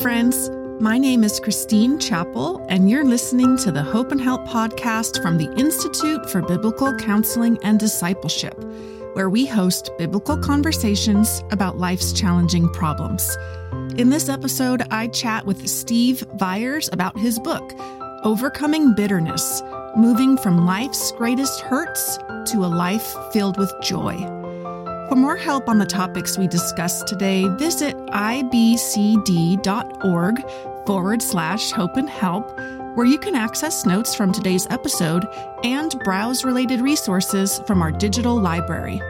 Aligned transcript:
friends. 0.00 0.48
My 0.80 0.96
name 0.96 1.22
is 1.22 1.38
Christine 1.40 1.98
Chappell, 1.98 2.64
and 2.70 2.88
you're 2.88 3.04
listening 3.04 3.58
to 3.58 3.70
the 3.70 3.82
Hope 3.82 4.10
and 4.12 4.20
Help 4.20 4.46
podcast 4.46 5.20
from 5.20 5.36
the 5.36 5.52
Institute 5.58 6.30
for 6.30 6.40
Biblical 6.40 6.94
Counseling 6.94 7.58
and 7.62 7.78
Discipleship, 7.78 8.58
where 9.12 9.28
we 9.28 9.44
host 9.44 9.90
biblical 9.98 10.38
conversations 10.38 11.42
about 11.50 11.76
life's 11.76 12.14
challenging 12.14 12.66
problems. 12.70 13.36
In 13.98 14.08
this 14.08 14.30
episode, 14.30 14.82
I 14.90 15.08
chat 15.08 15.44
with 15.44 15.68
Steve 15.68 16.24
Viars 16.36 16.90
about 16.94 17.18
his 17.18 17.38
book, 17.38 17.74
Overcoming 18.24 18.94
Bitterness 18.94 19.62
Moving 19.96 20.38
from 20.38 20.64
Life's 20.64 21.12
Greatest 21.12 21.60
Hurts 21.60 22.16
to 22.52 22.64
a 22.64 22.68
Life 22.68 23.14
Filled 23.32 23.58
with 23.58 23.74
Joy. 23.82 24.39
For 25.10 25.16
more 25.16 25.36
help 25.36 25.68
on 25.68 25.78
the 25.78 25.86
topics 25.86 26.38
we 26.38 26.46
discussed 26.46 27.08
today, 27.08 27.48
visit 27.58 27.96
ibcd.org 27.96 29.56
forward 30.86 31.20
slash 31.20 31.72
hope 31.72 31.96
and 31.96 32.08
help, 32.08 32.48
where 32.96 33.06
you 33.06 33.18
can 33.18 33.34
access 33.34 33.84
notes 33.84 34.14
from 34.14 34.30
today's 34.30 34.68
episode 34.70 35.26
and 35.64 35.98
browse 36.04 36.44
related 36.44 36.80
resources 36.80 37.60
from 37.66 37.82
our 37.82 37.90
digital 37.90 38.40
library. 38.40 39.02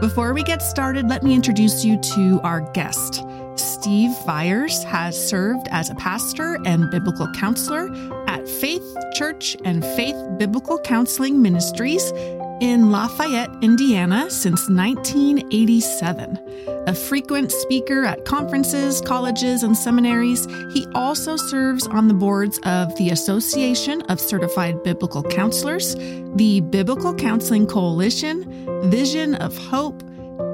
Before 0.00 0.32
we 0.32 0.42
get 0.42 0.62
started, 0.62 1.06
let 1.10 1.22
me 1.22 1.34
introduce 1.34 1.84
you 1.84 1.98
to 1.98 2.40
our 2.42 2.62
guest. 2.72 3.22
Steve 3.56 4.12
Viars 4.24 4.82
has 4.84 5.28
served 5.28 5.68
as 5.70 5.90
a 5.90 5.94
pastor 5.96 6.58
and 6.64 6.90
biblical 6.90 7.30
counselor 7.34 7.90
at 8.26 8.48
Faith 8.48 8.96
Church 9.12 9.54
and 9.66 9.84
Faith 9.84 10.16
Biblical 10.38 10.78
Counseling 10.78 11.42
Ministries 11.42 12.10
in 12.60 12.90
Lafayette, 12.90 13.50
Indiana 13.62 14.30
since 14.30 14.68
1987. 14.68 16.38
A 16.86 16.94
frequent 16.94 17.50
speaker 17.50 18.04
at 18.04 18.24
conferences, 18.24 19.00
colleges, 19.00 19.62
and 19.62 19.76
seminaries, 19.76 20.46
he 20.72 20.86
also 20.94 21.36
serves 21.36 21.86
on 21.88 22.08
the 22.08 22.14
boards 22.14 22.58
of 22.64 22.94
the 22.96 23.10
Association 23.10 24.02
of 24.02 24.20
Certified 24.20 24.82
Biblical 24.82 25.22
Counselors, 25.22 25.94
the 26.36 26.60
Biblical 26.70 27.14
Counseling 27.14 27.66
Coalition, 27.66 28.44
Vision 28.90 29.34
of 29.36 29.56
Hope, 29.56 30.02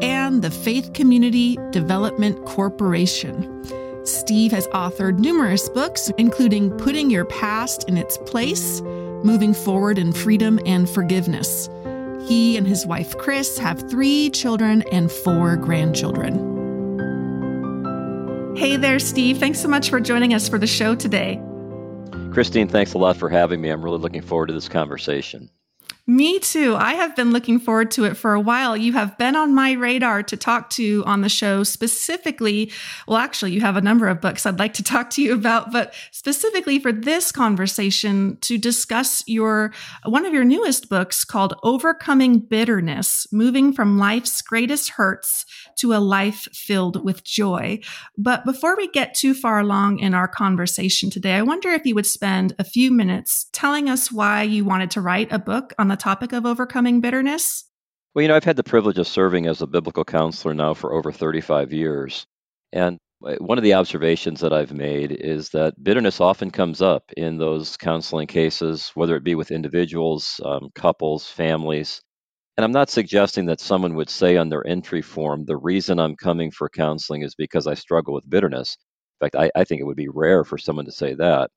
and 0.02 0.42
the 0.42 0.50
Faith 0.50 0.92
Community 0.92 1.58
Development 1.70 2.44
Corporation. 2.44 3.52
Steve 4.04 4.52
has 4.52 4.68
authored 4.68 5.18
numerous 5.18 5.68
books, 5.68 6.10
including 6.16 6.70
Putting 6.78 7.10
Your 7.10 7.24
Past 7.24 7.88
in 7.88 7.96
Its 7.96 8.18
Place, 8.18 8.80
Moving 8.80 9.52
Forward 9.52 9.98
in 9.98 10.12
Freedom 10.12 10.60
and 10.64 10.88
Forgiveness. 10.88 11.68
He 12.22 12.56
and 12.56 12.66
his 12.66 12.86
wife, 12.86 13.16
Chris, 13.18 13.58
have 13.58 13.88
three 13.90 14.30
children 14.30 14.82
and 14.92 15.10
four 15.10 15.56
grandchildren. 15.56 16.54
Hey 18.56 18.76
there, 18.76 18.98
Steve. 18.98 19.38
Thanks 19.38 19.60
so 19.60 19.68
much 19.68 19.90
for 19.90 20.00
joining 20.00 20.32
us 20.32 20.48
for 20.48 20.58
the 20.58 20.66
show 20.66 20.94
today. 20.94 21.40
Christine, 22.32 22.68
thanks 22.68 22.94
a 22.94 22.98
lot 22.98 23.16
for 23.16 23.28
having 23.28 23.60
me. 23.60 23.68
I'm 23.68 23.82
really 23.84 23.98
looking 23.98 24.22
forward 24.22 24.46
to 24.46 24.54
this 24.54 24.68
conversation. 24.68 25.50
Me 26.08 26.38
too. 26.38 26.76
I 26.76 26.94
have 26.94 27.16
been 27.16 27.32
looking 27.32 27.58
forward 27.58 27.90
to 27.92 28.04
it 28.04 28.16
for 28.16 28.32
a 28.32 28.40
while. 28.40 28.76
You 28.76 28.92
have 28.92 29.18
been 29.18 29.34
on 29.34 29.52
my 29.52 29.72
radar 29.72 30.22
to 30.22 30.36
talk 30.36 30.70
to 30.70 31.02
on 31.04 31.22
the 31.22 31.28
show 31.28 31.64
specifically. 31.64 32.70
Well, 33.08 33.16
actually, 33.16 33.54
you 33.54 33.60
have 33.62 33.76
a 33.76 33.80
number 33.80 34.06
of 34.06 34.20
books 34.20 34.46
I'd 34.46 34.60
like 34.60 34.74
to 34.74 34.82
talk 34.84 35.10
to 35.10 35.22
you 35.22 35.34
about, 35.34 35.72
but 35.72 35.94
specifically 36.12 36.78
for 36.78 36.92
this 36.92 37.32
conversation 37.32 38.38
to 38.42 38.56
discuss 38.56 39.24
your 39.26 39.72
one 40.04 40.24
of 40.24 40.32
your 40.32 40.44
newest 40.44 40.88
books 40.88 41.24
called 41.24 41.58
Overcoming 41.64 42.38
Bitterness: 42.38 43.26
Moving 43.32 43.72
from 43.72 43.98
Life's 43.98 44.40
Greatest 44.42 44.90
Hurts 44.90 45.44
to 45.78 45.92
a 45.92 45.98
Life 45.98 46.46
Filled 46.52 47.04
with 47.04 47.24
Joy. 47.24 47.80
But 48.16 48.44
before 48.44 48.76
we 48.76 48.86
get 48.86 49.14
too 49.14 49.34
far 49.34 49.58
along 49.58 49.98
in 49.98 50.14
our 50.14 50.28
conversation 50.28 51.10
today, 51.10 51.32
I 51.32 51.42
wonder 51.42 51.70
if 51.70 51.84
you 51.84 51.96
would 51.96 52.06
spend 52.06 52.54
a 52.60 52.64
few 52.64 52.92
minutes 52.92 53.46
telling 53.50 53.90
us 53.90 54.12
why 54.12 54.44
you 54.44 54.64
wanted 54.64 54.92
to 54.92 55.00
write 55.00 55.32
a 55.32 55.40
book 55.40 55.74
on 55.80 55.88
the 55.88 55.95
the 55.96 56.02
topic 56.02 56.32
of 56.32 56.44
overcoming 56.44 57.00
bitterness? 57.00 57.64
Well, 58.14 58.22
you 58.22 58.28
know, 58.28 58.36
I've 58.36 58.44
had 58.44 58.56
the 58.56 58.62
privilege 58.62 58.98
of 58.98 59.06
serving 59.06 59.46
as 59.46 59.62
a 59.62 59.66
biblical 59.66 60.04
counselor 60.04 60.52
now 60.52 60.74
for 60.74 60.92
over 60.92 61.10
35 61.10 61.72
years. 61.72 62.26
And 62.72 62.98
uh, 63.24 63.36
one 63.36 63.56
of 63.56 63.64
the 63.64 63.74
observations 63.74 64.40
that 64.40 64.52
I've 64.52 64.72
made 64.72 65.12
is 65.12 65.48
that 65.50 65.82
bitterness 65.82 66.20
often 66.20 66.50
comes 66.50 66.82
up 66.82 67.04
in 67.16 67.38
those 67.38 67.78
counseling 67.78 68.26
cases, 68.26 68.90
whether 68.94 69.16
it 69.16 69.24
be 69.24 69.34
with 69.34 69.50
individuals, 69.50 70.38
um, 70.44 70.68
couples, 70.74 71.26
families. 71.26 72.02
And 72.58 72.64
I'm 72.64 72.72
not 72.72 72.90
suggesting 72.90 73.46
that 73.46 73.60
someone 73.60 73.94
would 73.94 74.10
say 74.10 74.36
on 74.36 74.50
their 74.50 74.66
entry 74.66 75.02
form, 75.02 75.44
the 75.46 75.56
reason 75.56 75.98
I'm 75.98 76.16
coming 76.16 76.50
for 76.50 76.68
counseling 76.68 77.22
is 77.22 77.34
because 77.34 77.66
I 77.66 77.74
struggle 77.74 78.12
with 78.12 78.28
bitterness. 78.28 78.76
In 79.20 79.26
fact, 79.26 79.36
I, 79.36 79.50
I 79.58 79.64
think 79.64 79.80
it 79.80 79.84
would 79.84 79.96
be 79.96 80.08
rare 80.08 80.44
for 80.44 80.58
someone 80.58 80.84
to 80.84 80.92
say 80.92 81.14
that. 81.14 81.50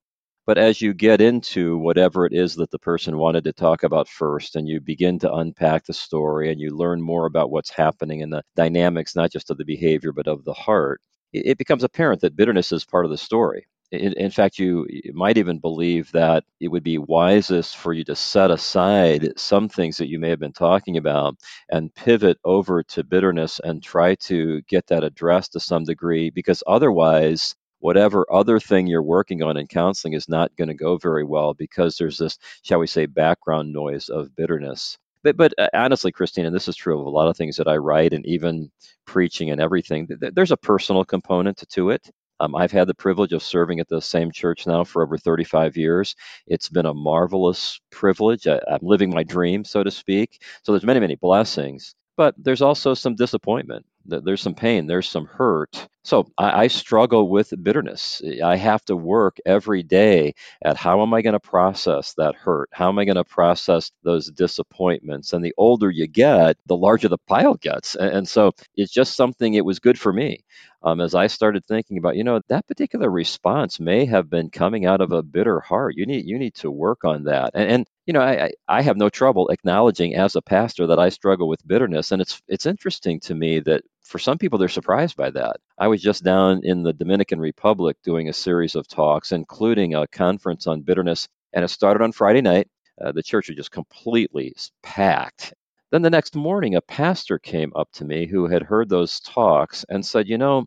But 0.49 0.57
as 0.57 0.81
you 0.81 0.95
get 0.95 1.21
into 1.21 1.77
whatever 1.77 2.25
it 2.25 2.33
is 2.33 2.55
that 2.55 2.71
the 2.71 2.79
person 2.79 3.19
wanted 3.19 3.43
to 3.43 3.53
talk 3.53 3.83
about 3.83 4.07
first, 4.07 4.55
and 4.55 4.67
you 4.67 4.79
begin 4.79 5.19
to 5.19 5.31
unpack 5.31 5.85
the 5.85 5.93
story 5.93 6.51
and 6.51 6.59
you 6.59 6.75
learn 6.75 7.03
more 7.03 7.27
about 7.27 7.51
what's 7.51 7.69
happening 7.69 8.23
and 8.23 8.33
the 8.33 8.41
dynamics, 8.55 9.15
not 9.15 9.31
just 9.31 9.51
of 9.51 9.59
the 9.59 9.63
behavior, 9.63 10.11
but 10.11 10.27
of 10.27 10.43
the 10.45 10.53
heart, 10.53 11.01
it 11.33 11.59
becomes 11.59 11.83
apparent 11.83 12.21
that 12.21 12.35
bitterness 12.35 12.71
is 12.71 12.83
part 12.83 13.05
of 13.05 13.11
the 13.11 13.17
story. 13.19 13.67
In, 13.91 14.13
in, 14.13 14.31
fact, 14.31 14.57
you, 14.57 14.87
you 14.89 15.13
might 15.13 15.37
even 15.37 15.59
believe 15.59 16.11
that 16.13 16.45
it 16.59 16.69
would 16.69 16.83
be 16.83 16.97
wisest 16.97 17.77
for 17.77 17.93
you 17.93 18.03
to 18.05 18.15
set 18.15 18.49
aside 18.49 19.29
some 19.37 19.69
things 19.69 19.97
that 19.97 20.09
you 20.09 20.17
may 20.17 20.29
have 20.29 20.39
been 20.39 20.51
talking 20.51 20.97
about 20.97 21.35
and 21.69 21.93
pivot 21.93 22.39
over 22.43 22.81
to 22.81 23.03
bitterness 23.03 23.61
and 23.63 23.83
try 23.83 24.15
to 24.15 24.63
get 24.63 24.87
that 24.87 25.03
addressed 25.03 25.53
to 25.53 25.59
some 25.59 25.83
degree, 25.83 26.31
because 26.31 26.63
otherwise, 26.65 27.55
whatever 27.79 28.25
other 28.31 28.59
thing 28.59 28.87
you're 28.87 29.03
working 29.03 29.43
on 29.43 29.57
in 29.57 29.67
counseling 29.67 30.13
is 30.13 30.29
not 30.29 30.55
going 30.57 30.67
to 30.67 30.73
go 30.73 30.97
very 30.97 31.23
well 31.23 31.53
because 31.53 31.97
there's 31.97 32.17
this, 32.17 32.37
shall 32.63 32.79
we 32.79 32.87
say, 32.87 33.05
background 33.05 33.73
noise 33.73 34.09
of 34.09 34.35
bitterness. 34.35 34.97
But, 35.23 35.37
but 35.37 35.53
uh, 35.57 35.69
honestly, 35.73 36.11
Christine, 36.11 36.45
and 36.45 36.55
this 36.55 36.67
is 36.67 36.75
true 36.75 36.99
of 36.99 37.05
a 37.05 37.09
lot 37.09 37.27
of 37.27 37.37
things 37.37 37.57
that 37.57 37.67
I 37.67 37.77
write 37.77 38.13
and 38.13 38.25
even 38.25 38.71
preaching 39.05 39.51
and 39.51 39.61
everything, 39.61 40.07
th- 40.07 40.33
there's 40.33 40.51
a 40.51 40.57
personal 40.57 41.03
component 41.05 41.63
to 41.69 41.89
it. 41.89 42.09
Um, 42.41 42.55
I've 42.55 42.71
had 42.71 42.87
the 42.87 42.95
privilege 42.95 43.33
of 43.33 43.43
serving 43.43 43.81
at 43.81 43.89
the 43.89 44.01
same 44.01 44.31
church 44.31 44.65
now 44.65 44.85
for 44.85 45.03
over 45.03 45.17
35 45.17 45.75
years. 45.75 46.15
It's 46.47 46.69
been 46.69 46.85
a 46.85 46.93
marvelous 46.93 47.81
privilege. 47.91 48.47
I, 48.47 48.61
I'm 48.69 48.79
living 48.81 49.09
my 49.09 49.23
dream, 49.23 49.65
so 49.65 49.83
to 49.83 49.91
speak. 49.91 50.41
So 50.63 50.71
there's 50.71 50.85
many, 50.85 51.01
many 51.01 51.15
blessings, 51.15 51.95
but 52.15 52.35
there's 52.37 52.61
also 52.61 52.93
some 52.93 53.15
disappointment 53.15 53.85
there's 54.05 54.41
some 54.41 54.55
pain, 54.55 54.87
there's 54.87 55.07
some 55.07 55.25
hurt. 55.25 55.87
So 56.03 56.27
I, 56.37 56.63
I, 56.63 56.67
struggle 56.67 57.29
with 57.29 57.53
bitterness. 57.61 58.21
I 58.43 58.55
have 58.55 58.83
to 58.85 58.95
work 58.95 59.37
every 59.45 59.83
day 59.83 60.33
at 60.63 60.77
how 60.77 61.01
am 61.01 61.13
I 61.13 61.21
going 61.21 61.33
to 61.33 61.39
process 61.39 62.13
that 62.15 62.35
hurt? 62.35 62.69
How 62.71 62.89
am 62.89 62.97
I 62.97 63.05
going 63.05 63.17
to 63.17 63.23
process 63.23 63.91
those 64.03 64.31
disappointments? 64.31 65.33
And 65.33 65.43
the 65.43 65.53
older 65.57 65.91
you 65.91 66.07
get, 66.07 66.57
the 66.65 66.77
larger 66.77 67.09
the 67.09 67.17
pile 67.27 67.55
gets. 67.55 67.95
And, 67.95 68.09
and 68.09 68.27
so 68.27 68.53
it's 68.75 68.91
just 68.91 69.15
something, 69.15 69.53
it 69.53 69.65
was 69.65 69.79
good 69.79 69.99
for 69.99 70.11
me. 70.11 70.45
Um, 70.81 71.01
as 71.01 71.13
I 71.13 71.27
started 71.27 71.65
thinking 71.65 71.97
about, 71.97 72.15
you 72.15 72.23
know, 72.23 72.39
that 72.47 72.65
particular 72.65 73.09
response 73.09 73.79
may 73.79 74.05
have 74.05 74.29
been 74.29 74.49
coming 74.49 74.85
out 74.85 75.01
of 75.01 75.11
a 75.11 75.21
bitter 75.21 75.59
heart. 75.59 75.95
You 75.97 76.05
need 76.05 76.25
you 76.25 76.39
need 76.39 76.55
to 76.55 76.71
work 76.71 77.03
on 77.03 77.25
that. 77.25 77.51
And, 77.53 77.69
and 77.69 77.87
you 78.09 78.13
know, 78.13 78.21
I, 78.21 78.49
I 78.67 78.81
have 78.81 78.97
no 78.97 79.07
trouble 79.07 79.49
acknowledging 79.49 80.15
as 80.15 80.35
a 80.35 80.41
pastor 80.41 80.87
that 80.87 80.97
I 80.97 81.09
struggle 81.09 81.47
with 81.47 81.67
bitterness. 81.67 82.11
And 82.11 82.19
it's 82.23 82.41
it's 82.47 82.65
interesting 82.65 83.19
to 83.19 83.35
me 83.35 83.59
that 83.59 83.83
for 84.01 84.17
some 84.17 84.39
people, 84.39 84.57
they're 84.57 84.67
surprised 84.67 85.15
by 85.15 85.29
that. 85.29 85.57
I 85.77 85.87
was 85.89 86.01
just 86.01 86.23
down 86.23 86.61
in 86.63 86.81
the 86.81 86.91
Dominican 86.91 87.39
Republic 87.39 87.97
doing 88.03 88.27
a 88.27 88.33
series 88.33 88.73
of 88.73 88.87
talks, 88.87 89.31
including 89.31 89.93
a 89.93 90.07
conference 90.07 90.65
on 90.65 90.81
bitterness, 90.81 91.27
and 91.53 91.63
it 91.63 91.67
started 91.67 92.03
on 92.03 92.11
Friday 92.11 92.41
night. 92.41 92.67
Uh, 92.99 93.11
the 93.11 93.21
church 93.21 93.47
was 93.47 93.57
just 93.57 93.69
completely 93.69 94.55
packed. 94.81 95.53
Then 95.91 96.01
the 96.01 96.09
next 96.09 96.35
morning, 96.35 96.73
a 96.73 96.81
pastor 96.81 97.37
came 97.37 97.71
up 97.75 97.91
to 97.93 98.05
me 98.05 98.25
who 98.25 98.47
had 98.47 98.63
heard 98.63 98.89
those 98.89 99.19
talks 99.19 99.85
and 99.87 100.03
said, 100.03 100.27
You 100.27 100.39
know, 100.39 100.65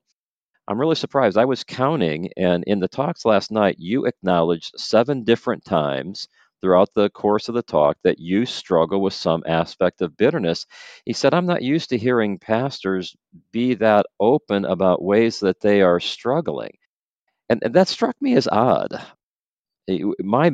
I'm 0.69 0.81
really 0.81 0.95
surprised. 0.95 1.37
I 1.37 1.45
was 1.45 1.65
counting, 1.65 2.31
and 2.37 2.63
in 2.69 2.79
the 2.81 2.89
talks 2.89 3.25
last 3.25 3.51
night, 3.51 3.77
you 3.79 4.07
acknowledged 4.07 4.75
seven 4.77 5.25
different 5.25 5.65
times 5.65 6.29
throughout 6.63 6.89
the 6.95 7.11
course 7.11 7.49
of 7.49 7.55
the 7.55 7.63
talk 7.63 7.99
that 8.05 8.19
you 8.19 8.47
struggle 8.47 9.03
with 9.03 9.13
some 9.13 9.43
aspect 9.47 10.01
of 10.01 10.17
bitterness. 10.17 10.65
He 11.05 11.13
said, 11.13 11.35
I'm 11.35 11.47
not 11.47 11.63
used 11.63 11.91
to 11.91 11.99
hearing 11.99 12.39
pastors 12.39 13.15
be 13.51 13.75
that 13.75 14.07
open 14.21 14.65
about 14.65 15.03
ways 15.03 15.41
that 15.41 15.61
they 15.61 15.83
are 15.83 16.01
struggling. 16.01 16.73
And, 17.51 17.63
and 17.65 17.75
that 17.75 17.89
struck 17.89 18.17
me 18.21 18.35
as 18.35 18.49
odd. 18.49 18.99
My 20.21 20.53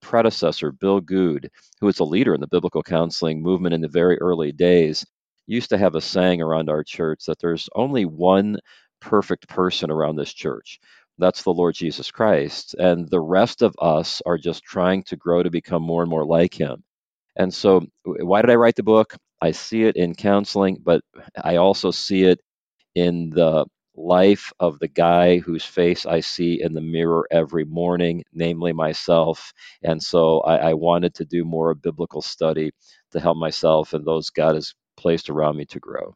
predecessor, 0.00 0.72
Bill 0.72 1.00
Goode, 1.00 1.50
who 1.80 1.86
was 1.86 1.98
a 1.98 2.04
leader 2.04 2.34
in 2.34 2.40
the 2.40 2.46
biblical 2.46 2.82
counseling 2.82 3.42
movement 3.42 3.74
in 3.74 3.80
the 3.80 3.88
very 3.88 4.18
early 4.18 4.52
days, 4.52 5.04
used 5.46 5.70
to 5.70 5.78
have 5.78 5.94
a 5.94 6.00
saying 6.00 6.40
around 6.40 6.70
our 6.70 6.84
church 6.84 7.24
that 7.26 7.40
there's 7.40 7.68
only 7.74 8.04
one 8.04 8.58
perfect 9.00 9.48
person 9.48 9.90
around 9.90 10.16
this 10.16 10.32
church. 10.32 10.78
That's 11.18 11.42
the 11.42 11.52
Lord 11.52 11.74
Jesus 11.74 12.10
Christ. 12.10 12.74
And 12.78 13.08
the 13.08 13.20
rest 13.20 13.62
of 13.62 13.74
us 13.80 14.22
are 14.26 14.38
just 14.38 14.64
trying 14.64 15.02
to 15.04 15.16
grow 15.16 15.42
to 15.42 15.50
become 15.50 15.82
more 15.82 16.02
and 16.02 16.10
more 16.10 16.26
like 16.26 16.54
him. 16.58 16.84
And 17.36 17.52
so, 17.54 17.86
why 18.04 18.42
did 18.42 18.50
I 18.50 18.56
write 18.56 18.76
the 18.76 18.82
book? 18.84 19.14
I 19.42 19.52
see 19.52 19.84
it 19.84 19.96
in 19.96 20.14
counseling, 20.14 20.78
but 20.84 21.02
I 21.42 21.56
also 21.56 21.90
see 21.92 22.24
it 22.24 22.40
in 22.94 23.30
the 23.30 23.66
life 23.96 24.52
of 24.60 24.78
the 24.78 24.88
guy 24.88 25.38
whose 25.38 25.64
face 25.64 26.06
I 26.06 26.20
see 26.20 26.60
in 26.62 26.74
the 26.74 26.80
mirror 26.80 27.26
every 27.30 27.64
morning, 27.64 28.24
namely 28.32 28.72
myself. 28.72 29.52
And 29.82 30.02
so 30.02 30.40
I, 30.40 30.70
I 30.70 30.74
wanted 30.74 31.14
to 31.16 31.24
do 31.24 31.44
more 31.44 31.70
of 31.70 31.82
biblical 31.82 32.22
study 32.22 32.72
to 33.12 33.20
help 33.20 33.36
myself 33.38 33.92
and 33.94 34.06
those 34.06 34.30
God 34.30 34.54
has 34.54 34.74
placed 34.96 35.30
around 35.30 35.56
me 35.56 35.64
to 35.66 35.80
grow. 35.80 36.14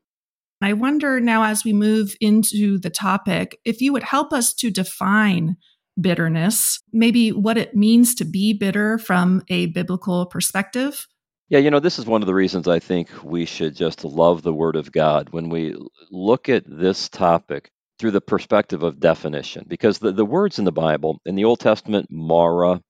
I 0.62 0.74
wonder 0.74 1.20
now, 1.20 1.44
as 1.44 1.64
we 1.64 1.72
move 1.72 2.14
into 2.20 2.78
the 2.78 2.90
topic, 2.90 3.58
if 3.64 3.80
you 3.80 3.92
would 3.92 4.04
help 4.04 4.32
us 4.32 4.54
to 4.54 4.70
define 4.70 5.56
bitterness, 6.00 6.80
maybe 6.92 7.32
what 7.32 7.58
it 7.58 7.74
means 7.74 8.14
to 8.14 8.24
be 8.24 8.52
bitter 8.52 8.98
from 8.98 9.42
a 9.48 9.66
biblical 9.66 10.26
perspective. 10.26 11.06
Yeah, 11.48 11.58
you 11.58 11.70
know, 11.70 11.80
this 11.80 11.98
is 11.98 12.06
one 12.06 12.22
of 12.22 12.26
the 12.26 12.34
reasons 12.34 12.66
I 12.66 12.78
think 12.78 13.10
we 13.22 13.44
should 13.44 13.76
just 13.76 14.04
love 14.04 14.42
the 14.42 14.54
Word 14.54 14.76
of 14.76 14.90
God 14.90 15.28
when 15.30 15.50
we 15.50 15.76
look 16.10 16.48
at 16.48 16.64
this 16.66 17.08
topic 17.08 17.70
through 17.98 18.12
the 18.12 18.20
perspective 18.20 18.82
of 18.82 19.00
definition. 19.00 19.66
Because 19.68 19.98
the, 19.98 20.12
the 20.12 20.24
words 20.24 20.58
in 20.58 20.64
the 20.64 20.72
Bible, 20.72 21.20
in 21.26 21.34
the 21.34 21.44
Old 21.44 21.60
Testament, 21.60 22.06
Mara, 22.10 22.80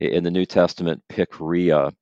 in 0.00 0.24
the 0.24 0.30
New 0.30 0.46
Testament, 0.46 1.02
Pikria, 1.08 1.92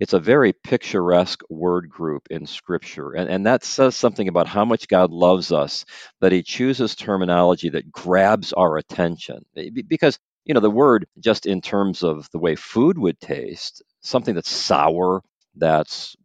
it's 0.00 0.12
a 0.12 0.20
very 0.20 0.52
picturesque 0.52 1.42
word 1.48 1.88
group 1.88 2.26
in 2.30 2.46
Scripture. 2.46 3.12
And, 3.12 3.30
and 3.30 3.46
that 3.46 3.64
says 3.64 3.96
something 3.96 4.28
about 4.28 4.48
how 4.48 4.64
much 4.64 4.88
God 4.88 5.10
loves 5.10 5.52
us, 5.52 5.84
that 6.20 6.32
He 6.32 6.42
chooses 6.42 6.94
terminology 6.94 7.68
that 7.70 7.92
grabs 7.92 8.52
our 8.52 8.76
attention. 8.76 9.44
Because, 9.88 10.18
you 10.44 10.54
know, 10.54 10.60
the 10.60 10.70
word, 10.70 11.06
just 11.20 11.46
in 11.46 11.60
terms 11.60 12.02
of 12.02 12.28
the 12.32 12.38
way 12.38 12.56
food 12.56 12.98
would 12.98 13.20
taste, 13.20 13.82
something 14.02 14.34
that's 14.34 14.50
sour, 14.50 15.22
that's 15.56 16.16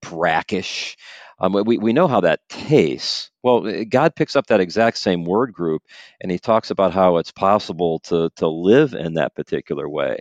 brackish, 0.00 0.96
um, 1.38 1.52
we, 1.66 1.78
we 1.78 1.92
know 1.92 2.08
how 2.08 2.20
that 2.22 2.40
tastes. 2.48 3.30
Well, 3.42 3.84
God 3.88 4.16
picks 4.16 4.36
up 4.36 4.46
that 4.46 4.60
exact 4.60 4.98
same 4.98 5.24
word 5.24 5.52
group 5.52 5.82
and 6.20 6.30
he 6.32 6.38
talks 6.38 6.70
about 6.70 6.92
how 6.92 7.18
it's 7.18 7.32
possible 7.32 7.98
to, 8.00 8.30
to 8.36 8.48
live 8.48 8.94
in 8.94 9.14
that 9.14 9.34
particular 9.34 9.88
way. 9.88 10.18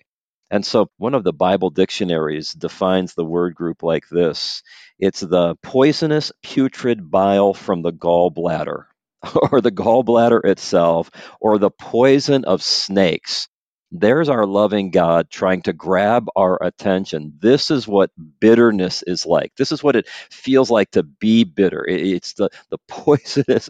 And 0.52 0.66
so 0.66 0.90
one 0.98 1.14
of 1.14 1.24
the 1.24 1.34
Bible 1.34 1.70
dictionaries 1.70 2.54
defines 2.54 3.14
the 3.14 3.26
word 3.26 3.56
group 3.56 3.84
like 3.84 4.08
this 4.10 4.64
it's 5.00 5.20
the 5.20 5.56
poisonous 5.62 6.32
putrid 6.44 7.12
bile 7.12 7.54
from 7.54 7.82
the 7.82 7.92
gallbladder, 7.92 8.86
or 9.52 9.62
the 9.62 9.72
gallbladder 9.72 10.44
itself, 10.46 11.12
or 11.42 11.58
the 11.58 11.72
poison 11.72 12.46
of 12.46 12.64
snakes. 12.64 13.48
There's 13.92 14.30
our 14.30 14.46
loving 14.46 14.92
God 14.92 15.30
trying 15.30 15.62
to 15.64 15.74
grab 15.74 16.28
our 16.36 16.62
attention. 16.62 17.34
This 17.40 17.72
is 17.72 17.88
what 17.88 18.12
bitterness 18.40 19.04
is 19.08 19.26
like. 19.26 19.54
This 19.58 19.72
is 19.72 19.84
what 19.84 19.96
it 19.96 20.08
feels 20.32 20.70
like 20.72 20.92
to 20.92 21.04
be 21.04 21.44
bitter. 21.44 21.86
It's 21.88 22.34
the, 22.34 22.50
the 22.70 22.78
poisonous 22.88 23.70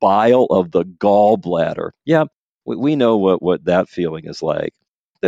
bile 0.00 0.46
of 0.50 0.70
the 0.72 0.84
gallbladder. 0.84 1.90
Yeah, 2.04 2.24
we, 2.64 2.76
we 2.76 2.96
know 2.96 3.18
what, 3.18 3.42
what 3.42 3.64
that 3.66 3.88
feeling 3.88 4.26
is 4.26 4.42
like. 4.42 4.74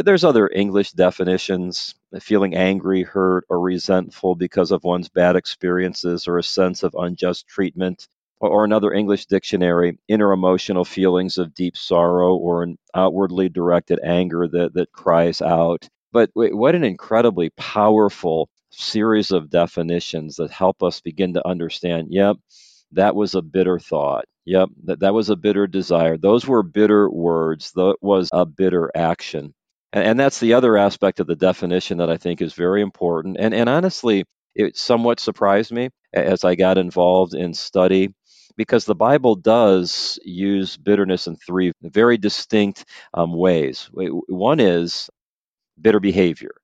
There's 0.04 0.24
other 0.24 0.48
English 0.48 0.92
definitions 0.92 1.94
feeling 2.20 2.54
angry, 2.54 3.02
hurt, 3.02 3.44
or 3.48 3.60
resentful 3.60 4.34
because 4.34 4.70
of 4.70 4.84
one's 4.84 5.08
bad 5.08 5.36
experiences 5.36 6.28
or 6.28 6.38
a 6.38 6.42
sense 6.42 6.82
of 6.82 6.94
unjust 6.98 7.46
treatment. 7.48 8.06
Or 8.40 8.64
another 8.64 8.92
English 8.92 9.26
dictionary, 9.26 9.98
inner 10.08 10.32
emotional 10.32 10.84
feelings 10.84 11.38
of 11.38 11.54
deep 11.54 11.76
sorrow 11.76 12.36
or 12.36 12.62
an 12.62 12.78
outwardly 12.94 13.48
directed 13.48 13.98
anger 14.04 14.46
that, 14.48 14.74
that 14.74 14.92
cries 14.92 15.40
out. 15.40 15.88
But 16.12 16.30
what 16.34 16.74
an 16.74 16.84
incredibly 16.84 17.50
powerful 17.56 18.50
series 18.70 19.30
of 19.30 19.50
definitions 19.50 20.36
that 20.36 20.50
help 20.50 20.82
us 20.82 21.00
begin 21.00 21.34
to 21.34 21.48
understand 21.48 22.08
yep, 22.10 22.36
that 22.92 23.16
was 23.16 23.34
a 23.34 23.42
bitter 23.42 23.78
thought. 23.78 24.26
Yep, 24.44 24.68
that, 24.84 25.00
that 25.00 25.14
was 25.14 25.30
a 25.30 25.36
bitter 25.36 25.66
desire. 25.66 26.18
Those 26.18 26.46
were 26.46 26.62
bitter 26.62 27.10
words. 27.10 27.72
That 27.72 27.96
was 28.02 28.28
a 28.32 28.46
bitter 28.46 28.90
action. 28.94 29.54
And, 29.96 30.20
that's 30.20 30.40
the 30.40 30.52
other 30.52 30.76
aspect 30.76 31.20
of 31.20 31.26
the 31.26 31.36
definition 31.36 31.98
that 31.98 32.10
I 32.10 32.18
think 32.18 32.42
is 32.42 32.52
very 32.52 32.82
important. 32.82 33.38
And, 33.40 33.54
and 33.54 33.66
honestly, 33.68 34.24
it 34.54 34.76
somewhat 34.76 35.20
surprised 35.20 35.72
me 35.72 35.88
as 36.12 36.44
I 36.44 36.54
got 36.54 36.76
involved 36.76 37.34
in 37.34 37.54
study 37.54 38.14
because 38.58 38.84
the 38.84 38.94
Bible 38.94 39.36
does 39.36 40.18
use 40.22 40.76
bitterness 40.76 41.26
in 41.26 41.36
three 41.36 41.72
very 41.82 42.18
distinct 42.18 42.84
um, 43.14 43.32
ways. 43.32 43.88
One 43.92 44.60
is 44.60 45.08
bitter 45.80 46.00
behavior. 46.00 46.54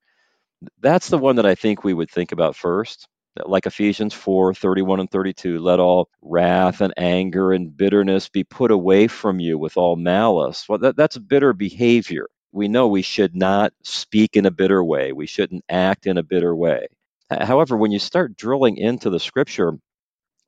That's 0.81 1.09
the 1.09 1.19
one 1.19 1.37
that 1.37 1.47
I 1.47 1.55
think 1.55 1.85
we 1.85 1.95
would 1.95 2.11
think 2.11 2.33
about 2.33 2.55
first. 2.55 3.09
Like 3.47 3.65
Ephesians 3.65 4.13
4 4.13 4.53
31 4.53 5.01
and 5.01 5.11
32, 5.11 5.59
let 5.59 5.81
all 5.81 6.11
wrath 6.21 6.83
and 6.83 6.93
anger 6.99 7.53
and 7.53 7.75
bitterness 7.75 8.29
be 8.29 8.45
put 8.45 8.71
away 8.71 9.07
from 9.09 9.41
you 9.41 9.57
with 9.59 9.79
all 9.79 9.97
malice. 9.97 10.67
Well, 10.69 10.79
that, 10.81 10.97
that's 10.97 11.17
bitter 11.17 11.55
behavior 11.55 12.27
we 12.53 12.69
know 12.69 12.87
we 12.87 13.03
should 13.03 13.35
not 13.35 13.73
speak 13.83 14.37
in 14.37 14.47
a 14.47 14.51
bitter 14.51 14.85
way. 14.85 15.13
We 15.13 15.27
shouldn't 15.27 15.65
act 15.69 16.07
in 16.07 16.19
a 16.19 16.23
bitter 16.23 16.55
way. 16.55 16.87
However, 17.31 17.77
when 17.77 17.93
you 17.93 17.99
start 17.99 18.37
drilling 18.37 18.77
into 18.77 19.09
the 19.09 19.21
scripture, 19.21 19.79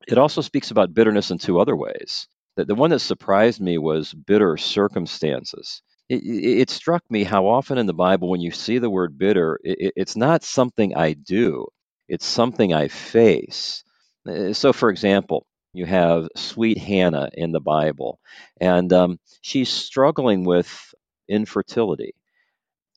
it 0.07 0.17
also 0.17 0.41
speaks 0.41 0.71
about 0.71 0.93
bitterness 0.93 1.31
in 1.31 1.39
two 1.39 1.59
other 1.59 1.75
ways. 1.75 2.27
The, 2.55 2.65
the 2.65 2.75
one 2.75 2.91
that 2.91 2.99
surprised 2.99 3.59
me 3.59 3.77
was 3.77 4.13
bitter 4.13 4.55
circumstances. 4.57 5.81
It, 6.07 6.23
it, 6.23 6.69
struck 6.69 7.03
me 7.09 7.23
how 7.23 7.47
often 7.47 7.79
in 7.79 7.87
the 7.87 7.93
Bible, 7.93 8.29
when 8.29 8.39
you 8.39 8.51
see 8.51 8.77
the 8.77 8.91
word 8.91 9.17
bitter, 9.17 9.59
it, 9.63 9.93
it's 9.95 10.15
not 10.15 10.43
something 10.43 10.95
I 10.95 11.13
do, 11.13 11.65
it's 12.07 12.27
something 12.27 12.73
I 12.73 12.89
face. 12.89 13.83
Uh, 14.27 14.53
so, 14.53 14.71
for 14.71 14.91
example, 14.91 15.47
you 15.73 15.87
have 15.87 16.29
sweet 16.35 16.77
Hannah 16.77 17.29
in 17.33 17.51
the 17.51 17.59
Bible, 17.59 18.19
and 18.61 18.93
um, 18.93 19.19
she's 19.41 19.69
struggling 19.69 20.43
with 20.45 20.93
infertility. 21.29 22.13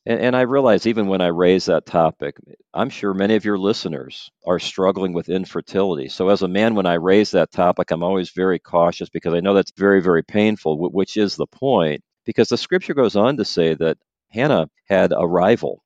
And, 0.05 0.19
and 0.19 0.35
I 0.35 0.41
realize 0.41 0.87
even 0.87 1.07
when 1.07 1.21
I 1.21 1.27
raise 1.27 1.65
that 1.65 1.85
topic, 1.85 2.37
I'm 2.73 2.89
sure 2.89 3.13
many 3.13 3.35
of 3.35 3.45
your 3.45 3.57
listeners 3.57 4.31
are 4.45 4.59
struggling 4.59 5.13
with 5.13 5.29
infertility. 5.29 6.09
So, 6.09 6.29
as 6.29 6.41
a 6.41 6.47
man, 6.47 6.75
when 6.75 6.85
I 6.85 6.95
raise 6.95 7.31
that 7.31 7.51
topic, 7.51 7.91
I'm 7.91 8.03
always 8.03 8.31
very 8.31 8.59
cautious 8.59 9.09
because 9.09 9.33
I 9.33 9.39
know 9.41 9.53
that's 9.53 9.73
very, 9.77 10.01
very 10.01 10.23
painful, 10.23 10.77
which 10.91 11.17
is 11.17 11.35
the 11.35 11.47
point. 11.47 12.01
Because 12.25 12.49
the 12.49 12.57
scripture 12.57 12.93
goes 12.93 13.15
on 13.15 13.37
to 13.37 13.45
say 13.45 13.73
that 13.75 13.97
Hannah 14.29 14.69
had 14.87 15.13
a 15.15 15.27
rival 15.27 15.83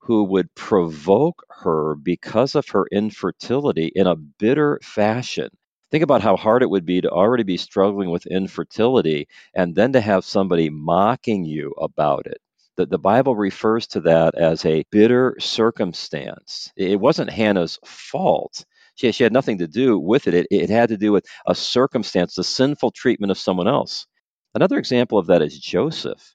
who 0.00 0.24
would 0.24 0.54
provoke 0.54 1.42
her 1.50 1.96
because 1.96 2.54
of 2.54 2.68
her 2.70 2.86
infertility 2.92 3.90
in 3.94 4.06
a 4.06 4.16
bitter 4.16 4.78
fashion. 4.82 5.50
Think 5.90 6.02
about 6.02 6.22
how 6.22 6.36
hard 6.36 6.62
it 6.62 6.70
would 6.70 6.84
be 6.84 7.00
to 7.00 7.10
already 7.10 7.44
be 7.44 7.56
struggling 7.56 8.10
with 8.10 8.26
infertility 8.26 9.28
and 9.54 9.74
then 9.74 9.92
to 9.92 10.00
have 10.00 10.24
somebody 10.24 10.68
mocking 10.68 11.44
you 11.44 11.72
about 11.80 12.26
it. 12.26 12.38
The, 12.76 12.86
the 12.86 12.98
Bible 12.98 13.36
refers 13.36 13.86
to 13.88 14.00
that 14.00 14.34
as 14.34 14.64
a 14.64 14.84
bitter 14.90 15.36
circumstance. 15.38 16.72
It 16.76 17.00
wasn't 17.00 17.30
Hannah's 17.30 17.78
fault. 17.84 18.64
She, 18.96 19.12
she 19.12 19.22
had 19.22 19.32
nothing 19.32 19.58
to 19.58 19.68
do 19.68 19.98
with 19.98 20.26
it. 20.26 20.34
it. 20.34 20.46
It 20.50 20.70
had 20.70 20.88
to 20.90 20.96
do 20.96 21.12
with 21.12 21.24
a 21.46 21.54
circumstance, 21.54 22.34
the 22.34 22.44
sinful 22.44 22.90
treatment 22.90 23.30
of 23.30 23.38
someone 23.38 23.68
else. 23.68 24.06
Another 24.54 24.78
example 24.78 25.18
of 25.18 25.26
that 25.28 25.42
is 25.42 25.58
Joseph. 25.58 26.34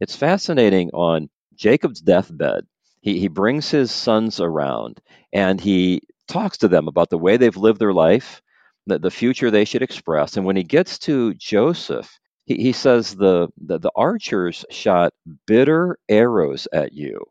It's 0.00 0.16
fascinating 0.16 0.90
on 0.90 1.28
Jacob's 1.54 2.00
deathbed. 2.00 2.64
He, 3.00 3.18
he 3.18 3.28
brings 3.28 3.70
his 3.70 3.92
sons 3.92 4.40
around 4.40 5.00
and 5.32 5.60
he 5.60 6.00
talks 6.28 6.58
to 6.58 6.68
them 6.68 6.88
about 6.88 7.10
the 7.10 7.18
way 7.18 7.36
they've 7.36 7.56
lived 7.56 7.80
their 7.80 7.92
life, 7.92 8.42
the, 8.86 8.98
the 8.98 9.10
future 9.10 9.50
they 9.50 9.64
should 9.64 9.82
express. 9.82 10.36
And 10.36 10.46
when 10.46 10.56
he 10.56 10.62
gets 10.62 10.98
to 11.00 11.34
Joseph, 11.34 12.18
he, 12.44 12.56
he 12.56 12.72
says 12.72 13.14
the, 13.14 13.48
the, 13.58 13.78
the 13.78 13.90
archers 13.96 14.64
shot 14.70 15.12
bitter 15.46 15.98
arrows 16.08 16.68
at 16.72 16.92
you. 16.92 17.24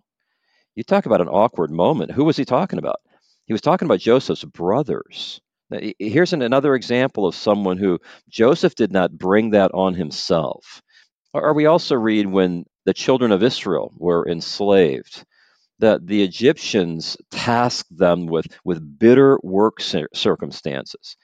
You 0.75 0.83
talk 0.83 1.05
about 1.05 1.21
an 1.21 1.29
awkward 1.29 1.71
moment. 1.71 2.11
Who 2.11 2.25
was 2.25 2.37
he 2.37 2.45
talking 2.45 2.79
about? 2.79 2.99
He 3.45 3.53
was 3.53 3.61
talking 3.61 3.85
about 3.85 3.99
Joseph's 3.99 4.43
brothers. 4.43 5.39
Now, 5.69 5.79
here's 5.99 6.33
an, 6.33 6.41
another 6.41 6.75
example 6.75 7.25
of 7.25 7.35
someone 7.35 7.77
who 7.77 7.99
Joseph 8.29 8.75
did 8.75 8.91
not 8.91 9.17
bring 9.17 9.51
that 9.51 9.71
on 9.73 9.93
himself. 9.93 10.81
Or 11.33 11.53
we 11.53 11.65
also 11.65 11.95
read 11.95 12.27
when 12.27 12.65
the 12.85 12.93
children 12.93 13.31
of 13.31 13.43
Israel 13.43 13.93
were 13.97 14.27
enslaved, 14.27 15.23
that 15.79 16.05
the 16.05 16.23
Egyptians 16.23 17.17
tasked 17.31 17.97
them 17.97 18.27
with, 18.27 18.47
with 18.63 18.99
bitter 18.99 19.39
work 19.43 19.79
circumstances. 19.81 21.17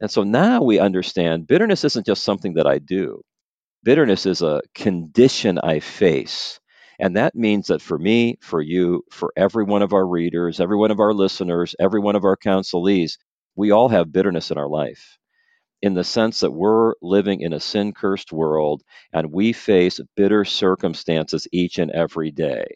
And 0.00 0.10
so 0.10 0.22
now 0.24 0.62
we 0.62 0.78
understand 0.78 1.46
bitterness 1.46 1.84
isn't 1.84 2.06
just 2.06 2.24
something 2.24 2.54
that 2.54 2.66
I 2.66 2.78
do. 2.78 3.22
Bitterness 3.84 4.26
is 4.26 4.42
a 4.42 4.62
condition 4.74 5.58
I 5.58 5.80
face. 5.80 6.60
And 6.98 7.16
that 7.16 7.34
means 7.34 7.68
that 7.68 7.82
for 7.82 7.98
me, 7.98 8.38
for 8.42 8.60
you, 8.60 9.04
for 9.10 9.32
every 9.36 9.64
one 9.64 9.82
of 9.82 9.92
our 9.92 10.06
readers, 10.06 10.60
every 10.60 10.76
one 10.76 10.90
of 10.90 11.00
our 11.00 11.14
listeners, 11.14 11.74
every 11.80 12.00
one 12.00 12.16
of 12.16 12.24
our 12.24 12.36
counselees, 12.36 13.18
we 13.56 13.70
all 13.70 13.88
have 13.88 14.12
bitterness 14.12 14.50
in 14.50 14.58
our 14.58 14.68
life 14.68 15.18
in 15.82 15.94
the 15.94 16.04
sense 16.04 16.40
that 16.40 16.52
we're 16.52 16.94
living 17.02 17.40
in 17.40 17.52
a 17.52 17.60
sin 17.60 17.92
cursed 17.92 18.32
world 18.32 18.82
and 19.12 19.32
we 19.32 19.52
face 19.52 20.00
bitter 20.16 20.44
circumstances 20.44 21.46
each 21.52 21.78
and 21.78 21.90
every 21.92 22.30
day. 22.30 22.66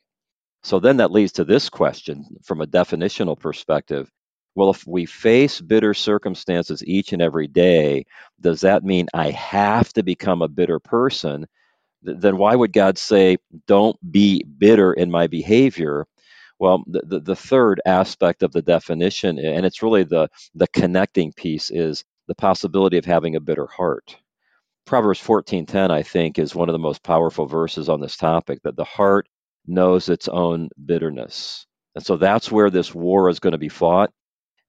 So 0.62 0.80
then 0.80 0.98
that 0.98 1.12
leads 1.12 1.32
to 1.32 1.44
this 1.44 1.68
question 1.70 2.24
from 2.44 2.60
a 2.60 2.66
definitional 2.66 3.38
perspective 3.38 4.10
Well, 4.54 4.70
if 4.70 4.86
we 4.86 5.06
face 5.06 5.60
bitter 5.60 5.94
circumstances 5.94 6.84
each 6.84 7.12
and 7.12 7.22
every 7.22 7.46
day, 7.46 8.04
does 8.40 8.60
that 8.62 8.84
mean 8.84 9.08
I 9.14 9.30
have 9.30 9.92
to 9.94 10.02
become 10.02 10.42
a 10.42 10.48
bitter 10.48 10.80
person? 10.80 11.46
Then 12.02 12.38
why 12.38 12.56
would 12.56 12.72
God 12.72 12.98
say, 12.98 13.38
don't 13.66 13.96
be 14.12 14.44
bitter 14.58 14.92
in 14.92 15.10
my 15.10 15.26
behavior? 15.26 16.06
Well, 16.58 16.82
the, 16.86 17.02
the, 17.06 17.20
the 17.20 17.36
third 17.36 17.80
aspect 17.86 18.42
of 18.42 18.52
the 18.52 18.62
definition, 18.62 19.38
and 19.38 19.64
it's 19.66 19.82
really 19.82 20.04
the, 20.04 20.28
the 20.54 20.68
connecting 20.68 21.32
piece, 21.32 21.70
is 21.70 22.04
the 22.28 22.34
possibility 22.34 22.98
of 22.98 23.04
having 23.04 23.36
a 23.36 23.40
bitter 23.40 23.66
heart. 23.66 24.16
Proverbs 24.86 25.20
14:10 25.22 25.90
I 25.90 26.02
think 26.02 26.38
is 26.38 26.54
one 26.54 26.68
of 26.68 26.72
the 26.72 26.78
most 26.78 27.02
powerful 27.02 27.46
verses 27.46 27.88
on 27.88 28.00
this 28.00 28.16
topic 28.16 28.60
that 28.64 28.76
the 28.76 28.84
heart 28.84 29.28
knows 29.66 30.08
its 30.08 30.28
own 30.28 30.68
bitterness. 30.86 31.66
And 31.94 32.04
so 32.04 32.16
that's 32.16 32.50
where 32.50 32.70
this 32.70 32.94
war 32.94 33.28
is 33.28 33.40
going 33.40 33.52
to 33.52 33.58
be 33.58 33.68
fought 33.68 34.10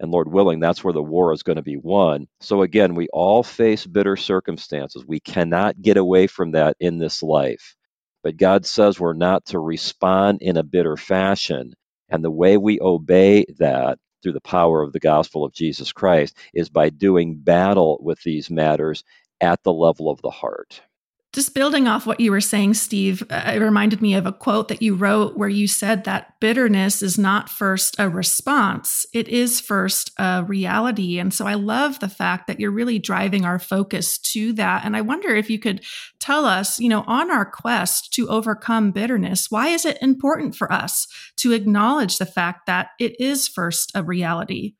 and 0.01 0.11
Lord 0.11 0.31
willing 0.31 0.61
that's 0.61 0.83
where 0.83 0.93
the 0.93 1.03
war 1.03 1.33
is 1.33 1.43
going 1.43 1.57
to 1.57 1.63
be 1.63 1.77
won. 1.77 2.27
So 2.41 2.63
again, 2.63 2.95
we 2.95 3.09
all 3.13 3.43
face 3.43 3.87
bitter 3.87 4.17
circumstances. 4.17 5.05
We 5.07 5.21
cannot 5.21 5.81
get 5.81 5.97
away 5.97 6.27
from 6.27 6.53
that 6.53 6.77
in 6.81 6.99
this 6.99 7.23
life. 7.23 7.77
But 8.23 8.37
God 8.37 8.67
says 8.67 8.99
we're 8.99 9.13
not 9.13 9.45
to 9.47 9.59
respond 9.59 10.39
in 10.43 10.57
a 10.57 10.63
bitter 10.63 10.97
fashion. 10.97 11.73
And 12.09 12.25
the 12.25 12.31
way 12.31 12.57
we 12.57 12.81
obey 12.81 13.45
that 13.59 13.99
through 14.23 14.33
the 14.33 14.41
power 14.41 14.83
of 14.83 14.93
the 14.93 15.01
gospel 15.01 15.45
of 15.45 15.53
Jesus 15.53 15.93
Christ 15.93 16.37
is 16.53 16.69
by 16.69 16.89
doing 16.91 17.37
battle 17.37 17.99
with 18.03 18.21
these 18.23 18.51
matters 18.51 19.05
at 19.41 19.63
the 19.63 19.73
level 19.73 20.11
of 20.11 20.21
the 20.23 20.31
heart. 20.31 20.83
Just 21.33 21.53
building 21.53 21.87
off 21.87 22.05
what 22.05 22.19
you 22.19 22.29
were 22.29 22.41
saying, 22.41 22.73
Steve, 22.73 23.23
uh, 23.29 23.53
it 23.55 23.61
reminded 23.61 24.01
me 24.01 24.15
of 24.15 24.25
a 24.25 24.33
quote 24.33 24.67
that 24.67 24.81
you 24.81 24.95
wrote 24.95 25.37
where 25.37 25.47
you 25.47 25.65
said 25.65 26.03
that 26.03 26.37
bitterness 26.41 27.01
is 27.01 27.17
not 27.17 27.47
first 27.49 27.95
a 27.97 28.09
response, 28.09 29.05
it 29.13 29.29
is 29.29 29.61
first 29.61 30.11
a 30.17 30.43
reality. 30.43 31.19
And 31.19 31.33
so 31.33 31.47
I 31.47 31.53
love 31.53 31.99
the 31.99 32.09
fact 32.09 32.47
that 32.47 32.59
you're 32.59 32.69
really 32.69 32.99
driving 32.99 33.45
our 33.45 33.59
focus 33.59 34.17
to 34.33 34.51
that. 34.53 34.83
And 34.83 34.97
I 34.97 35.01
wonder 35.01 35.33
if 35.33 35.49
you 35.49 35.57
could 35.57 35.85
tell 36.19 36.45
us, 36.45 36.79
you 36.81 36.89
know, 36.89 37.05
on 37.07 37.31
our 37.31 37.45
quest 37.45 38.11
to 38.13 38.27
overcome 38.27 38.91
bitterness, 38.91 39.49
why 39.49 39.69
is 39.69 39.85
it 39.85 39.97
important 40.01 40.55
for 40.55 40.69
us 40.69 41.07
to 41.37 41.53
acknowledge 41.53 42.17
the 42.17 42.25
fact 42.25 42.65
that 42.65 42.89
it 42.99 43.17
is 43.21 43.47
first 43.47 43.89
a 43.95 44.03
reality? 44.03 44.73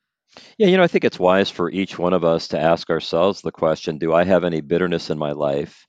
Yeah, 0.57 0.67
you 0.67 0.75
know, 0.75 0.83
I 0.83 0.87
think 0.87 1.05
it's 1.05 1.19
wise 1.19 1.49
for 1.49 1.69
each 1.71 1.97
one 1.97 2.13
of 2.13 2.25
us 2.25 2.47
to 2.49 2.59
ask 2.59 2.89
ourselves 2.89 3.41
the 3.41 3.51
question 3.51 3.97
Do 3.97 4.13
I 4.13 4.25
have 4.25 4.43
any 4.43 4.59
bitterness 4.59 5.09
in 5.09 5.17
my 5.17 5.31
life? 5.31 5.85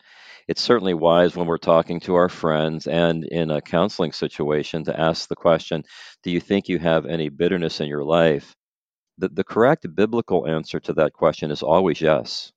It's 0.49 0.63
certainly 0.63 0.95
wise 0.95 1.37
when 1.37 1.47
we're 1.47 1.59
talking 1.59 2.01
to 2.01 2.15
our 2.15 2.29
friends 2.29 2.87
and 2.87 3.25
in 3.25 3.51
a 3.51 3.61
counseling 3.61 4.13
situation 4.13 4.85
to 4.85 4.99
ask 4.99 5.29
the 5.29 5.37
question 5.37 5.85
Do 6.23 6.31
you 6.31 6.41
think 6.41 6.69
you 6.69 6.79
have 6.79 7.07
any 7.07 7.29
bitterness 7.29 7.81
in 7.81 7.89
your 7.89 8.05
life? 8.05 8.55
The, 9.19 9.29
the 9.29 9.45
correct 9.45 9.87
biblical 9.95 10.47
answer 10.49 10.81
to 10.81 10.93
that 10.95 11.13
question 11.13 11.51
is 11.51 11.63
always 11.63 12.01
yes. 12.01 12.53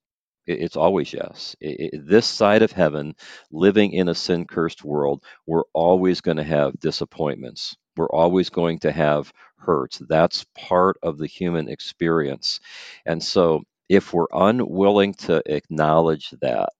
It's 0.46 0.76
always 0.76 1.12
yes. 1.12 1.56
This 1.92 2.26
side 2.26 2.62
of 2.62 2.72
heaven, 2.72 3.14
living 3.50 3.92
in 3.92 4.08
a 4.08 4.14
sin 4.14 4.46
cursed 4.46 4.84
world, 4.84 5.24
we're 5.46 5.64
always 5.72 6.20
going 6.20 6.36
to 6.36 6.44
have 6.44 6.78
disappointments. 6.78 7.76
We're 7.96 8.10
always 8.10 8.48
going 8.50 8.78
to 8.80 8.92
have 8.92 9.32
hurts. 9.58 9.98
That's 10.08 10.46
part 10.56 10.98
of 11.02 11.18
the 11.18 11.26
human 11.26 11.68
experience. 11.68 12.60
And 13.06 13.22
so, 13.22 13.62
if 13.88 14.12
we're 14.12 14.26
unwilling 14.32 15.14
to 15.14 15.42
acknowledge 15.46 16.30
that, 16.42 16.70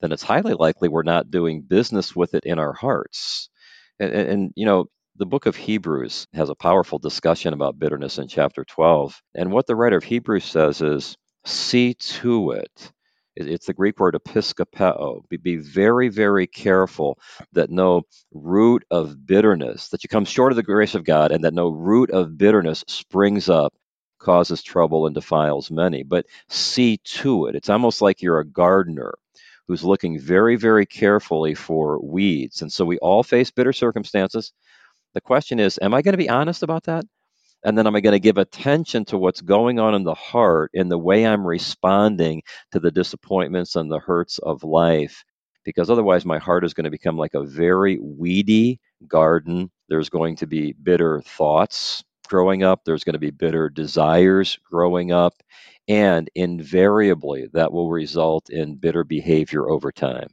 then 0.00 0.12
it's 0.12 0.22
highly 0.22 0.54
likely 0.54 0.88
we're 0.88 1.02
not 1.02 1.30
doing 1.30 1.62
business 1.62 2.14
with 2.16 2.34
it 2.34 2.44
in 2.44 2.58
our 2.58 2.72
hearts. 2.72 3.50
And, 3.98 4.12
and, 4.12 4.52
you 4.56 4.66
know, 4.66 4.86
the 5.16 5.26
book 5.26 5.46
of 5.46 5.56
Hebrews 5.56 6.26
has 6.34 6.48
a 6.50 6.54
powerful 6.54 6.98
discussion 6.98 7.52
about 7.52 7.78
bitterness 7.78 8.18
in 8.18 8.28
chapter 8.28 8.64
12. 8.64 9.20
And 9.34 9.52
what 9.52 9.66
the 9.66 9.76
writer 9.76 9.98
of 9.98 10.04
Hebrews 10.04 10.44
says 10.44 10.80
is 10.80 11.16
see 11.44 11.94
to 11.94 12.52
it 12.52 12.92
it's 13.36 13.66
the 13.66 13.72
Greek 13.72 13.98
word 13.98 14.14
episkopeo. 14.14 15.28
Be, 15.28 15.36
be 15.36 15.56
very, 15.56 16.08
very 16.08 16.46
careful 16.46 17.18
that 17.52 17.70
no 17.70 18.02
root 18.32 18.84
of 18.90 19.26
bitterness, 19.26 19.88
that 19.88 20.02
you 20.02 20.08
come 20.08 20.24
short 20.24 20.52
of 20.52 20.56
the 20.56 20.62
grace 20.62 20.94
of 20.94 21.04
God, 21.04 21.32
and 21.32 21.44
that 21.44 21.54
no 21.54 21.68
root 21.70 22.10
of 22.10 22.36
bitterness 22.36 22.84
springs 22.88 23.48
up, 23.48 23.74
causes 24.18 24.62
trouble, 24.62 25.06
and 25.06 25.14
defiles 25.14 25.70
many. 25.70 26.02
But 26.02 26.26
see 26.48 26.98
to 27.04 27.46
it. 27.46 27.54
It's 27.54 27.70
almost 27.70 28.02
like 28.02 28.22
you're 28.22 28.40
a 28.40 28.46
gardener 28.46 29.14
who's 29.70 29.84
looking 29.84 30.18
very, 30.18 30.56
very 30.56 30.84
carefully 30.84 31.54
for 31.54 32.00
weeds. 32.02 32.60
And 32.60 32.72
so 32.72 32.84
we 32.84 32.98
all 32.98 33.22
face 33.22 33.52
bitter 33.52 33.72
circumstances. 33.72 34.52
The 35.14 35.20
question 35.20 35.60
is, 35.60 35.78
am 35.80 35.94
I 35.94 36.02
going 36.02 36.14
to 36.14 36.18
be 36.18 36.28
honest 36.28 36.64
about 36.64 36.82
that? 36.84 37.04
And 37.62 37.78
then 37.78 37.86
am 37.86 37.94
I 37.94 38.00
going 38.00 38.14
to 38.14 38.18
give 38.18 38.36
attention 38.36 39.04
to 39.04 39.16
what's 39.16 39.40
going 39.40 39.78
on 39.78 39.94
in 39.94 40.02
the 40.02 40.14
heart 40.14 40.72
in 40.74 40.88
the 40.88 40.98
way 40.98 41.24
I'm 41.24 41.46
responding 41.46 42.42
to 42.72 42.80
the 42.80 42.90
disappointments 42.90 43.76
and 43.76 43.88
the 43.88 44.00
hurts 44.00 44.38
of 44.38 44.64
life? 44.64 45.22
Because 45.64 45.88
otherwise, 45.88 46.24
my 46.24 46.38
heart 46.38 46.64
is 46.64 46.74
going 46.74 46.86
to 46.86 46.90
become 46.90 47.16
like 47.16 47.34
a 47.34 47.44
very 47.44 48.00
weedy 48.02 48.80
garden. 49.06 49.70
There's 49.88 50.08
going 50.08 50.34
to 50.36 50.48
be 50.48 50.72
bitter 50.72 51.20
thoughts 51.20 52.02
growing 52.30 52.62
up, 52.62 52.84
there's 52.84 53.04
going 53.04 53.14
to 53.14 53.18
be 53.18 53.30
bitter 53.30 53.68
desires 53.68 54.58
growing 54.70 55.10
up, 55.10 55.34
and 55.88 56.30
invariably 56.34 57.48
that 57.52 57.72
will 57.72 57.90
result 57.90 58.48
in 58.48 58.76
bitter 58.76 59.02
behavior 59.02 59.68
over 59.68 59.90
time. 59.90 60.28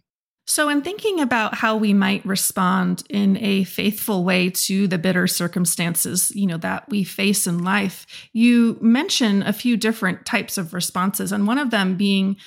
So, 0.49 0.69
in 0.69 0.81
thinking 0.81 1.19
about 1.19 1.55
how 1.55 1.75
we 1.75 1.93
might 1.93 2.25
respond 2.25 3.03
in 3.09 3.37
a 3.43 3.65
faithful 3.65 4.23
way 4.23 4.49
to 4.51 4.87
the 4.87 4.97
bitter 4.97 5.27
circumstances, 5.27 6.31
you 6.33 6.47
know, 6.47 6.57
that 6.59 6.87
we 6.87 7.03
face 7.03 7.47
in 7.47 7.63
life, 7.63 8.05
you 8.31 8.77
mention 8.79 9.43
a 9.43 9.51
few 9.51 9.75
different 9.75 10.25
types 10.25 10.57
of 10.57 10.73
responses, 10.73 11.33
and 11.33 11.47
one 11.47 11.57
of 11.57 11.71
them 11.71 11.97
being 11.97 12.37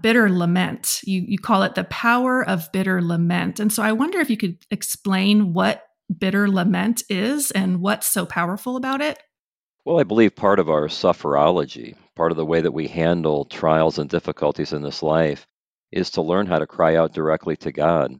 bitter 0.00 0.30
lament. 0.30 1.00
You 1.04 1.24
you 1.26 1.38
call 1.38 1.64
it 1.64 1.74
the 1.74 1.84
power 1.84 2.42
of 2.46 2.72
bitter 2.72 3.02
lament. 3.02 3.60
And 3.60 3.72
so 3.72 3.82
I 3.82 3.92
wonder 3.92 4.20
if 4.20 4.30
you 4.30 4.36
could 4.38 4.56
explain 4.70 5.52
what 5.52 5.82
bitter 6.18 6.48
lament 6.48 7.02
is 7.08 7.50
and 7.50 7.80
what's 7.80 8.06
so 8.06 8.26
powerful 8.26 8.76
about 8.76 9.00
it. 9.00 9.18
Well, 9.84 10.00
I 10.00 10.04
believe 10.04 10.34
part 10.34 10.58
of 10.58 10.70
our 10.70 10.88
sufferology, 10.88 11.94
part 12.16 12.30
of 12.30 12.36
the 12.36 12.46
way 12.46 12.60
that 12.60 12.72
we 12.72 12.88
handle 12.88 13.44
trials 13.44 13.98
and 13.98 14.08
difficulties 14.08 14.72
in 14.72 14.82
this 14.82 15.02
life 15.02 15.46
is 15.92 16.10
to 16.12 16.22
learn 16.22 16.46
how 16.46 16.58
to 16.58 16.66
cry 16.66 16.96
out 16.96 17.12
directly 17.12 17.56
to 17.56 17.72
God. 17.72 18.12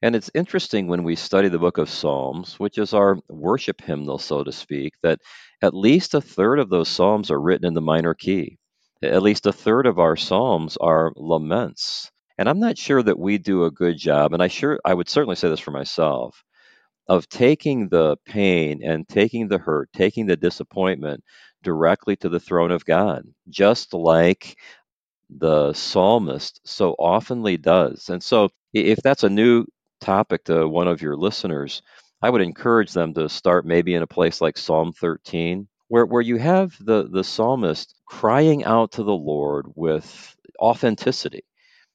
And 0.00 0.16
it's 0.16 0.30
interesting 0.34 0.88
when 0.88 1.04
we 1.04 1.14
study 1.14 1.48
the 1.48 1.58
book 1.58 1.78
of 1.78 1.88
Psalms, 1.88 2.58
which 2.58 2.78
is 2.78 2.92
our 2.92 3.18
worship 3.28 3.80
hymnal, 3.80 4.18
so 4.18 4.42
to 4.42 4.50
speak, 4.50 4.94
that 5.02 5.20
at 5.62 5.74
least 5.74 6.14
a 6.14 6.20
third 6.20 6.58
of 6.58 6.70
those 6.70 6.88
Psalms 6.88 7.30
are 7.30 7.40
written 7.40 7.66
in 7.66 7.74
the 7.74 7.80
minor 7.80 8.14
key. 8.14 8.58
At 9.02 9.22
least 9.22 9.46
a 9.46 9.52
third 9.52 9.86
of 9.86 9.98
our 9.98 10.16
Psalms 10.16 10.76
are 10.80 11.12
laments. 11.16 12.10
And 12.38 12.48
I'm 12.48 12.60
not 12.60 12.78
sure 12.78 13.02
that 13.02 13.18
we 13.18 13.38
do 13.38 13.64
a 13.64 13.70
good 13.70 13.98
job, 13.98 14.32
and 14.32 14.42
I 14.42 14.48
sure 14.48 14.80
I 14.84 14.94
would 14.94 15.08
certainly 15.08 15.36
say 15.36 15.48
this 15.48 15.60
for 15.60 15.70
myself, 15.70 16.42
of 17.08 17.28
taking 17.28 17.88
the 17.88 18.16
pain 18.26 18.82
and 18.82 19.08
taking 19.08 19.48
the 19.48 19.58
hurt, 19.58 19.90
taking 19.92 20.26
the 20.26 20.36
disappointment 20.36 21.22
directly 21.62 22.16
to 22.16 22.28
the 22.28 22.40
throne 22.40 22.70
of 22.70 22.84
God. 22.84 23.24
Just 23.48 23.94
like 23.94 24.56
the 25.30 25.72
psalmist 25.72 26.60
so 26.64 26.94
oftenly 26.98 27.60
does. 27.60 28.08
And 28.08 28.22
so, 28.22 28.50
if 28.72 28.98
that's 29.02 29.24
a 29.24 29.30
new 29.30 29.64
topic 30.00 30.44
to 30.44 30.68
one 30.68 30.88
of 30.88 31.02
your 31.02 31.16
listeners, 31.16 31.82
I 32.22 32.30
would 32.30 32.40
encourage 32.42 32.92
them 32.92 33.14
to 33.14 33.28
start 33.28 33.66
maybe 33.66 33.94
in 33.94 34.02
a 34.02 34.06
place 34.06 34.40
like 34.40 34.56
Psalm 34.56 34.92
13, 34.92 35.68
where, 35.88 36.06
where 36.06 36.22
you 36.22 36.36
have 36.36 36.76
the, 36.80 37.08
the 37.08 37.24
psalmist 37.24 37.94
crying 38.06 38.64
out 38.64 38.92
to 38.92 39.02
the 39.02 39.12
Lord 39.12 39.66
with 39.74 40.36
authenticity. 40.60 41.44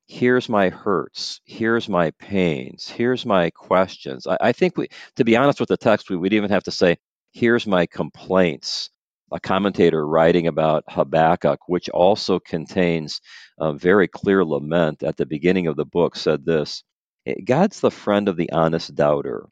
Here's 0.08 0.48
my 0.48 0.70
hurts. 0.70 1.42
Here's 1.46 1.90
my 1.90 2.12
pains. 2.12 2.90
Here's 2.90 3.26
my 3.26 3.50
questions. 3.50 4.26
I, 4.26 4.38
I 4.40 4.52
think 4.54 4.78
we, 4.78 4.88
to 5.18 5.26
be 5.26 5.36
honest 5.36 5.60
with 5.60 5.70
the 5.70 5.78
text, 5.78 6.10
we 6.10 6.16
would 6.16 6.34
even 6.34 6.50
have 6.50 6.64
to 6.64 6.72
say, 6.72 6.98
here's 7.32 7.68
my 7.68 7.86
complaints 7.86 8.90
a 9.32 9.40
commentator 9.40 10.08
writing 10.08 10.48
about 10.48 10.86
Habakkuk, 10.88 11.60
which 11.68 11.90
also 11.90 12.40
contains 12.40 13.20
a 13.60 13.74
very 13.74 14.08
clear 14.08 14.46
lament 14.46 15.04
at 15.04 15.18
the 15.18 15.26
beginning 15.26 15.68
of 15.68 15.76
the 15.76 15.86
book, 15.86 16.16
said 16.16 16.46
this 16.46 16.84
eh, 17.26 17.36
God's 17.44 17.82
the 17.82 17.92
friend 17.92 18.30
of 18.30 18.38
the 18.38 18.50
honest 18.54 18.96
doubter 18.96 19.48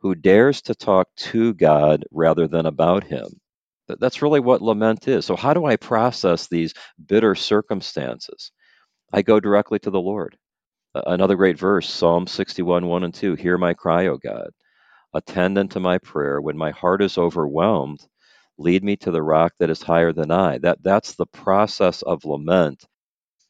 who 0.00 0.14
dares 0.14 0.62
to 0.62 0.74
talk 0.74 1.08
to 1.16 1.52
God 1.54 2.04
rather 2.10 2.48
than 2.48 2.66
about 2.66 3.04
him. 3.04 3.26
That's 3.88 4.22
really 4.22 4.40
what 4.40 4.62
lament 4.62 5.08
is. 5.08 5.26
So, 5.26 5.36
how 5.36 5.54
do 5.54 5.64
I 5.66 5.76
process 5.76 6.46
these 6.46 6.74
bitter 7.06 7.34
circumstances? 7.34 8.52
I 9.12 9.22
go 9.22 9.40
directly 9.40 9.78
to 9.80 9.90
the 9.90 10.00
Lord. 10.00 10.36
Another 10.94 11.36
great 11.36 11.58
verse, 11.58 11.88
Psalm 11.88 12.26
61, 12.26 12.86
1 12.86 13.04
and 13.04 13.14
2 13.14 13.34
Hear 13.36 13.58
my 13.58 13.74
cry, 13.74 14.06
O 14.08 14.18
God. 14.18 14.50
Attend 15.14 15.58
unto 15.58 15.80
my 15.80 15.98
prayer. 15.98 16.40
When 16.40 16.58
my 16.58 16.70
heart 16.72 17.02
is 17.02 17.18
overwhelmed, 17.18 18.06
lead 18.58 18.84
me 18.84 18.96
to 18.98 19.10
the 19.10 19.22
rock 19.22 19.54
that 19.58 19.70
is 19.70 19.82
higher 19.82 20.12
than 20.12 20.30
I. 20.30 20.58
That 20.58 20.82
that's 20.82 21.14
the 21.14 21.26
process 21.26 22.02
of 22.02 22.24
lament. 22.24 22.84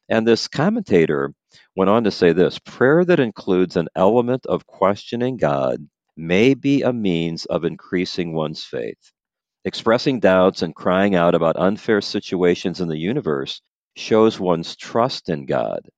And 0.08 0.26
this 0.26 0.48
commentator 0.48 1.34
went 1.76 1.90
on 1.90 2.04
to 2.04 2.10
say 2.12 2.32
this 2.32 2.58
prayer 2.60 3.04
that 3.04 3.20
includes 3.20 3.76
an 3.76 3.88
element 3.96 4.46
of 4.46 4.66
questioning 4.66 5.36
God 5.36 5.88
may 6.16 6.54
be 6.54 6.82
a 6.82 6.92
means 6.92 7.46
of 7.46 7.64
increasing 7.64 8.32
one's 8.34 8.64
faith. 8.64 9.12
Expressing 9.64 10.20
doubts 10.20 10.62
and 10.62 10.74
crying 10.74 11.16
out 11.16 11.34
about 11.34 11.56
unfair 11.56 12.00
situations 12.00 12.80
in 12.80 12.88
the 12.88 12.98
universe 12.98 13.60
shows 13.98 14.40
one's 14.40 14.76
trust 14.76 15.28
in 15.28 15.46
God 15.46 15.88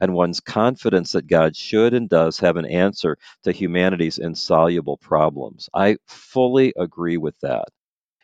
and 0.00 0.14
one's 0.14 0.40
confidence 0.40 1.12
that 1.12 1.26
God 1.26 1.54
should 1.54 1.92
and 1.92 2.08
does 2.08 2.38
have 2.40 2.56
an 2.56 2.64
answer 2.64 3.18
to 3.44 3.52
humanity's 3.52 4.18
insoluble 4.18 4.96
problems. 4.96 5.68
I 5.74 5.98
fully 6.06 6.72
agree 6.76 7.18
with 7.18 7.38
that. 7.40 7.68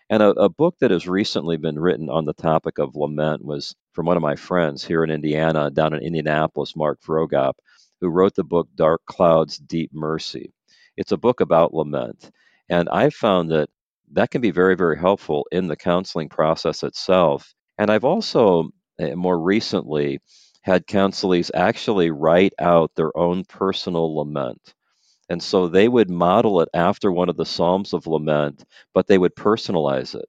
And 0.08 0.22
a, 0.22 0.30
a, 0.30 0.48
book 0.48 0.76
that 0.80 0.92
has 0.92 1.08
recently 1.08 1.56
been 1.56 1.78
written 1.78 2.08
on 2.08 2.24
the 2.24 2.32
topic 2.32 2.78
of 2.78 2.94
lament 2.94 3.44
was 3.44 3.74
from 3.92 4.06
one 4.06 4.16
of 4.16 4.22
my 4.22 4.36
friends 4.36 4.84
here 4.84 5.02
in 5.02 5.10
Indiana, 5.10 5.70
down 5.70 5.94
in 5.94 6.00
Indianapolis, 6.00 6.76
Mark 6.76 7.00
Vroegop, 7.02 7.54
who 8.00 8.08
wrote 8.08 8.34
the 8.36 8.44
book 8.44 8.68
Dark 8.76 9.02
Clouds, 9.06 9.58
Deep 9.58 9.90
Mercy. 9.92 10.52
It's 10.96 11.12
a 11.12 11.16
book 11.16 11.40
about 11.40 11.74
lament. 11.74 12.30
And 12.68 12.88
I 12.88 13.10
found 13.10 13.50
that 13.50 13.68
that 14.12 14.30
can 14.30 14.40
be 14.40 14.52
very, 14.52 14.76
very 14.76 14.96
helpful 14.96 15.46
in 15.50 15.66
the 15.66 15.76
counseling 15.76 16.28
process 16.28 16.84
itself. 16.84 17.52
And 17.76 17.90
I've 17.90 18.04
also 18.04 18.70
Eh, 18.98 19.14
more 19.14 19.38
recently 19.38 20.20
had 20.62 20.86
counselees 20.86 21.50
actually 21.54 22.10
write 22.10 22.54
out 22.58 22.94
their 22.94 23.16
own 23.16 23.44
personal 23.44 24.16
lament. 24.16 24.74
And 25.28 25.42
so 25.42 25.68
they 25.68 25.88
would 25.88 26.10
model 26.10 26.60
it 26.60 26.68
after 26.74 27.12
one 27.12 27.28
of 27.28 27.36
the 27.36 27.46
Psalms 27.46 27.92
of 27.94 28.06
Lament, 28.06 28.64
but 28.94 29.06
they 29.08 29.18
would 29.18 29.34
personalize 29.36 30.14
it. 30.14 30.26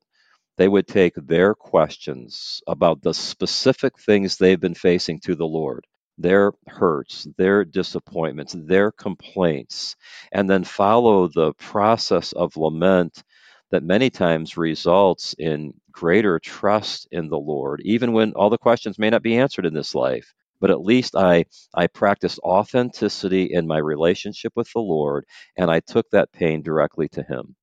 They 0.58 0.68
would 0.68 0.88
take 0.88 1.16
their 1.16 1.56
questions 1.56 2.62
about 2.68 3.02
the 3.02 3.14
specific 3.14 4.00
things 4.00 4.38
they've 4.38 4.60
been 4.60 4.76
facing 4.76 5.20
to 5.22 5.36
the 5.36 5.48
Lord, 5.48 5.86
their 6.18 6.54
hurts, 6.68 7.28
their 7.38 7.66
disappointments, 7.66 8.56
their 8.58 8.92
complaints, 8.92 9.96
and 10.32 10.50
then 10.50 10.64
follow 10.64 11.28
the 11.28 11.54
process 11.56 12.34
of 12.34 12.58
lament 12.58 13.24
that 13.72 13.84
many 13.84 14.10
times 14.10 14.58
results 14.58 15.36
in 15.38 15.74
greater 15.92 16.40
trust 16.40 17.08
in 17.12 17.30
the 17.30 17.40
Lord, 17.40 17.82
even 17.84 18.14
when 18.14 18.34
all 18.34 18.50
the 18.50 18.58
questions 18.58 19.00
may 19.00 19.10
not 19.10 19.24
be 19.24 19.38
answered 19.38 19.66
in 19.66 19.74
this 19.74 19.96
life 19.96 20.34
but 20.60 20.72
at 20.72 20.82
least 20.82 21.16
I 21.16 21.46
I 21.76 21.88
practiced 21.88 22.40
authenticity 22.40 23.44
in 23.52 23.68
my 23.68 23.78
relationship 23.78 24.54
with 24.56 24.72
the 24.74 24.80
Lord 24.82 25.26
and 25.58 25.70
I 25.72 25.80
took 25.82 26.10
that 26.12 26.32
pain 26.32 26.62
directly 26.64 27.08
to 27.10 27.24
him. 27.24 27.56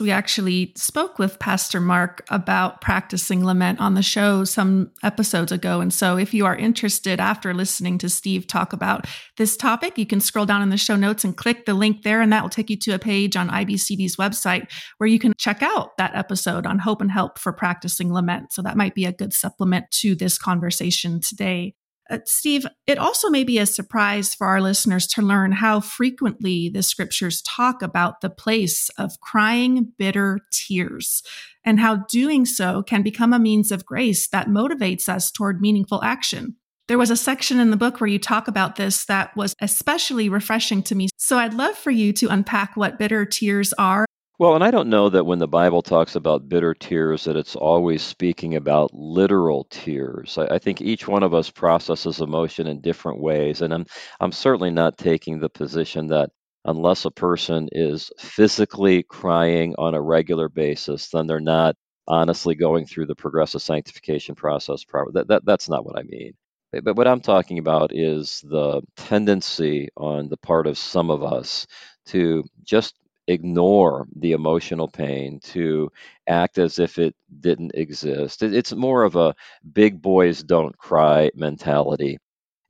We 0.00 0.10
actually 0.10 0.72
spoke 0.76 1.18
with 1.18 1.38
Pastor 1.38 1.78
Mark 1.78 2.24
about 2.30 2.80
practicing 2.80 3.44
lament 3.44 3.80
on 3.80 3.92
the 3.92 4.02
show 4.02 4.44
some 4.44 4.90
episodes 5.02 5.52
ago. 5.52 5.82
And 5.82 5.92
so, 5.92 6.16
if 6.16 6.32
you 6.32 6.46
are 6.46 6.56
interested 6.56 7.20
after 7.20 7.52
listening 7.52 7.98
to 7.98 8.08
Steve 8.08 8.46
talk 8.46 8.72
about 8.72 9.06
this 9.36 9.58
topic, 9.58 9.98
you 9.98 10.06
can 10.06 10.20
scroll 10.20 10.46
down 10.46 10.62
in 10.62 10.70
the 10.70 10.78
show 10.78 10.96
notes 10.96 11.22
and 11.22 11.36
click 11.36 11.66
the 11.66 11.74
link 11.74 12.02
there, 12.02 12.22
and 12.22 12.32
that 12.32 12.42
will 12.42 12.48
take 12.48 12.70
you 12.70 12.78
to 12.78 12.92
a 12.92 12.98
page 12.98 13.36
on 13.36 13.50
IBCD's 13.50 14.16
website 14.16 14.72
where 14.96 15.08
you 15.08 15.18
can 15.18 15.34
check 15.36 15.62
out 15.62 15.90
that 15.98 16.16
episode 16.16 16.64
on 16.64 16.78
hope 16.78 17.02
and 17.02 17.10
help 17.10 17.38
for 17.38 17.52
practicing 17.52 18.10
lament. 18.10 18.52
So, 18.52 18.62
that 18.62 18.78
might 18.78 18.94
be 18.94 19.04
a 19.04 19.12
good 19.12 19.34
supplement 19.34 19.90
to 20.00 20.14
this 20.14 20.38
conversation 20.38 21.20
today. 21.20 21.74
Uh, 22.10 22.18
Steve, 22.24 22.66
it 22.88 22.98
also 22.98 23.30
may 23.30 23.44
be 23.44 23.58
a 23.58 23.66
surprise 23.66 24.34
for 24.34 24.48
our 24.48 24.60
listeners 24.60 25.06
to 25.06 25.22
learn 25.22 25.52
how 25.52 25.80
frequently 25.80 26.68
the 26.68 26.82
scriptures 26.82 27.40
talk 27.42 27.82
about 27.82 28.20
the 28.20 28.30
place 28.30 28.88
of 28.98 29.20
crying 29.20 29.92
bitter 29.96 30.40
tears 30.50 31.22
and 31.64 31.78
how 31.78 31.96
doing 32.08 32.44
so 32.44 32.82
can 32.82 33.02
become 33.02 33.32
a 33.32 33.38
means 33.38 33.70
of 33.70 33.86
grace 33.86 34.26
that 34.28 34.48
motivates 34.48 35.08
us 35.08 35.30
toward 35.30 35.60
meaningful 35.60 36.02
action. 36.02 36.56
There 36.88 36.98
was 36.98 37.10
a 37.10 37.16
section 37.16 37.60
in 37.60 37.70
the 37.70 37.76
book 37.76 38.00
where 38.00 38.08
you 38.08 38.18
talk 38.18 38.48
about 38.48 38.74
this 38.74 39.04
that 39.04 39.36
was 39.36 39.54
especially 39.60 40.28
refreshing 40.28 40.82
to 40.84 40.96
me. 40.96 41.08
So 41.16 41.38
I'd 41.38 41.54
love 41.54 41.76
for 41.76 41.92
you 41.92 42.12
to 42.14 42.28
unpack 42.28 42.76
what 42.76 42.98
bitter 42.98 43.24
tears 43.24 43.72
are 43.74 44.06
well, 44.40 44.54
and 44.54 44.64
I 44.64 44.70
don't 44.70 44.88
know 44.88 45.10
that 45.10 45.26
when 45.26 45.38
the 45.38 45.46
Bible 45.46 45.82
talks 45.82 46.16
about 46.16 46.48
bitter 46.48 46.72
tears, 46.72 47.24
that 47.24 47.36
it's 47.36 47.56
always 47.56 48.02
speaking 48.02 48.56
about 48.56 48.94
literal 48.94 49.64
tears. 49.64 50.38
I, 50.38 50.54
I, 50.54 50.58
think 50.58 50.80
each 50.80 51.06
one 51.06 51.22
of 51.22 51.34
us 51.34 51.50
processes 51.50 52.22
emotion 52.22 52.66
in 52.66 52.80
different 52.80 53.20
ways, 53.20 53.60
and 53.60 53.74
I'm 53.74 53.84
I'm 54.18 54.32
certainly 54.32 54.70
not 54.70 54.96
taking 54.96 55.40
the 55.40 55.50
position 55.50 56.06
that 56.06 56.30
unless 56.64 57.04
a 57.04 57.10
person 57.10 57.68
is 57.72 58.10
physically 58.18 59.02
crying 59.02 59.74
on 59.76 59.94
a 59.94 60.00
regular 60.00 60.48
basis, 60.48 61.10
then 61.10 61.26
they're 61.26 61.38
not 61.38 61.76
honestly 62.08 62.54
going 62.54 62.86
through 62.86 63.08
the 63.08 63.14
progressive 63.14 63.60
sanctification 63.60 64.36
process. 64.36 64.86
That, 65.12 65.28
that 65.28 65.44
that's 65.44 65.68
not 65.68 65.84
what 65.84 65.98
I 65.98 66.02
mean. 66.04 66.32
But 66.72 66.96
what 66.96 67.08
I'm 67.08 67.20
talking 67.20 67.58
about 67.58 67.94
is 67.94 68.42
the 68.48 68.80
tendency 68.96 69.90
on 69.98 70.30
the 70.30 70.38
part 70.38 70.66
of 70.66 70.78
some 70.78 71.10
of 71.10 71.22
us 71.22 71.66
to 72.06 72.44
just 72.64 72.94
ignore 73.30 74.06
the 74.16 74.32
emotional 74.32 74.88
pain, 74.88 75.40
to 75.40 75.90
act 76.28 76.58
as 76.58 76.78
if 76.78 76.98
it 76.98 77.14
didn't 77.40 77.72
exist. 77.74 78.42
It's 78.42 78.72
more 78.74 79.04
of 79.04 79.16
a 79.16 79.34
big 79.72 80.02
boys 80.02 80.42
don't 80.42 80.76
cry 80.78 81.30
mentality. 81.34 82.18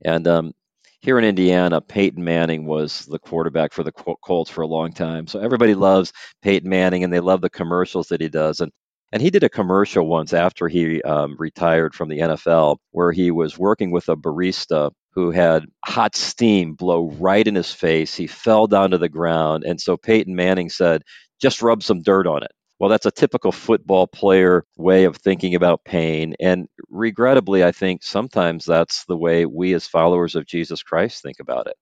And 0.03 0.27
um, 0.27 0.53
here 1.01 1.17
in 1.17 1.25
Indiana, 1.25 1.81
Peyton 1.81 2.23
Manning 2.23 2.65
was 2.65 3.05
the 3.07 3.19
quarterback 3.19 3.73
for 3.73 3.83
the 3.83 3.91
Colts 3.91 4.51
for 4.51 4.61
a 4.61 4.67
long 4.67 4.93
time. 4.93 5.27
So 5.27 5.39
everybody 5.39 5.73
loves 5.75 6.13
Peyton 6.43 6.69
Manning 6.69 7.03
and 7.03 7.11
they 7.11 7.19
love 7.19 7.41
the 7.41 7.49
commercials 7.49 8.07
that 8.09 8.21
he 8.21 8.29
does. 8.29 8.61
And 8.61 8.71
and 9.13 9.21
he 9.21 9.29
did 9.29 9.43
a 9.43 9.49
commercial 9.49 10.07
once 10.07 10.31
after 10.31 10.69
he 10.69 11.01
um, 11.01 11.35
retired 11.37 11.93
from 11.93 12.07
the 12.07 12.19
NFL 12.19 12.77
where 12.91 13.11
he 13.11 13.29
was 13.29 13.57
working 13.57 13.91
with 13.91 14.07
a 14.07 14.15
barista 14.15 14.91
who 15.13 15.31
had 15.31 15.65
hot 15.85 16.15
steam 16.15 16.73
blow 16.73 17.11
right 17.19 17.45
in 17.45 17.55
his 17.55 17.71
face. 17.71 18.15
He 18.15 18.27
fell 18.27 18.67
down 18.67 18.91
to 18.91 18.97
the 18.97 19.09
ground. 19.09 19.63
And 19.65 19.79
so 19.79 19.97
Peyton 19.97 20.35
Manning 20.35 20.69
said, 20.69 21.03
just 21.41 21.61
rub 21.61 21.83
some 21.83 22.01
dirt 22.01 22.27
on 22.27 22.43
it. 22.43 22.51
Well, 22.79 22.89
that's 22.89 23.05
a 23.05 23.11
typical 23.11 23.51
football 23.51 24.07
player 24.07 24.65
way 24.77 25.03
of 25.03 25.17
thinking 25.17 25.53
about 25.53 25.85
pain. 25.85 26.33
And 26.39 26.67
regrettably, 26.89 27.63
I 27.63 27.71
think 27.71 28.03
sometimes 28.03 28.65
that's 28.65 29.05
the 29.05 29.17
way 29.17 29.45
we 29.45 29.73
as 29.73 29.85
followers 29.85 30.35
of 30.35 30.47
Jesus 30.47 30.81
Christ 30.81 31.21
think 31.21 31.39
about 31.39 31.67
it. 31.67 31.75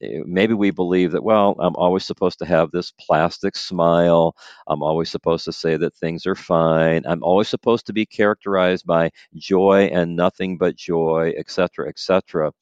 Eh, 0.00 0.20
maybe 0.26 0.54
we 0.54 0.70
believe 0.70 1.10
that 1.12 1.24
well 1.24 1.56
i'm 1.58 1.74
always 1.76 2.04
supposed 2.04 2.38
to 2.38 2.46
have 2.46 2.70
this 2.70 2.92
plastic 3.00 3.56
smile. 3.56 4.34
I'm 4.68 4.82
always 4.82 5.10
supposed 5.10 5.44
to 5.46 5.52
say 5.52 5.76
that 5.76 5.94
things 5.96 6.26
are 6.26 6.34
fine. 6.36 7.02
I'm 7.06 7.22
always 7.22 7.48
supposed 7.48 7.86
to 7.86 7.92
be 7.92 8.06
characterized 8.06 8.86
by 8.86 9.10
joy 9.36 9.84
and 9.92 10.14
nothing 10.16 10.56
but 10.58 10.76
joy 10.76 11.32
etc 11.36 11.88
etc 11.88 12.52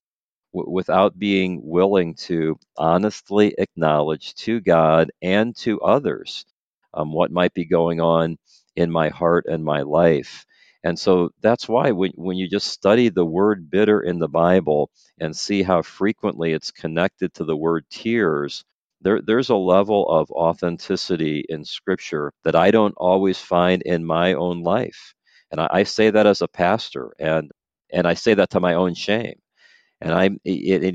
w- 0.54 0.70
without 0.72 1.18
being 1.18 1.60
willing 1.64 2.14
to 2.16 2.58
honestly 2.78 3.54
acknowledge 3.58 4.34
to 4.36 4.60
god 4.60 5.10
and 5.22 5.56
to 5.58 5.80
others 5.82 6.46
um, 6.94 7.12
what 7.12 7.32
might 7.32 7.54
be 7.54 7.64
going 7.66 8.00
on 8.00 8.38
in 8.76 8.90
my 8.90 9.08
heart 9.10 9.46
and 9.48 9.64
my 9.64 9.82
life 9.82 10.45
and 10.86 10.98
so 10.98 11.30
that's 11.42 11.68
why 11.68 11.92
when, 11.92 12.12
when 12.16 12.38
you 12.38 12.48
just 12.48 12.68
study 12.68 13.10
the 13.10 13.26
word 13.26 13.70
bitter 13.70 14.02
in 14.02 14.20
the 14.20 14.28
Bible 14.30 14.90
and 15.20 15.36
see 15.36 15.64
how 15.64 15.82
frequently 15.82 16.54
it's 16.54 16.72
connected 16.72 17.34
to 17.36 17.44
the 17.44 17.56
word 17.58 17.86
tears, 17.90 18.64
there, 19.02 19.22
there's 19.22 19.50
a 19.50 19.56
level 19.56 20.08
of 20.10 20.30
authenticity 20.32 21.44
in 21.50 21.66
Scripture 21.66 22.32
that 22.44 22.56
I 22.56 22.72
don't 22.72 22.94
always 22.98 23.38
find 23.40 23.82
in 23.82 24.06
my 24.06 24.34
own 24.34 24.62
life. 24.64 25.14
And 25.52 25.60
I, 25.60 25.68
I 25.72 25.84
say 25.84 26.10
that 26.12 26.28
as 26.28 26.42
a 26.42 26.48
pastor, 26.48 27.12
and 27.20 27.52
and 27.92 28.08
I 28.08 28.14
say 28.14 28.34
that 28.36 28.50
to 28.52 28.60
my 28.60 28.74
own 28.76 28.94
shame. 28.94 29.36
And 30.02 30.14
I, 30.14 30.26
and 30.26 30.40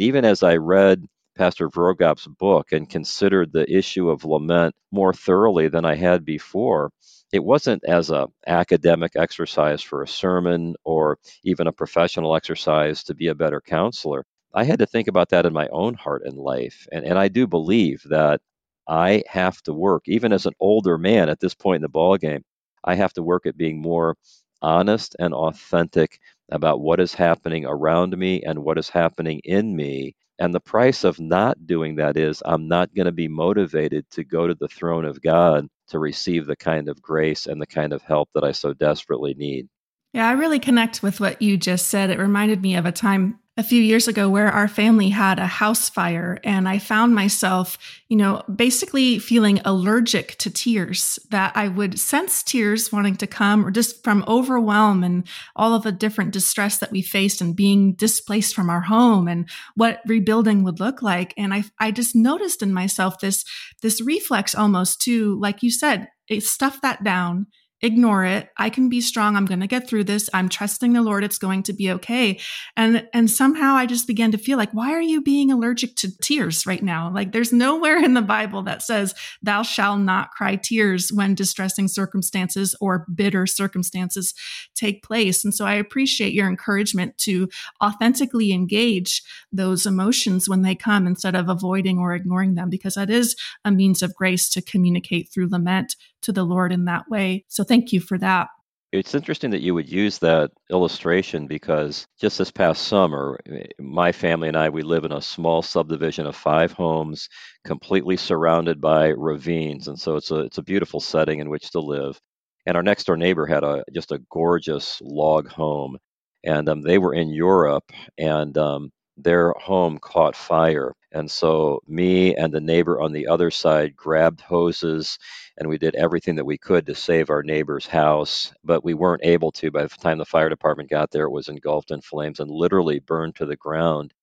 even 0.01 0.25
as 0.25 0.43
I 0.43 0.57
read 0.57 1.05
Pastor 1.37 1.69
Vroegop's 1.69 2.27
book 2.27 2.71
and 2.73 2.89
considered 2.89 3.53
the 3.53 3.71
issue 3.71 4.09
of 4.09 4.25
lament 4.25 4.75
more 4.91 5.13
thoroughly 5.13 5.69
than 5.69 5.85
I 5.85 5.95
had 5.95 6.25
before, 6.25 6.91
it 7.31 7.43
wasn't 7.43 7.83
as 7.85 8.09
a 8.09 8.27
academic 8.47 9.13
exercise 9.15 9.81
for 9.81 10.03
a 10.03 10.07
sermon 10.07 10.75
or 10.83 11.17
even 11.43 11.67
a 11.67 11.71
professional 11.71 12.35
exercise 12.35 13.03
to 13.05 13.13
be 13.15 13.27
a 13.27 13.35
better 13.35 13.61
counselor. 13.61 14.25
I 14.53 14.63
had 14.65 14.79
to 14.79 14.85
think 14.85 15.07
about 15.07 15.29
that 15.29 15.45
in 15.45 15.53
my 15.53 15.67
own 15.69 15.93
heart 15.95 16.23
and 16.25 16.37
life. 16.37 16.87
And, 16.91 17.05
and 17.05 17.17
I 17.19 17.27
do 17.29 17.47
believe 17.47 18.03
that 18.09 18.41
I 18.87 19.23
have 19.27 19.61
to 19.63 19.73
work, 19.73 20.03
even 20.07 20.33
as 20.33 20.45
an 20.45 20.53
older 20.59 20.97
man 20.97 21.29
at 21.29 21.39
this 21.39 21.53
point 21.55 21.77
in 21.77 21.81
the 21.83 21.89
ballgame, 21.89 22.43
I 22.83 22.95
have 22.95 23.13
to 23.13 23.23
work 23.23 23.45
at 23.45 23.57
being 23.57 23.81
more 23.81 24.17
honest 24.61 25.15
and 25.19 25.33
authentic 25.33 26.19
about 26.51 26.81
what 26.81 26.99
is 26.99 27.13
happening 27.13 27.65
around 27.65 28.17
me 28.17 28.43
and 28.43 28.59
what 28.63 28.77
is 28.77 28.89
happening 28.89 29.39
in 29.45 29.75
me 29.75 30.15
and 30.39 30.53
the 30.53 30.59
price 30.59 31.03
of 31.03 31.19
not 31.19 31.67
doing 31.67 31.95
that 31.95 32.17
is 32.17 32.41
I'm 32.45 32.67
not 32.67 32.93
going 32.95 33.05
to 33.05 33.11
be 33.11 33.27
motivated 33.27 34.09
to 34.11 34.23
go 34.23 34.47
to 34.47 34.55
the 34.55 34.67
throne 34.67 35.05
of 35.05 35.21
God 35.21 35.67
to 35.91 35.99
receive 35.99 36.45
the 36.45 36.55
kind 36.55 36.89
of 36.89 37.01
grace 37.01 37.45
and 37.45 37.61
the 37.61 37.67
kind 37.67 37.93
of 37.93 38.01
help 38.01 38.29
that 38.33 38.43
I 38.43 38.51
so 38.51 38.73
desperately 38.73 39.33
need. 39.33 39.67
Yeah, 40.13 40.27
I 40.27 40.33
really 40.33 40.59
connect 40.59 41.01
with 41.01 41.19
what 41.19 41.41
you 41.41 41.55
just 41.55 41.87
said. 41.87 42.09
It 42.09 42.19
reminded 42.19 42.61
me 42.61 42.75
of 42.75 42.85
a 42.85 42.91
time 42.91 43.39
a 43.61 43.63
few 43.63 43.79
years 43.79 44.07
ago 44.07 44.27
where 44.27 44.51
our 44.51 44.67
family 44.67 45.09
had 45.09 45.37
a 45.37 45.45
house 45.45 45.87
fire 45.87 46.39
and 46.43 46.67
I 46.67 46.79
found 46.79 47.13
myself, 47.13 47.77
you 48.09 48.17
know, 48.17 48.41
basically 48.53 49.19
feeling 49.19 49.61
allergic 49.63 50.35
to 50.39 50.49
tears 50.49 51.19
that 51.29 51.55
I 51.55 51.67
would 51.67 51.99
sense 51.99 52.41
tears 52.41 52.91
wanting 52.91 53.17
to 53.17 53.27
come 53.27 53.63
or 53.63 53.69
just 53.69 54.03
from 54.03 54.25
overwhelm 54.27 55.03
and 55.03 55.27
all 55.55 55.75
of 55.75 55.83
the 55.83 55.91
different 55.91 56.31
distress 56.31 56.79
that 56.79 56.91
we 56.91 57.03
faced 57.03 57.39
and 57.39 57.55
being 57.55 57.93
displaced 57.93 58.55
from 58.55 58.67
our 58.67 58.81
home 58.81 59.27
and 59.27 59.47
what 59.75 60.01
rebuilding 60.07 60.63
would 60.63 60.79
look 60.79 61.03
like. 61.03 61.31
And 61.37 61.53
I, 61.53 61.65
I 61.79 61.91
just 61.91 62.15
noticed 62.15 62.63
in 62.63 62.73
myself 62.73 63.19
this, 63.19 63.45
this 63.83 64.01
reflex 64.01 64.55
almost 64.55 65.03
to, 65.03 65.39
like 65.39 65.61
you 65.61 65.69
said, 65.69 66.07
stuff 66.39 66.81
that 66.81 67.03
down 67.03 67.45
ignore 67.81 68.25
it. 68.25 68.49
I 68.57 68.69
can 68.69 68.89
be 68.89 69.01
strong. 69.01 69.35
I'm 69.35 69.45
going 69.45 69.59
to 69.59 69.67
get 69.67 69.87
through 69.87 70.03
this. 70.03 70.29
I'm 70.33 70.49
trusting 70.49 70.93
the 70.93 71.01
Lord. 71.01 71.23
It's 71.23 71.37
going 71.37 71.63
to 71.63 71.73
be 71.73 71.91
okay. 71.91 72.39
And, 72.77 73.07
and 73.13 73.29
somehow 73.29 73.75
I 73.75 73.85
just 73.85 74.07
began 74.07 74.31
to 74.31 74.37
feel 74.37 74.57
like, 74.57 74.71
why 74.71 74.91
are 74.91 75.01
you 75.01 75.21
being 75.21 75.51
allergic 75.51 75.95
to 75.97 76.15
tears 76.19 76.65
right 76.65 76.83
now? 76.83 77.11
Like 77.13 77.31
there's 77.31 77.51
nowhere 77.51 77.97
in 78.03 78.13
the 78.13 78.21
Bible 78.21 78.61
that 78.63 78.83
says 78.83 79.15
thou 79.41 79.63
shalt 79.63 79.99
not 80.01 80.31
cry 80.31 80.55
tears 80.55 81.11
when 81.11 81.35
distressing 81.35 81.87
circumstances 81.87 82.75
or 82.79 83.05
bitter 83.13 83.47
circumstances 83.47 84.33
take 84.75 85.03
place. 85.03 85.43
And 85.43 85.53
so 85.53 85.65
I 85.65 85.73
appreciate 85.73 86.33
your 86.33 86.47
encouragement 86.47 87.17
to 87.19 87.49
authentically 87.83 88.51
engage 88.51 89.23
those 89.51 89.85
emotions 89.85 90.47
when 90.47 90.61
they 90.61 90.75
come 90.75 91.07
instead 91.07 91.35
of 91.35 91.49
avoiding 91.49 91.97
or 91.97 92.13
ignoring 92.13 92.55
them, 92.55 92.69
because 92.69 92.95
that 92.95 93.09
is 93.09 93.35
a 93.65 93.71
means 93.71 94.01
of 94.01 94.15
grace 94.15 94.49
to 94.49 94.61
communicate 94.61 95.29
through 95.29 95.49
lament 95.49 95.95
to 96.21 96.31
the 96.31 96.43
Lord 96.43 96.71
in 96.71 96.85
that 96.85 97.09
way. 97.09 97.45
So 97.47 97.63
thank 97.63 97.91
you 97.91 97.99
for 97.99 98.17
that. 98.17 98.47
It's 98.91 99.15
interesting 99.15 99.51
that 99.51 99.61
you 99.61 99.73
would 99.73 99.89
use 99.89 100.19
that 100.19 100.51
illustration 100.69 101.47
because 101.47 102.05
just 102.19 102.37
this 102.37 102.51
past 102.51 102.89
summer, 102.89 103.39
my 103.79 104.11
family 104.11 104.49
and 104.49 104.57
I, 104.57 104.67
we 104.67 104.81
live 104.81 105.05
in 105.05 105.13
a 105.13 105.21
small 105.21 105.61
subdivision 105.61 106.27
of 106.27 106.35
five 106.35 106.73
homes, 106.73 107.29
completely 107.63 108.17
surrounded 108.17 108.81
by 108.81 109.07
ravines. 109.07 109.87
And 109.87 109.97
so 109.97 110.17
it's 110.17 110.29
a, 110.29 110.39
it's 110.39 110.57
a 110.57 110.63
beautiful 110.63 110.99
setting 110.99 111.39
in 111.39 111.49
which 111.49 111.71
to 111.71 111.79
live. 111.79 112.19
And 112.65 112.75
our 112.75 112.83
next 112.83 113.05
door 113.05 113.15
neighbor 113.15 113.45
had 113.45 113.63
a 113.63 113.83
just 113.93 114.11
a 114.11 114.21
gorgeous 114.29 114.99
log 115.01 115.47
home. 115.47 115.97
And 116.43 116.67
um, 116.67 116.81
they 116.81 116.97
were 116.97 117.13
in 117.13 117.29
Europe, 117.29 117.91
and 118.17 118.57
um, 118.57 118.91
their 119.23 119.53
home 119.59 119.97
caught 119.99 120.35
fire. 120.35 120.93
And 121.11 121.29
so, 121.29 121.81
me 121.87 122.35
and 122.35 122.53
the 122.53 122.61
neighbor 122.61 123.01
on 123.01 123.11
the 123.13 123.27
other 123.27 123.51
side 123.51 123.95
grabbed 123.95 124.41
hoses 124.41 125.17
and 125.57 125.67
we 125.69 125.77
did 125.77 125.95
everything 125.95 126.35
that 126.35 126.45
we 126.45 126.57
could 126.57 126.85
to 126.87 126.95
save 126.95 127.29
our 127.29 127.43
neighbor's 127.43 127.85
house. 127.87 128.53
But 128.63 128.83
we 128.83 128.93
weren't 128.93 129.23
able 129.25 129.51
to. 129.53 129.71
By 129.71 129.83
the 129.83 129.89
time 129.89 130.17
the 130.17 130.25
fire 130.25 130.49
department 130.49 130.89
got 130.89 131.11
there, 131.11 131.25
it 131.25 131.31
was 131.31 131.49
engulfed 131.49 131.91
in 131.91 132.01
flames 132.01 132.39
and 132.39 132.49
literally 132.51 132.99
burned 132.99 133.35
to 133.37 133.45
the 133.45 133.57
ground. 133.57 134.13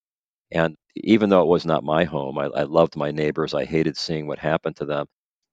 And 0.53 0.77
even 0.97 1.31
though 1.31 1.43
it 1.43 1.49
was 1.49 1.67
not 1.67 1.85
my 1.85 2.05
home, 2.05 2.39
I, 2.39 2.47
I 2.47 2.63
loved 2.65 2.97
my 2.97 3.11
neighbors. 3.11 3.55
I 3.55 3.65
hated 3.65 3.97
seeing 3.97 4.27
what 4.27 4.39
happened 4.39 4.77
to 4.77 4.85
them. 4.87 5.07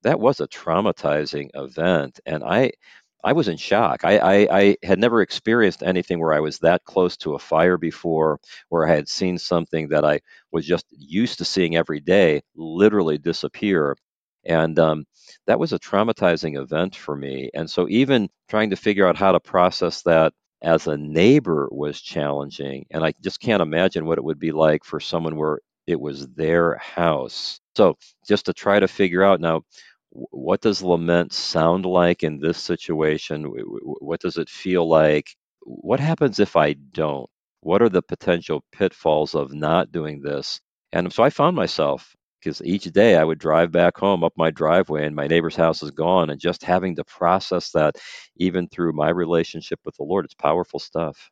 That 0.04 0.20
was 0.20 0.40
a 0.42 0.48
traumatizing 0.48 1.50
event. 1.56 2.20
And 2.26 2.44
I, 2.44 2.72
I 3.26 3.34
was 3.34 3.48
in 3.48 3.58
shock. 3.58 4.06
I, 4.06 4.20
I, 4.20 4.48
I, 4.60 4.78
had 4.84 5.00
never 5.00 5.22
experienced 5.22 5.82
anything 5.82 6.20
where 6.20 6.32
I 6.32 6.40
was 6.40 6.60
that 6.60 6.84
close 6.86 7.18
to 7.18 7.34
a 7.34 7.40
fire 7.40 7.78
before, 7.78 8.40
where 8.70 8.88
I 8.88 8.94
had 8.94 9.10
seen 9.10 9.40
something 9.40 9.90
that 9.90 10.06
I 10.06 10.22
was 10.52 10.66
just 10.66 10.86
used 10.92 11.40
to 11.40 11.46
seeing 11.46 11.76
every 11.76 12.00
day 12.00 12.44
literally 12.56 13.18
disappear. 13.18 13.98
And 14.46 14.78
um, 14.78 15.06
that 15.48 15.60
was 15.60 15.74
a 15.74 15.80
traumatizing 15.80 16.62
event 16.62 16.96
for 16.96 17.18
me. 17.18 17.50
And 17.56 17.68
so, 17.70 17.88
even 17.90 18.30
trying 18.48 18.70
to 18.70 18.76
figure 18.76 19.08
out 19.08 19.18
how 19.18 19.32
to 19.32 19.40
process 19.40 20.04
that 20.04 20.32
as 20.62 20.86
a 20.86 20.96
neighbor 20.96 21.68
was 21.72 22.02
challenging. 22.02 22.86
And 22.92 23.04
I 23.04 23.14
just 23.22 23.40
can't 23.40 23.62
imagine 23.62 24.06
what 24.06 24.20
it 24.20 24.24
would 24.24 24.40
be 24.40 24.52
like 24.52 24.84
for 24.84 25.00
someone 25.00 25.36
where 25.36 25.60
it 25.88 26.00
was 26.00 26.28
their 26.30 26.78
house. 26.78 27.60
So, 27.76 27.98
just 28.28 28.46
to 28.46 28.54
try 28.54 28.80
to 28.80 28.88
figure 28.88 29.24
out 29.24 29.42
now, 29.42 29.64
what 30.16 30.62
does 30.62 30.82
lament 30.82 31.34
sound 31.34 31.86
like 31.86 32.24
in 32.24 32.40
this 32.40 32.58
situation? 32.58 33.44
What 34.00 34.22
does 34.22 34.38
it 34.38 34.50
feel 34.50 34.88
like? 34.88 35.36
What 35.62 36.00
happens 36.00 36.40
if 36.40 36.56
I 36.56 36.74
don't? 36.74 37.30
What 37.60 37.82
are 37.82 37.90
the 37.90 38.02
potential 38.02 38.64
pitfalls 38.72 39.36
of 39.36 39.54
not 39.54 39.92
doing 39.92 40.22
this? 40.22 40.62
And 40.94 41.12
so 41.12 41.24
I 41.24 41.30
found 41.30 41.56
myself 41.56 42.16
because 42.40 42.62
each 42.64 42.86
day 42.86 43.18
I 43.18 43.24
would 43.24 43.40
drive 43.40 43.72
back 43.72 43.98
home 43.98 44.24
up 44.24 44.34
my 44.38 44.52
driveway 44.52 45.06
and 45.06 45.16
my 45.16 45.28
neighbor's 45.28 45.56
house 45.56 45.82
is 45.84 45.92
gone, 45.92 46.30
and 46.30 46.40
just 46.40 46.64
having 46.64 46.96
to 46.96 47.04
process 47.04 47.72
that 47.72 47.96
even 48.38 48.68
through 48.68 48.94
my 48.94 49.10
relationship 49.10 49.80
with 49.84 49.96
the 49.98 50.04
Lord, 50.04 50.26
it's 50.26 50.36
powerful 50.36 50.80
stuff. 50.80 51.32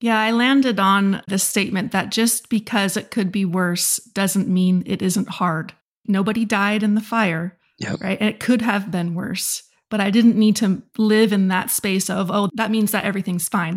Yeah, 0.00 0.20
I 0.20 0.30
landed 0.30 0.78
on 0.78 1.22
the 1.26 1.38
statement 1.38 1.92
that 1.92 2.10
just 2.10 2.50
because 2.50 2.98
it 2.98 3.10
could 3.10 3.32
be 3.32 3.46
worse 3.46 3.96
doesn't 3.96 4.46
mean 4.46 4.82
it 4.84 5.00
isn't 5.00 5.30
hard. 5.30 5.72
Nobody 6.06 6.44
died 6.44 6.82
in 6.82 6.94
the 6.94 7.00
fire, 7.00 7.58
Yep. 7.78 8.00
Right. 8.00 8.18
And 8.20 8.28
it 8.28 8.40
could 8.40 8.62
have 8.62 8.90
been 8.90 9.14
worse, 9.14 9.62
but 9.90 10.00
I 10.00 10.10
didn't 10.10 10.36
need 10.36 10.56
to 10.56 10.82
live 10.96 11.32
in 11.32 11.48
that 11.48 11.70
space 11.70 12.08
of, 12.08 12.30
oh, 12.30 12.48
that 12.54 12.70
means 12.70 12.92
that 12.92 13.04
everything's 13.04 13.48
fine. 13.48 13.76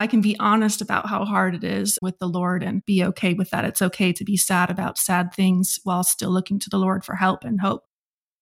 I 0.00 0.06
can 0.06 0.20
be 0.20 0.36
honest 0.38 0.80
about 0.80 1.08
how 1.08 1.24
hard 1.24 1.54
it 1.54 1.64
is 1.64 1.98
with 2.02 2.18
the 2.18 2.28
Lord 2.28 2.62
and 2.62 2.84
be 2.84 3.04
okay 3.04 3.32
with 3.34 3.50
that. 3.50 3.64
It's 3.64 3.82
okay 3.82 4.12
to 4.12 4.24
be 4.24 4.36
sad 4.36 4.70
about 4.70 4.98
sad 4.98 5.32
things 5.32 5.78
while 5.84 6.02
still 6.02 6.30
looking 6.30 6.58
to 6.60 6.70
the 6.70 6.78
Lord 6.78 7.04
for 7.04 7.14
help 7.14 7.44
and 7.44 7.60
hope. 7.60 7.82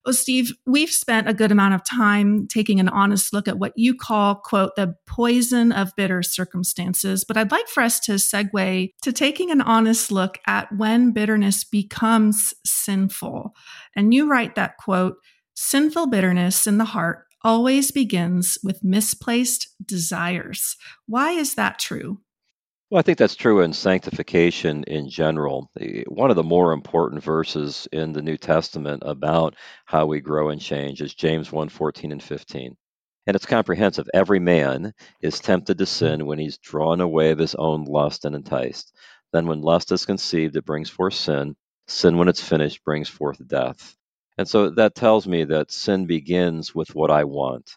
Well, 0.05 0.12
Steve, 0.12 0.53
we've 0.67 0.91
spent 0.91 1.29
a 1.29 1.35
good 1.35 1.53
amount 1.53 1.75
of 1.75 1.85
time 1.85 2.49
taking 2.49 2.81
an 2.81 2.88
honest 2.88 3.33
look 3.33 3.47
at 3.47 3.59
what 3.59 3.73
you 3.77 3.95
call, 3.95 4.35
quote, 4.35 4.75
the 4.75 4.97
poison 5.07 5.71
of 5.71 5.95
bitter 5.97 6.23
circumstances. 6.23 7.25
But 7.25 7.37
I'd 7.37 7.53
like 7.53 7.69
for 7.69 7.83
us 7.83 8.01
to 8.01 8.12
segue 8.12 8.93
to 9.03 9.12
taking 9.12 9.53
an 9.53 9.61
honest 9.61 10.11
look 10.11 10.38
at 10.47 10.77
when 10.77 11.12
bitterness 11.12 11.62
becomes 11.62 12.53
sinful. 12.67 13.55
And 13.95 14.12
you 14.12 14.29
write 14.29 14.57
that, 14.57 14.77
quote, 14.79 15.19
sinful 15.55 16.09
bitterness 16.09 16.67
in 16.67 16.79
the 16.79 16.85
heart 16.87 17.27
always 17.45 17.91
begins 17.93 18.59
with 18.62 18.85
misplaced 18.85 19.69
desires. 19.85 20.77
Why 21.07 21.33
is 21.33 21.55
that 21.55 21.79
true? 21.79 22.21
Well, 22.93 22.99
I 22.99 23.03
think 23.05 23.17
that's 23.17 23.37
true 23.37 23.63
in 23.63 23.73
sanctification 23.73 24.85
in 24.85 25.09
general. 25.09 25.71
One 26.09 26.29
of 26.29 26.37
the 26.37 26.43
more 26.43 26.75
important 26.75 27.25
verses 27.25 27.89
in 27.91 28.13
the 28.13 28.21
New 28.21 28.37
Testament 28.37 29.03
about 29.07 29.55
how 29.87 30.05
we 30.05 30.21
grow 30.21 30.51
and 30.51 30.61
change 30.61 31.01
is 31.01 31.15
James 31.15 31.51
1 31.51 31.71
14 31.71 32.13
and 32.13 32.23
15. 32.23 32.77
And 33.27 33.35
it's 33.35 33.47
comprehensive. 33.47 34.11
Every 34.13 34.41
man 34.41 34.93
is 35.23 35.41
tempted 35.41 35.79
to 35.79 35.87
sin 35.87 36.27
when 36.27 36.39
he's 36.39 36.59
drawn 36.59 37.01
away 37.01 37.31
of 37.31 37.39
his 37.39 37.55
own 37.55 37.85
lust 37.85 38.27
and 38.27 38.35
enticed. 38.35 38.93
Then, 39.33 39.47
when 39.47 39.63
lust 39.63 39.91
is 39.91 40.05
conceived, 40.05 40.55
it 40.57 40.67
brings 40.67 40.91
forth 40.91 41.15
sin. 41.15 41.57
Sin, 41.87 42.19
when 42.19 42.29
it's 42.29 42.47
finished, 42.47 42.85
brings 42.85 43.09
forth 43.09 43.39
death. 43.49 43.97
And 44.37 44.47
so 44.47 44.69
that 44.69 44.95
tells 44.95 45.27
me 45.27 45.45
that 45.45 45.71
sin 45.71 46.05
begins 46.05 46.75
with 46.75 46.95
what 46.95 47.11
I 47.11 47.25
want. 47.25 47.75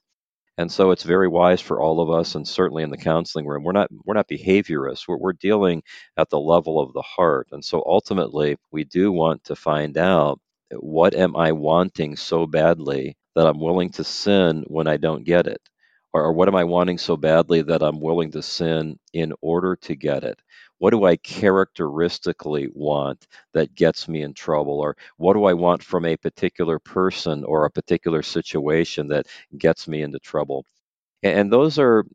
And 0.58 0.72
so 0.72 0.92
it's 0.92 1.04
very 1.04 1.28
wise 1.28 1.62
for 1.62 1.82
all 1.82 2.00
of 2.02 2.10
us, 2.10 2.36
and 2.36 2.48
certainly 2.48 2.84
in 2.84 2.90
the 2.92 2.98
counseling 2.98 3.46
room, 3.46 3.64
we're 3.64 3.72
not 3.74 3.90
we're 4.06 4.14
not 4.16 4.30
behaviorists. 4.30 5.08
We're, 5.08 5.18
we're 5.18 5.34
dealing 5.34 5.84
at 6.18 6.30
the 6.30 6.40
level 6.40 6.80
of 6.80 6.94
the 6.94 7.02
heart. 7.02 7.48
And 7.52 7.64
so 7.64 7.84
ultimately, 7.86 8.58
we 8.72 8.84
do 8.86 9.12
want 9.12 9.44
to 9.46 9.56
find 9.56 9.98
out 9.98 10.40
what 10.72 11.14
am 11.16 11.36
I 11.36 11.52
wanting 11.52 12.16
so 12.18 12.48
badly 12.48 13.18
that 13.36 13.48
I'm 13.48 13.60
willing 13.60 13.90
to 13.92 14.04
sin 14.04 14.64
when 14.68 14.88
I 14.88 14.98
don't 14.98 15.26
get 15.26 15.48
it, 15.48 15.62
or, 16.14 16.24
or 16.24 16.34
what 16.34 16.48
am 16.48 16.56
I 16.56 16.64
wanting 16.64 16.98
so 16.98 17.18
badly 17.18 17.62
that 17.64 17.84
I'm 17.84 18.00
willing 18.02 18.32
to 18.32 18.42
sin 18.42 18.98
in 19.14 19.34
order 19.42 19.76
to 19.84 19.96
get 19.96 20.24
it 20.24 20.40
what 20.80 20.92
do 20.92 21.06
I 21.06 21.18
characteristically 21.18 22.70
want 22.74 23.28
that 23.54 23.76
gets 23.76 24.08
me 24.08 24.22
in 24.22 24.34
trouble? 24.34 24.80
Or 24.80 24.96
what 25.18 25.34
do 25.34 25.46
I 25.46 25.54
want 25.54 25.84
from 25.84 26.06
a 26.06 26.18
particular 26.18 26.80
person 26.80 27.44
or 27.46 27.66
a 27.66 27.72
particular 27.72 28.22
situation 28.24 29.08
that 29.10 29.28
gets 29.58 29.88
me 29.88 30.02
into 30.02 30.20
trouble? 30.20 30.66
And 31.24 31.52
those 31.52 31.80
are 31.80 32.06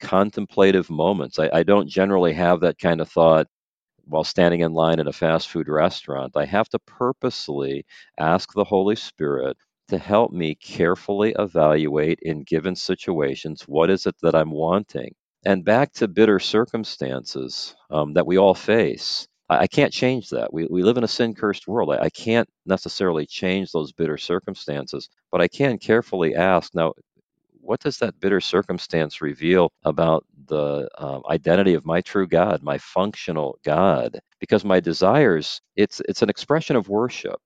contemplative 0.00 0.90
moments. 0.90 1.38
I, 1.38 1.50
I 1.52 1.62
don't 1.62 1.88
generally 1.88 2.32
have 2.34 2.60
that 2.60 2.78
kind 2.78 3.00
of 3.00 3.08
thought 3.10 3.46
while 4.06 4.24
standing 4.24 4.60
in 4.60 4.72
line 4.72 5.00
at 5.00 5.08
a 5.08 5.12
fast 5.12 5.48
food 5.50 5.68
restaurant. 5.68 6.36
I 6.36 6.46
have 6.46 6.68
to 6.70 6.78
purposely 6.80 7.84
ask 8.18 8.52
the 8.54 8.64
Holy 8.64 8.96
Spirit 8.96 9.56
to 9.88 9.98
help 9.98 10.32
me 10.32 10.54
carefully 10.56 11.34
evaluate 11.38 12.18
in 12.22 12.42
given 12.44 12.76
situations 12.76 13.62
what 13.68 13.90
is 13.90 14.06
it 14.06 14.16
that 14.22 14.34
I'm 14.34 14.50
wanting 14.52 15.14
and 15.48 15.64
back 15.64 15.94
to 15.94 16.06
bitter 16.06 16.38
circumstances 16.38 17.74
um, 17.90 18.12
that 18.12 18.26
we 18.26 18.36
all 18.36 18.52
face. 18.54 19.26
I, 19.48 19.60
I, 19.60 19.66
can't 19.66 19.94
change 19.94 20.28
that. 20.28 20.52
We, 20.52 20.66
we 20.66 20.82
live 20.82 20.98
in 20.98 21.04
a 21.04 21.08
sin 21.08 21.34
cursed 21.34 21.66
world. 21.66 21.90
I, 21.90 22.04
I 22.04 22.10
can't 22.10 22.46
necessarily 22.66 23.24
change 23.24 23.72
those 23.72 23.90
bitter 23.90 24.18
circumstances, 24.18 25.08
but 25.32 25.40
I 25.40 25.48
can 25.48 25.78
carefully 25.78 26.34
ask 26.34 26.74
now, 26.74 26.92
what 27.62 27.80
does 27.80 27.96
that 27.98 28.20
bitter 28.20 28.42
circumstance 28.42 29.22
reveal 29.22 29.72
about 29.84 30.26
the 30.48 30.86
um, 30.98 31.22
identity 31.30 31.72
of 31.72 31.86
my 31.86 32.02
true 32.02 32.26
God, 32.26 32.62
my 32.62 32.76
functional 32.76 33.58
God? 33.64 34.20
Because 34.40 34.66
my 34.66 34.80
desires, 34.80 35.62
it's 35.76 36.02
it's 36.08 36.22
an 36.22 36.28
expression 36.28 36.76
of 36.76 36.90
worship. 36.90 37.40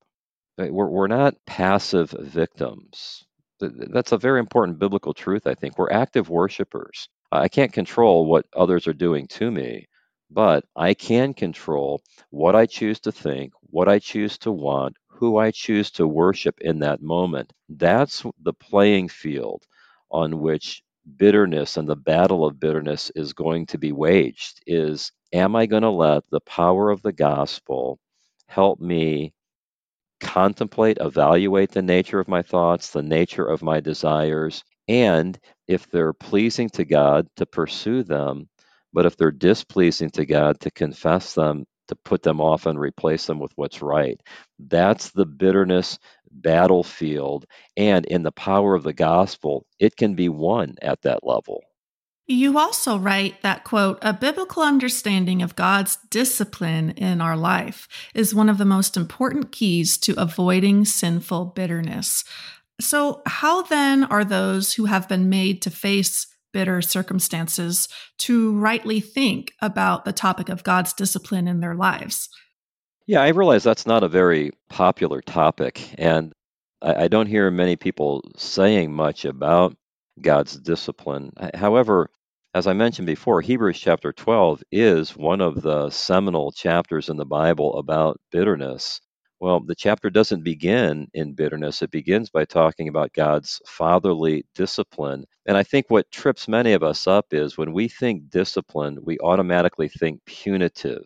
We're, 0.58 0.88
we're 0.88 1.06
not 1.06 1.34
passive 1.46 2.10
victims. 2.18 3.24
That's 3.60 4.12
a 4.12 4.18
very 4.18 4.40
important 4.40 4.80
biblical 4.80 5.14
truth, 5.14 5.46
I 5.46 5.54
think. 5.54 5.78
We're 5.78 5.92
active 5.92 6.28
worshipers. 6.28 7.08
I 7.32 7.48
can't 7.48 7.72
control 7.72 8.26
what 8.26 8.46
others 8.54 8.86
are 8.86 8.92
doing 8.94 9.26
to 9.28 9.50
me, 9.50 9.88
but 10.30 10.64
I 10.76 10.94
can 10.94 11.34
control 11.34 12.02
what 12.30 12.54
I 12.54 12.66
choose 12.66 13.00
to 13.00 13.12
think, 13.12 13.52
what 13.62 13.88
I 13.88 13.98
choose 13.98 14.38
to 14.38 14.52
want, 14.52 14.96
who 15.08 15.38
I 15.38 15.50
choose 15.50 15.90
to 15.92 16.06
worship 16.06 16.60
in 16.60 16.78
that 16.80 17.02
moment. 17.02 17.52
That's 17.68 18.24
the 18.42 18.52
playing 18.52 19.08
field 19.08 19.64
on 20.10 20.40
which 20.40 20.82
bitterness 21.16 21.76
and 21.76 21.88
the 21.88 21.96
battle 21.96 22.44
of 22.44 22.60
bitterness 22.60 23.10
is 23.16 23.32
going 23.32 23.66
to 23.66 23.78
be 23.78 23.92
waged 23.92 24.62
is 24.66 25.12
am 25.32 25.56
I 25.56 25.66
going 25.66 25.82
to 25.82 25.90
let 25.90 26.24
the 26.30 26.40
power 26.40 26.90
of 26.90 27.02
the 27.02 27.12
gospel 27.12 27.98
help 28.46 28.80
me 28.80 29.32
contemplate, 30.20 30.98
evaluate 31.00 31.70
the 31.70 31.82
nature 31.82 32.18
of 32.20 32.28
my 32.28 32.42
thoughts, 32.42 32.90
the 32.90 33.02
nature 33.02 33.46
of 33.46 33.62
my 33.62 33.80
desires, 33.80 34.64
And 34.88 35.38
if 35.68 35.88
they're 35.90 36.12
pleasing 36.12 36.68
to 36.70 36.84
God, 36.84 37.28
to 37.36 37.46
pursue 37.46 38.02
them. 38.02 38.48
But 38.92 39.06
if 39.06 39.16
they're 39.16 39.30
displeasing 39.30 40.10
to 40.10 40.26
God, 40.26 40.60
to 40.60 40.70
confess 40.70 41.34
them, 41.34 41.64
to 41.88 41.96
put 41.96 42.22
them 42.22 42.40
off 42.40 42.66
and 42.66 42.78
replace 42.78 43.26
them 43.26 43.38
with 43.38 43.52
what's 43.56 43.82
right. 43.82 44.20
That's 44.58 45.10
the 45.10 45.26
bitterness 45.26 45.98
battlefield. 46.30 47.46
And 47.76 48.06
in 48.06 48.22
the 48.22 48.32
power 48.32 48.74
of 48.74 48.82
the 48.82 48.92
gospel, 48.92 49.66
it 49.78 49.96
can 49.96 50.14
be 50.14 50.28
won 50.28 50.76
at 50.82 51.02
that 51.02 51.20
level. 51.22 51.62
You 52.26 52.56
also 52.56 52.98
write 52.98 53.42
that, 53.42 53.64
quote, 53.64 53.98
a 54.00 54.12
biblical 54.12 54.62
understanding 54.62 55.42
of 55.42 55.56
God's 55.56 55.98
discipline 56.08 56.90
in 56.90 57.20
our 57.20 57.36
life 57.36 57.88
is 58.14 58.34
one 58.34 58.48
of 58.48 58.58
the 58.58 58.64
most 58.64 58.96
important 58.96 59.50
keys 59.50 59.98
to 59.98 60.14
avoiding 60.16 60.84
sinful 60.84 61.46
bitterness. 61.46 62.24
So, 62.82 63.22
how 63.26 63.62
then 63.62 64.04
are 64.04 64.24
those 64.24 64.74
who 64.74 64.86
have 64.86 65.08
been 65.08 65.28
made 65.28 65.62
to 65.62 65.70
face 65.70 66.26
bitter 66.52 66.82
circumstances 66.82 67.88
to 68.18 68.58
rightly 68.58 69.00
think 69.00 69.52
about 69.60 70.04
the 70.04 70.12
topic 70.12 70.48
of 70.48 70.64
God's 70.64 70.92
discipline 70.92 71.48
in 71.48 71.60
their 71.60 71.74
lives? 71.74 72.28
Yeah, 73.06 73.22
I 73.22 73.28
realize 73.28 73.62
that's 73.62 73.86
not 73.86 74.02
a 74.02 74.08
very 74.08 74.50
popular 74.68 75.20
topic, 75.20 75.94
and 75.98 76.32
I, 76.80 77.04
I 77.04 77.08
don't 77.08 77.26
hear 77.26 77.50
many 77.50 77.76
people 77.76 78.22
saying 78.36 78.92
much 78.92 79.24
about 79.24 79.74
God's 80.20 80.56
discipline. 80.56 81.32
However, 81.54 82.10
as 82.54 82.66
I 82.66 82.74
mentioned 82.74 83.06
before, 83.06 83.40
Hebrews 83.40 83.78
chapter 83.78 84.12
12 84.12 84.62
is 84.70 85.16
one 85.16 85.40
of 85.40 85.62
the 85.62 85.88
seminal 85.90 86.52
chapters 86.52 87.08
in 87.08 87.16
the 87.16 87.24
Bible 87.24 87.78
about 87.78 88.20
bitterness. 88.30 89.00
Well, 89.42 89.60
the 89.60 89.74
chapter 89.74 90.08
doesn't 90.08 90.44
begin 90.44 91.08
in 91.14 91.34
bitterness. 91.34 91.82
It 91.82 91.90
begins 91.90 92.30
by 92.30 92.44
talking 92.46 92.88
about 92.88 93.12
God's 93.12 93.60
fatherly 93.66 94.46
discipline. 94.54 95.26
And 95.46 95.56
I 95.56 95.64
think 95.64 95.86
what 95.90 96.12
trips 96.12 96.46
many 96.46 96.74
of 96.74 96.84
us 96.84 97.08
up 97.08 97.34
is 97.34 97.58
when 97.58 97.72
we 97.72 97.88
think 97.88 98.30
discipline, 98.30 99.00
we 99.02 99.18
automatically 99.18 99.88
think 99.88 100.24
punitive. 100.26 101.04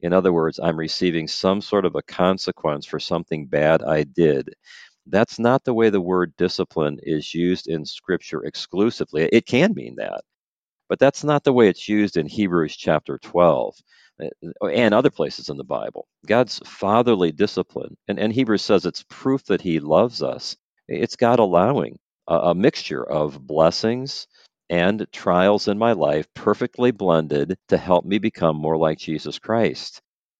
In 0.00 0.12
other 0.12 0.32
words, 0.32 0.58
I'm 0.60 0.76
receiving 0.76 1.28
some 1.28 1.60
sort 1.62 1.86
of 1.86 1.94
a 1.94 2.02
consequence 2.02 2.84
for 2.84 2.98
something 2.98 3.46
bad 3.46 3.82
I 3.84 4.02
did. 4.02 4.54
That's 5.06 5.38
not 5.38 5.64
the 5.64 5.74
way 5.74 5.88
the 5.88 6.00
word 6.00 6.34
discipline 6.36 6.98
is 7.04 7.32
used 7.32 7.68
in 7.68 7.84
Scripture 7.86 8.44
exclusively. 8.44 9.28
It 9.32 9.46
can 9.46 9.72
mean 9.74 9.94
that, 9.98 10.22
but 10.88 10.98
that's 10.98 11.24
not 11.24 11.44
the 11.44 11.52
way 11.52 11.68
it's 11.68 11.88
used 11.88 12.16
in 12.16 12.26
Hebrews 12.26 12.76
chapter 12.76 13.18
12 13.18 13.74
uh, 13.76 14.07
Uh, 14.22 14.28
uh, 14.62 14.68
and 14.68 14.94
other 14.94 15.10
places 15.10 15.48
in 15.50 15.56
the 15.58 15.64
Bible. 15.64 16.08
God's 16.26 16.60
fatherly 16.66 17.32
discipline, 17.32 17.96
and, 18.08 18.18
and 18.18 18.32
Hebrews 18.32 18.62
says 18.62 18.86
it's 18.86 19.04
proof 19.10 19.44
that 19.46 19.62
He 19.62 19.80
loves 19.80 20.22
us. 20.22 20.56
It's 20.88 21.16
God 21.16 21.40
allowing 21.40 21.98
a, 22.28 22.36
a 22.36 22.54
mixture 22.54 23.04
of 23.04 23.46
blessings 23.46 24.26
and 24.70 25.06
trials 25.12 25.68
in 25.68 25.78
my 25.78 25.92
life 25.92 26.26
perfectly 26.34 26.92
blended 26.92 27.56
to 27.68 27.78
help 27.78 28.04
me 28.06 28.18
become 28.18 28.56
more 28.56 28.78
like 28.78 28.98
Jesus 28.98 29.38
Christ 29.38 29.94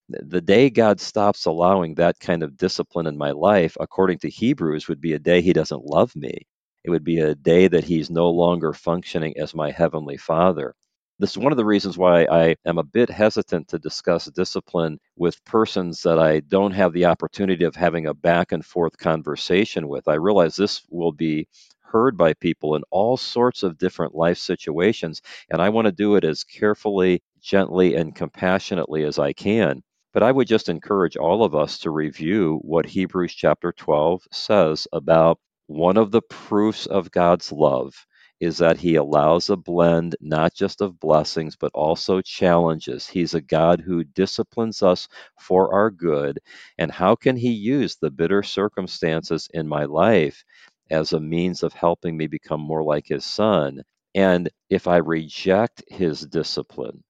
the 0.08 0.40
day 0.40 0.70
God 0.70 1.00
stops 1.00 1.46
allowing 1.46 1.96
that 1.96 2.20
kind 2.20 2.42
of 2.44 2.56
discipline 2.56 3.06
in 3.08 3.18
my 3.18 3.32
life, 3.32 3.76
according 3.80 4.20
to 4.20 4.30
Hebrews, 4.30 4.88
would 4.88 5.00
be 5.00 5.14
a 5.14 5.18
day 5.18 5.42
He 5.42 5.52
doesn't 5.52 5.84
love 5.84 6.16
me. 6.16 6.46
It 6.84 6.90
would 6.90 7.04
be 7.04 7.18
a 7.20 7.34
day 7.34 7.68
that 7.68 7.84
He's 7.84 8.10
no 8.10 8.30
longer 8.30 8.72
functioning 8.72 9.34
as 9.38 9.54
my 9.54 9.72
Heavenly 9.72 10.16
Father. 10.16 10.74
This 11.20 11.30
is 11.32 11.38
one 11.38 11.52
of 11.52 11.56
the 11.56 11.64
reasons 11.64 11.98
why 11.98 12.26
I 12.30 12.56
am 12.64 12.78
a 12.78 12.84
bit 12.84 13.10
hesitant 13.10 13.68
to 13.68 13.78
discuss 13.80 14.26
discipline 14.26 15.00
with 15.16 15.44
persons 15.44 16.02
that 16.02 16.18
I 16.18 16.40
don't 16.40 16.72
have 16.72 16.92
the 16.92 17.06
opportunity 17.06 17.64
of 17.64 17.74
having 17.74 18.06
a 18.06 18.14
back 18.14 18.52
and 18.52 18.64
forth 18.64 18.98
conversation 18.98 19.88
with. 19.88 20.06
I 20.06 20.14
realize 20.14 20.56
this 20.56 20.82
will 20.90 21.10
be 21.12 21.48
heard 21.80 22.16
by 22.16 22.34
people 22.34 22.76
in 22.76 22.84
all 22.92 23.16
sorts 23.16 23.64
of 23.64 23.78
different 23.78 24.14
life 24.14 24.38
situations, 24.38 25.22
and 25.50 25.60
I 25.60 25.70
want 25.70 25.86
to 25.86 25.92
do 25.92 26.14
it 26.16 26.24
as 26.24 26.44
carefully, 26.44 27.22
gently, 27.40 27.96
and 27.96 28.14
compassionately 28.14 29.02
as 29.04 29.18
I 29.18 29.32
can. 29.32 29.82
But 30.12 30.22
I 30.22 30.30
would 30.30 30.46
just 30.46 30.68
encourage 30.68 31.16
all 31.16 31.42
of 31.42 31.54
us 31.54 31.78
to 31.80 31.90
review 31.90 32.60
what 32.62 32.86
Hebrews 32.86 33.34
chapter 33.34 33.72
12 33.72 34.28
says 34.30 34.86
about 34.92 35.40
one 35.66 35.96
of 35.96 36.12
the 36.12 36.22
proofs 36.22 36.86
of 36.86 37.10
God's 37.10 37.50
love 37.50 38.06
is 38.40 38.58
that 38.58 38.78
he 38.78 38.96
allows 38.96 39.50
a 39.50 39.56
blend 39.56 40.16
not 40.20 40.54
just 40.54 40.80
of 40.80 40.98
blessings 41.00 41.56
but 41.56 41.70
also 41.74 42.20
challenges. 42.20 43.06
He's 43.08 43.34
a 43.34 43.40
God 43.40 43.80
who 43.80 44.04
disciplines 44.04 44.82
us 44.82 45.08
for 45.38 45.72
our 45.74 45.90
good. 45.90 46.38
And 46.78 46.90
how 46.92 47.14
can 47.16 47.36
he 47.36 47.50
use 47.52 47.96
the 47.96 48.10
bitter 48.10 48.42
circumstances 48.42 49.48
in 49.54 49.68
my 49.68 49.84
life 49.84 50.44
as 50.90 51.12
a 51.12 51.20
means 51.20 51.62
of 51.62 51.72
helping 51.72 52.16
me 52.16 52.26
become 52.26 52.60
more 52.60 52.82
like 52.82 53.06
his 53.06 53.24
son? 53.24 53.82
And 54.14 54.50
if 54.70 54.86
I 54.86 54.96
reject 54.98 55.82
his 55.88 56.20
discipline, 56.26 57.02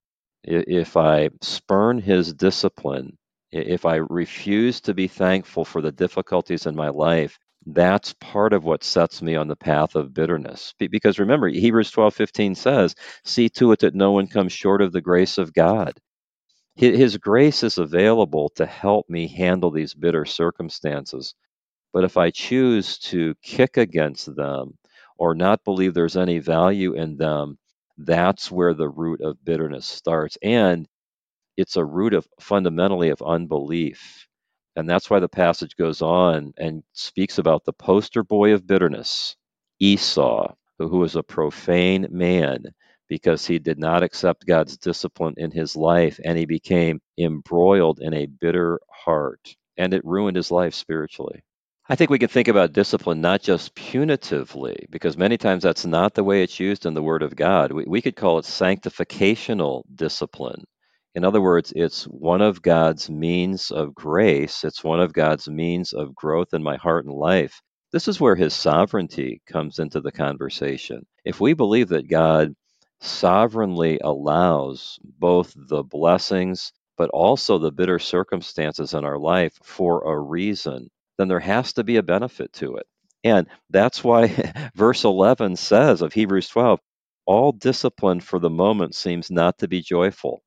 if 0.45 0.97
I 0.97 1.31
spurn 1.43 1.99
his 2.01 2.33
discipline, 2.35 3.17
if 3.53 3.85
I 3.87 3.97
refuse 3.97 4.81
to 4.83 4.95
be 4.95 5.09
thankful 5.09 5.65
for 5.65 5.81
the 5.83 5.93
difficulties 5.93 6.67
in 6.67 6.75
my 6.77 6.89
life, 6.89 7.39
that's 7.75 8.15
part 8.15 8.53
of 8.53 8.65
what 8.65 8.85
sets 8.85 9.23
me 9.23 9.37
on 9.37 9.49
the 9.49 9.57
path 9.57 9.95
of 9.95 10.15
bitterness. 10.15 10.75
Because 10.79 11.19
remember, 11.19 11.49
Hebrews 11.49 11.91
12:15 11.91 12.55
says, 12.55 12.95
"See 13.25 13.49
to 13.51 13.73
it 13.73 13.81
that 13.81 13.95
no 13.95 14.13
one 14.13 14.27
comes 14.29 14.53
short 14.53 14.83
of 14.83 14.93
the 14.93 15.01
grace 15.01 15.39
of 15.39 15.53
God." 15.53 16.01
His 16.77 17.17
grace 17.19 17.63
is 17.65 17.79
available 17.79 18.51
to 18.57 18.67
help 18.67 19.11
me 19.11 19.29
handle 19.29 19.71
these 19.71 19.95
bitter 19.95 20.25
circumstances. 20.25 21.35
But 21.93 22.05
if 22.05 22.17
I 22.17 22.31
choose 22.31 22.99
to 23.01 23.35
kick 23.43 23.77
against 23.77 24.37
them 24.37 24.79
or 25.19 25.35
not 25.35 25.65
believe 25.65 25.95
there's 25.95 26.17
any 26.17 26.39
value 26.39 26.95
in 26.95 27.17
them, 27.17 27.59
that's 27.99 28.51
where 28.51 28.75
the 28.75 28.89
root 28.89 29.21
of 29.21 29.45
bitterness 29.45 29.87
starts. 29.87 30.39
And 30.43 30.89
it's 31.57 31.77
a 31.77 31.85
root 31.85 32.15
of 32.15 32.29
fundamentally 32.41 33.11
of 33.11 33.23
unbelief. 33.23 34.28
And 34.79 34.89
that's 34.89 35.11
why 35.11 35.19
the 35.19 35.29
passage 35.29 35.75
goes 35.75 36.03
on 36.03 36.55
and 36.57 36.85
speaks 36.93 37.39
about 37.39 37.65
the 37.65 37.73
poster 37.73 38.23
boy 38.23 38.53
of 38.55 38.65
bitterness, 38.65 39.35
Esau, 39.81 40.55
who 40.79 40.99
was 40.99 41.17
a 41.17 41.23
profane 41.25 42.07
man 42.11 42.63
because 43.09 43.45
he 43.45 43.59
did 43.59 43.81
not 43.81 44.05
accept 44.05 44.47
God's 44.47 44.77
discipline 44.77 45.35
in 45.37 45.51
his 45.51 45.75
life 45.75 46.21
and 46.25 46.39
he 46.39 46.47
became 46.47 47.01
embroiled 47.19 47.99
in 48.01 48.15
a 48.15 48.27
bitter 48.27 48.79
heart. 48.89 49.57
And 49.77 49.93
it 49.93 50.05
ruined 50.05 50.37
his 50.37 50.53
life 50.53 50.75
spiritually. 50.75 51.43
I 51.89 51.97
think 51.97 52.11
we 52.11 52.21
can 52.21 52.29
think 52.29 52.47
about 52.47 52.73
discipline 52.73 53.21
not 53.21 53.43
just 53.43 53.75
punitively, 53.75 54.89
because 54.91 55.17
many 55.17 55.39
times 55.39 55.65
that's 55.65 55.87
not 55.87 56.15
the 56.15 56.23
way 56.23 56.45
it's 56.45 56.61
used 56.61 56.87
in 56.87 56.95
the 56.95 57.03
Word 57.03 57.25
of 57.25 57.35
God. 57.35 57.73
We, 57.73 57.85
we 57.85 58.01
could 58.01 58.15
call 58.15 58.39
it 58.39 58.45
sanctificational 58.45 59.83
discipline. 59.93 60.67
In 61.15 61.25
other 61.25 61.41
words, 61.41 61.73
it's 61.77 62.05
one 62.05 62.41
of 62.43 62.63
God's 62.63 63.11
means 63.11 63.71
of 63.71 63.95
grace, 63.95 64.65
it's 64.65 64.85
one 64.85 65.01
of 65.01 65.13
God's 65.13 65.49
means 65.49 65.93
of 65.93 66.15
growth 66.15 66.55
in 66.55 66.63
my 66.63 66.77
heart 66.77 67.05
and 67.07 67.15
life. 67.15 67.61
This 67.93 68.09
is 68.09 68.21
where 68.21 68.37
His 68.37 68.55
sovereignty 68.55 69.43
comes 69.47 69.79
into 69.79 70.01
the 70.01 70.13
conversation. 70.13 71.07
If 71.25 71.41
we 71.41 71.55
believe 71.55 71.89
that 71.89 72.09
God 72.09 72.55
sovereignly 73.01 73.99
allows 74.03 74.99
both 75.03 75.55
the 75.57 75.83
blessings 75.83 76.73
but 76.97 77.11
also 77.11 77.59
the 77.59 77.73
bitter 77.73 77.99
circumstances 77.99 78.95
in 78.95 79.05
our 79.05 79.19
life 79.19 79.59
for 79.63 80.03
a 80.13 80.19
reason, 80.19 80.91
then 81.19 81.29
there 81.29 81.41
has 81.41 81.73
to 81.75 81.85
be 81.85 81.97
a 81.97 82.03
benefit 82.03 82.53
to 82.55 82.77
it. 82.77 82.87
And 83.25 83.47
that's 83.71 84.05
why 84.05 84.29
verse 84.75 85.05
11 85.05 85.57
says 85.57 86.03
of 86.03 86.13
Hebrews 86.13 86.49
12, 86.49 86.81
all 87.27 87.53
discipline 87.53 88.21
for 88.21 88.39
the 88.39 88.51
moment 88.51 88.95
seems 88.95 89.31
not 89.31 89.59
to 89.59 89.69
be 89.69 89.81
joyful. 89.83 90.43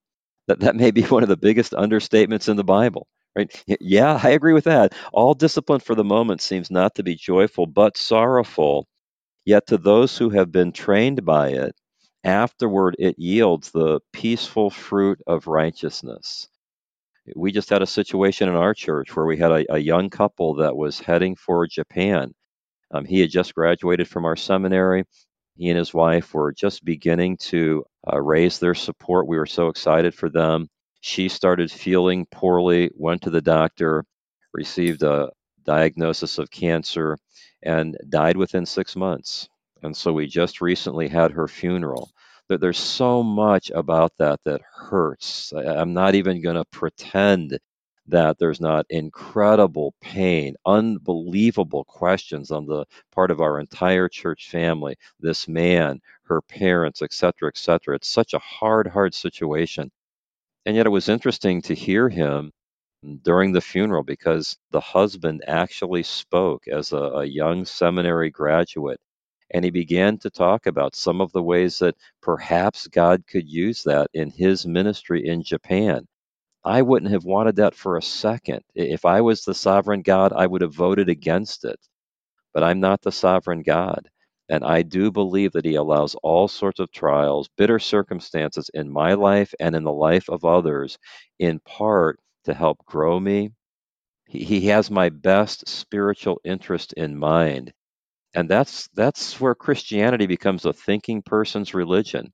That, 0.52 0.62
that 0.62 0.76
may 0.78 0.92
be 0.92 1.04
one 1.04 1.24
of 1.24 1.30
the 1.30 1.38
biggest 1.38 1.74
understatements 1.74 2.50
in 2.50 2.58
the 2.58 2.64
Bible, 2.66 3.08
right? 3.36 3.64
Yeah, 3.82 4.20
I 4.24 4.32
agree 4.32 4.54
with 4.54 4.66
that. 4.66 4.94
All 5.14 5.34
discipline 5.34 5.82
for 5.82 5.96
the 5.96 6.04
moment 6.06 6.42
seems 6.42 6.72
not 6.72 6.96
to 6.96 7.04
be 7.04 7.16
joyful, 7.16 7.68
but 7.68 7.98
sorrowful. 7.98 8.88
Yet 9.46 9.68
to 9.68 9.78
those 9.78 10.18
who 10.18 10.30
have 10.32 10.52
been 10.52 10.72
trained 10.74 11.26
by 11.26 11.50
it, 11.50 11.76
afterward 12.24 12.96
it 13.00 13.20
yields 13.20 13.72
the 13.72 14.02
peaceful 14.14 14.70
fruit 14.72 15.20
of 15.28 15.48
righteousness 15.48 16.48
we 17.36 17.52
just 17.52 17.70
had 17.70 17.82
a 17.82 17.88
situation 17.88 18.50
in 18.50 18.56
our 18.56 18.74
church 18.74 19.16
where 19.16 19.26
we 19.26 19.38
had 19.38 19.52
a, 19.52 19.76
a 19.76 19.80
young 19.80 20.10
couple 20.10 20.56
that 20.56 20.76
was 20.76 21.00
heading 21.00 21.36
for 21.36 21.68
Japan. 21.68 22.34
Um, 22.92 23.06
he 23.06 23.22
had 23.22 23.32
just 23.32 23.56
graduated 23.56 24.08
from 24.10 24.26
our 24.26 24.38
seminary. 24.38 25.06
He 25.58 25.70
and 25.70 25.78
his 25.80 25.94
wife 25.94 26.34
were 26.34 26.54
just 26.54 26.86
beginning 26.86 27.38
to 27.38 27.86
uh, 28.12 28.22
raise 28.22 28.60
their 28.60 28.76
support. 28.76 29.28
We 29.28 29.38
were 29.38 29.46
so 29.46 29.68
excited 29.68 30.14
for 30.14 30.30
them. 30.30 30.70
She 31.02 31.30
started 31.30 31.72
feeling 31.72 32.26
poorly, 32.32 32.92
went 32.96 33.22
to 33.24 33.30
the 33.30 33.42
doctor, 33.42 34.06
received 34.54 35.04
a 35.04 35.30
diagnosis 35.66 36.38
of 36.38 36.52
cancer, 36.52 37.18
and 37.64 37.98
died 38.10 38.38
within 38.38 38.66
six 38.66 38.96
months. 38.96 39.48
And 39.84 39.96
so 39.96 40.14
we 40.14 40.28
just 40.28 40.62
recently 40.62 41.08
had 41.08 41.32
her 41.32 41.48
funeral 41.48 42.12
there's 42.60 42.78
so 42.80 43.24
much 43.24 43.72
about 43.72 44.12
that 44.18 44.40
that 44.44 44.62
hurts. 44.74 45.54
I'm 45.54 45.94
not 45.94 46.16
even 46.16 46.42
going 46.42 46.56
to 46.56 46.66
pretend 46.66 47.58
that 48.08 48.38
there's 48.40 48.60
not 48.60 48.86
incredible 48.90 49.94
pain, 50.02 50.56
unbelievable 50.66 51.86
questions 51.86 52.52
on 52.52 52.66
the 52.66 52.86
part 53.12 53.32
of 53.32 53.40
our 53.40 53.60
entire 53.60 54.10
church 54.10 54.50
family, 54.50 54.96
this 55.20 55.48
man, 55.48 56.02
her 56.32 56.42
parents, 56.42 57.02
etc., 57.02 57.50
etc. 57.50 57.96
It's 57.96 58.08
such 58.08 58.34
a 58.34 58.40
hard, 58.40 58.88
hard 58.88 59.14
situation. 59.14 59.92
And 60.66 60.78
yet 60.78 60.86
it 60.86 60.90
was 60.90 61.10
interesting 61.10 61.62
to 61.64 61.76
hear 61.76 62.08
him 62.08 62.54
during 63.24 63.52
the 63.52 63.60
funeral 63.60 64.04
because 64.04 64.58
the 64.72 64.80
husband 64.80 65.44
actually 65.46 66.04
spoke 66.04 66.70
as 66.70 66.94
a, 66.94 67.04
a, 67.22 67.26
young 67.26 67.66
seminary 67.66 68.30
graduate. 68.30 69.00
And 69.54 69.66
he 69.66 69.72
began 69.72 70.18
to 70.20 70.30
talk 70.30 70.68
about 70.68 70.96
some 70.96 71.20
of 71.20 71.34
the 71.34 71.44
ways 71.44 71.80
that 71.80 71.96
perhaps 72.22 72.88
God 72.88 73.24
could 73.28 73.50
use 73.50 73.84
that 73.84 74.08
in 74.14 74.30
his 74.30 74.66
ministry 74.66 75.28
in 75.28 75.44
Japan. 75.44 76.08
I 76.64 76.82
wouldn't 76.82 77.12
have 77.12 77.26
wanted 77.26 77.58
that 77.58 77.76
for 77.76 77.98
a 77.98 78.02
second. 78.02 78.62
If 78.74 79.04
I 79.04 79.20
was 79.20 79.44
the 79.44 79.54
sovereign 79.56 80.04
God, 80.04 80.32
I 80.32 80.48
would 80.48 80.62
have 80.62 80.74
voted 80.74 81.10
against 81.10 81.66
it. 81.66 81.80
But 82.54 82.64
I'm 82.64 82.80
not 82.80 83.02
the 83.02 83.12
sovereign 83.12 83.64
God. 83.64 84.10
And 84.52 84.66
I 84.66 84.84
do 84.84 85.12
believe 85.12 85.54
that 85.54 85.66
He 85.66 85.76
allows 85.76 86.16
all 86.24 86.48
sorts 86.50 86.82
of 86.82 86.92
trials, 86.92 87.50
bitter 87.58 87.80
circumstances 87.80 88.70
in 88.76 88.92
my 88.92 89.16
life 89.16 89.54
and 89.62 89.76
in 89.76 89.86
the 89.86 89.94
life 89.94 90.30
of 90.30 90.46
others, 90.46 91.00
in 91.40 91.60
part 91.62 92.20
to 92.46 92.54
help 92.54 92.86
grow 92.86 93.20
me. 93.20 93.52
He, 94.28 94.68
has 94.68 94.92
my 94.92 95.10
best 95.10 95.68
spiritual 95.70 96.42
interest 96.46 96.94
in 96.94 97.18
mind. 97.18 97.74
And 98.36 98.50
that's 98.50 98.90
that's 98.96 99.40
where 99.42 99.56
Christianity 99.56 100.28
becomes 100.28 100.66
a 100.66 100.74
thinking 100.74 101.22
person's 101.24 101.74
religion. 101.74 102.34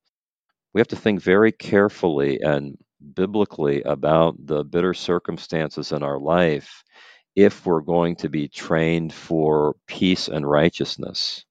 We 0.73 0.82
have 0.82 0.89
to 0.89 0.97
think 0.97 1.21
very 1.21 1.51
carefully 1.53 2.39
and 2.41 2.77
biblically 3.15 3.84
about 3.84 4.36
the 4.45 4.63
bitter 4.65 4.93
circumstances 4.95 5.91
in 5.93 6.03
our 6.03 6.19
life 6.19 6.84
if 7.36 7.65
we're 7.65 7.82
going 7.82 8.17
to 8.17 8.30
be 8.30 8.49
trained 8.49 9.13
for 9.13 9.75
peace 9.88 10.30
and 10.30 10.49
righteousness. 10.49 11.46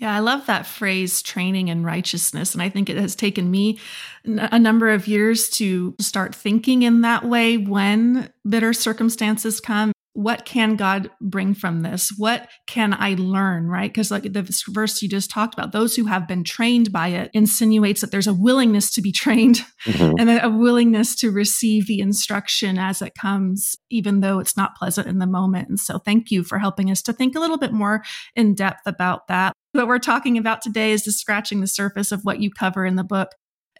Yeah, 0.00 0.16
I 0.16 0.20
love 0.20 0.46
that 0.46 0.66
phrase, 0.66 1.20
training 1.20 1.68
in 1.68 1.84
righteousness. 1.84 2.54
And 2.54 2.62
I 2.62 2.70
think 2.70 2.88
it 2.88 2.96
has 2.96 3.14
taken 3.14 3.50
me 3.50 3.78
a 4.24 4.58
number 4.58 4.88
of 4.88 5.06
years 5.06 5.50
to 5.50 5.94
start 6.00 6.34
thinking 6.34 6.82
in 6.82 7.02
that 7.02 7.22
way 7.22 7.58
when 7.58 8.32
bitter 8.48 8.72
circumstances 8.72 9.60
come 9.60 9.92
what 10.12 10.44
can 10.44 10.76
God 10.76 11.10
bring 11.20 11.54
from 11.54 11.82
this? 11.82 12.12
What 12.16 12.48
can 12.66 12.94
I 12.94 13.14
learn, 13.14 13.68
right? 13.68 13.90
Because, 13.90 14.10
like 14.10 14.24
the 14.24 14.62
verse 14.68 15.00
you 15.02 15.08
just 15.08 15.30
talked 15.30 15.54
about, 15.54 15.72
those 15.72 15.94
who 15.94 16.06
have 16.06 16.26
been 16.26 16.42
trained 16.42 16.92
by 16.92 17.08
it 17.08 17.30
insinuates 17.32 18.00
that 18.00 18.10
there's 18.10 18.26
a 18.26 18.34
willingness 18.34 18.90
to 18.92 19.02
be 19.02 19.12
trained 19.20 19.60
mm-hmm. 19.84 20.14
and 20.18 20.30
a 20.42 20.50
willingness 20.50 21.14
to 21.16 21.30
receive 21.30 21.86
the 21.86 22.00
instruction 22.00 22.78
as 22.78 23.00
it 23.02 23.14
comes, 23.14 23.76
even 23.90 24.20
though 24.20 24.40
it's 24.40 24.56
not 24.56 24.74
pleasant 24.76 25.06
in 25.06 25.18
the 25.18 25.26
moment. 25.26 25.68
And 25.68 25.78
so, 25.78 25.98
thank 25.98 26.30
you 26.30 26.42
for 26.42 26.58
helping 26.58 26.90
us 26.90 27.02
to 27.02 27.12
think 27.12 27.36
a 27.36 27.40
little 27.40 27.58
bit 27.58 27.72
more 27.72 28.02
in 28.34 28.54
depth 28.54 28.82
about 28.86 29.28
that. 29.28 29.52
What 29.72 29.86
we're 29.86 30.00
talking 30.00 30.36
about 30.36 30.62
today 30.62 30.90
is 30.90 31.04
just 31.04 31.20
scratching 31.20 31.60
the 31.60 31.68
surface 31.68 32.10
of 32.10 32.22
what 32.24 32.40
you 32.40 32.50
cover 32.50 32.84
in 32.84 32.96
the 32.96 33.04
book. 33.04 33.28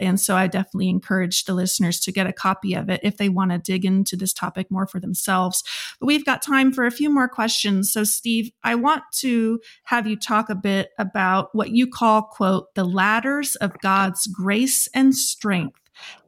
And 0.01 0.21
so 0.21 0.37
I 0.37 0.47
definitely 0.47 0.89
encourage 0.89 1.45
the 1.45 1.55
listeners 1.55 2.01
to 2.01 2.13
get 2.13 2.27
a 2.27 2.33
copy 2.33 2.75
of 2.75 2.89
it 2.89 3.01
if 3.03 3.17
they 3.17 3.29
want 3.29 3.51
to 3.53 3.59
dig 3.59 3.85
into 3.85 4.17
this 4.17 4.33
topic 4.33 4.71
more 4.71 4.87
for 4.87 4.99
themselves. 4.99 5.63
But 6.01 6.07
we've 6.07 6.25
got 6.25 6.43
time 6.43 6.73
for 6.73 6.87
a 6.87 6.91
few 6.91 7.11
more 7.11 7.29
questions. 7.29 7.93
So, 7.93 8.05
Steve, 8.05 8.51
I 8.65 8.75
want 8.75 9.03
to 9.19 9.61
have 9.85 10.07
you 10.07 10.17
talk 10.17 10.51
a 10.51 10.55
bit 10.55 10.91
about 10.99 11.51
what 11.53 11.71
you 11.71 11.87
call, 11.87 12.23
quote, 12.23 12.75
the 12.75 12.85
ladders 12.85 13.57
of 13.57 13.79
God's 13.81 14.27
grace 14.27 14.89
and 14.95 15.15
strength 15.15 15.79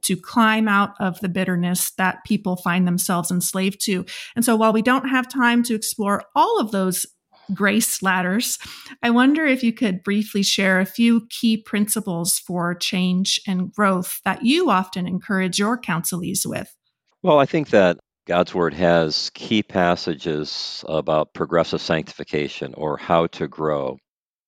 to 0.01 0.15
climb 0.15 0.67
out 0.67 0.91
of 0.99 1.19
the 1.21 1.29
bitterness 1.29 1.91
that 1.91 2.23
people 2.25 2.55
find 2.55 2.87
themselves 2.87 3.31
enslaved 3.31 3.83
to. 3.85 4.05
And 4.35 4.45
so 4.45 4.55
while 4.55 4.73
we 4.73 4.81
don't 4.81 5.09
have 5.09 5.27
time 5.27 5.63
to 5.63 5.75
explore 5.75 6.23
all 6.35 6.59
of 6.59 6.71
those 6.71 7.05
grace 7.53 8.01
ladders. 8.01 8.57
I 9.01 9.09
wonder 9.09 9.45
if 9.45 9.63
you 9.63 9.73
could 9.73 10.03
briefly 10.03 10.43
share 10.43 10.79
a 10.79 10.85
few 10.85 11.27
key 11.29 11.57
principles 11.57 12.39
for 12.39 12.75
change 12.75 13.39
and 13.47 13.71
growth 13.73 14.19
that 14.25 14.43
you 14.43 14.69
often 14.69 15.07
encourage 15.07 15.59
your 15.59 15.79
counselees 15.79 16.45
with. 16.45 16.75
Well, 17.21 17.39
I 17.39 17.45
think 17.45 17.69
that 17.69 17.97
God's 18.25 18.53
Word 18.53 18.73
has 18.73 19.29
key 19.33 19.63
passages 19.63 20.85
about 20.87 21.33
progressive 21.33 21.81
sanctification 21.81 22.73
or 22.75 22.97
how 22.97 23.27
to 23.27 23.47
grow. 23.47 23.97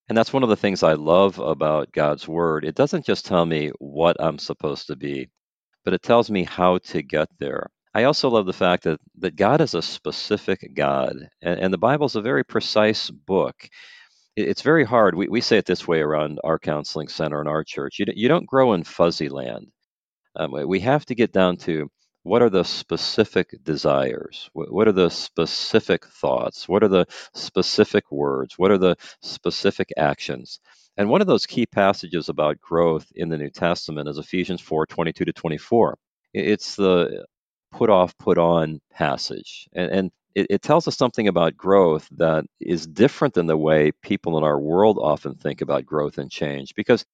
And 0.08 0.18
that's 0.18 0.32
one 0.32 0.44
of 0.44 0.50
the 0.50 0.56
things 0.56 0.84
I 0.84 0.94
love 0.94 1.40
about 1.40 1.92
God's 1.92 2.28
Word. 2.28 2.64
It 2.64 2.76
doesn't 2.76 3.06
just 3.06 3.26
tell 3.26 3.46
me 3.46 3.72
what 3.80 4.16
I'm 4.20 4.38
supposed 4.38 4.88
to 4.88 4.96
be, 4.96 5.30
but 5.84 5.94
it 5.94 6.04
tells 6.04 6.30
me 6.30 6.44
how 6.44 6.78
to 6.80 7.02
get 7.02 7.28
there. 7.40 7.68
I 7.96 8.04
also 8.04 8.30
love 8.30 8.46
the 8.46 8.52
fact 8.52 8.84
that, 8.84 9.00
that 9.20 9.38
God 9.38 9.62
is 9.62 9.74
a 9.74 9.82
specific 9.82 10.74
God, 10.76 11.30
and, 11.42 11.60
and 11.62 11.74
the 11.74 11.78
Bible 11.78 12.06
is 12.08 12.18
a 12.18 12.22
very 12.22 12.44
precise 12.44 13.10
book. 13.10 13.56
It, 14.36 14.50
it's 14.50 14.62
very 14.62 14.84
hard. 14.84 15.16
We, 15.16 15.30
we 15.30 15.40
say 15.40 15.58
it 15.58 15.66
this 15.66 15.88
way 15.88 16.02
around 16.02 16.40
our 16.44 16.60
counseling 16.60 17.08
center 17.08 17.40
and 17.40 17.48
our 17.48 17.64
church 17.64 17.98
you, 18.00 18.06
you 18.14 18.28
don't 18.28 18.46
grow 18.46 18.74
in 18.74 18.84
fuzzy 18.84 19.30
land. 19.30 19.68
Um, 20.36 20.52
we 20.68 20.82
have 20.82 21.06
to 21.06 21.16
get 21.16 21.32
down 21.32 21.56
to 21.60 21.90
what 22.24 22.42
are 22.42 22.50
the 22.50 22.66
specific 22.66 23.64
desires? 23.64 24.50
What 24.54 24.90
are 24.90 24.92
the 24.92 25.10
specific 25.10 26.06
thoughts? 26.06 26.68
What 26.68 26.84
are 26.84 26.90
the 26.90 27.06
specific 27.34 28.12
words? 28.12 28.56
What 28.58 28.72
are 28.72 28.78
the 28.78 28.98
specific 29.22 29.94
actions? 29.96 30.60
And 30.98 31.10
one 31.10 31.22
of 31.22 31.28
those 31.28 31.46
key 31.46 31.66
passages 31.66 32.28
about 32.28 32.60
growth 32.60 33.08
in 33.16 33.30
the 33.30 33.38
New 33.38 33.52
Testament 33.52 34.10
is 34.10 34.18
Ephesians 34.18 34.60
4 34.60 34.86
22 34.86 35.24
to 35.24 35.32
24. 35.32 35.98
It's 36.34 36.76
the 36.76 37.26
put 37.76 37.90
off, 37.90 38.18
put 38.18 38.38
on 38.38 38.80
passage. 38.92 39.68
And, 39.74 39.92
and 39.92 40.12
it, 40.34 40.48
it, 40.50 40.62
tells 40.62 40.88
us 40.88 40.98
something 40.98 41.28
about 41.28 41.58
growth 41.58 42.08
that 42.12 42.46
is 42.60 42.88
different 42.88 43.34
than 43.34 43.48
the 43.48 43.58
way 43.58 43.92
people 44.02 44.38
in 44.38 44.44
our 44.44 44.60
world 44.60 44.98
often 45.02 45.36
think 45.36 45.62
about 45.62 45.86
growth 45.86 46.18
and 46.18 46.32
change. 46.32 46.74
Because 46.76 47.06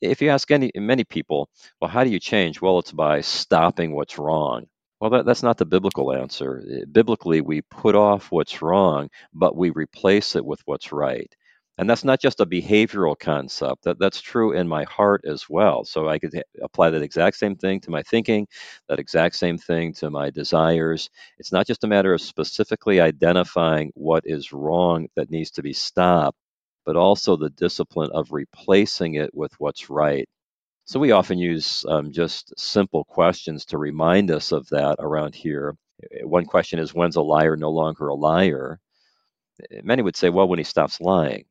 if 0.00 0.22
you 0.22 0.30
ask 0.30 0.50
any 0.50 0.70
many 0.74 1.04
people, 1.04 1.48
well, 1.80 1.90
how 1.90 2.04
do 2.04 2.10
you 2.10 2.18
change? 2.18 2.60
Well, 2.60 2.78
it's 2.78 2.92
by 2.92 3.20
stopping 3.20 3.94
what's 3.94 4.18
wrong. 4.18 4.66
Well, 5.00 5.10
that, 5.10 5.26
that's 5.26 5.42
not 5.42 5.58
the 5.58 5.66
biblical 5.66 6.12
answer. 6.12 6.62
Biblically, 6.90 7.42
we 7.42 7.60
put 7.62 7.94
off 7.94 8.32
what's 8.32 8.62
wrong, 8.62 9.10
but 9.34 9.56
we 9.56 9.70
replace 9.70 10.36
it 10.36 10.44
with 10.44 10.60
what's 10.64 10.92
right. 10.92 11.34
And 11.78 11.88
that's 11.90 12.04
not 12.04 12.20
just 12.20 12.40
a 12.40 12.46
behavioral 12.46 13.18
concept. 13.18 13.84
That 13.84 13.98
that's 13.98 14.20
true 14.20 14.52
in 14.52 14.66
my 14.68 14.84
heart 14.84 15.24
as 15.26 15.48
well. 15.48 15.84
So 15.84 16.08
I 16.08 16.18
could 16.18 16.42
apply 16.62 16.90
that 16.90 17.02
exact 17.02 17.36
same 17.36 17.56
thing 17.56 17.80
to 17.82 17.90
my 17.90 18.02
thinking, 18.02 18.48
that 18.88 18.98
exact 18.98 19.36
same 19.36 19.58
thing 19.58 19.92
to 19.94 20.10
my 20.10 20.30
desires. 20.30 21.10
It's 21.38 21.52
not 21.52 21.66
just 21.66 21.84
a 21.84 21.86
matter 21.86 22.14
of 22.14 22.22
specifically 22.22 23.00
identifying 23.00 23.92
what 23.94 24.24
is 24.26 24.52
wrong 24.52 25.08
that 25.16 25.30
needs 25.30 25.50
to 25.52 25.62
be 25.62 25.74
stopped, 25.74 26.38
but 26.86 26.96
also 26.96 27.36
the 27.36 27.50
discipline 27.50 28.10
of 28.12 28.32
replacing 28.32 29.14
it 29.14 29.34
with 29.34 29.52
what's 29.58 29.90
right. 29.90 30.26
So 30.86 31.00
we 31.00 31.12
often 31.12 31.38
use 31.38 31.84
um, 31.88 32.12
just 32.12 32.58
simple 32.58 33.04
questions 33.04 33.64
to 33.66 33.78
remind 33.78 34.30
us 34.30 34.52
of 34.52 34.68
that 34.70 34.96
around 35.00 35.34
here. 35.34 35.76
One 36.22 36.46
question 36.46 36.78
is, 36.78 36.94
when's 36.94 37.16
a 37.16 37.22
liar 37.22 37.56
no 37.56 37.70
longer 37.70 38.08
a 38.08 38.14
liar? 38.14 38.80
Many 39.82 40.02
would 40.02 40.16
say, 40.16 40.30
well, 40.30 40.48
when 40.48 40.58
he 40.58 40.64
stops 40.64 41.00
lying. 41.00 41.44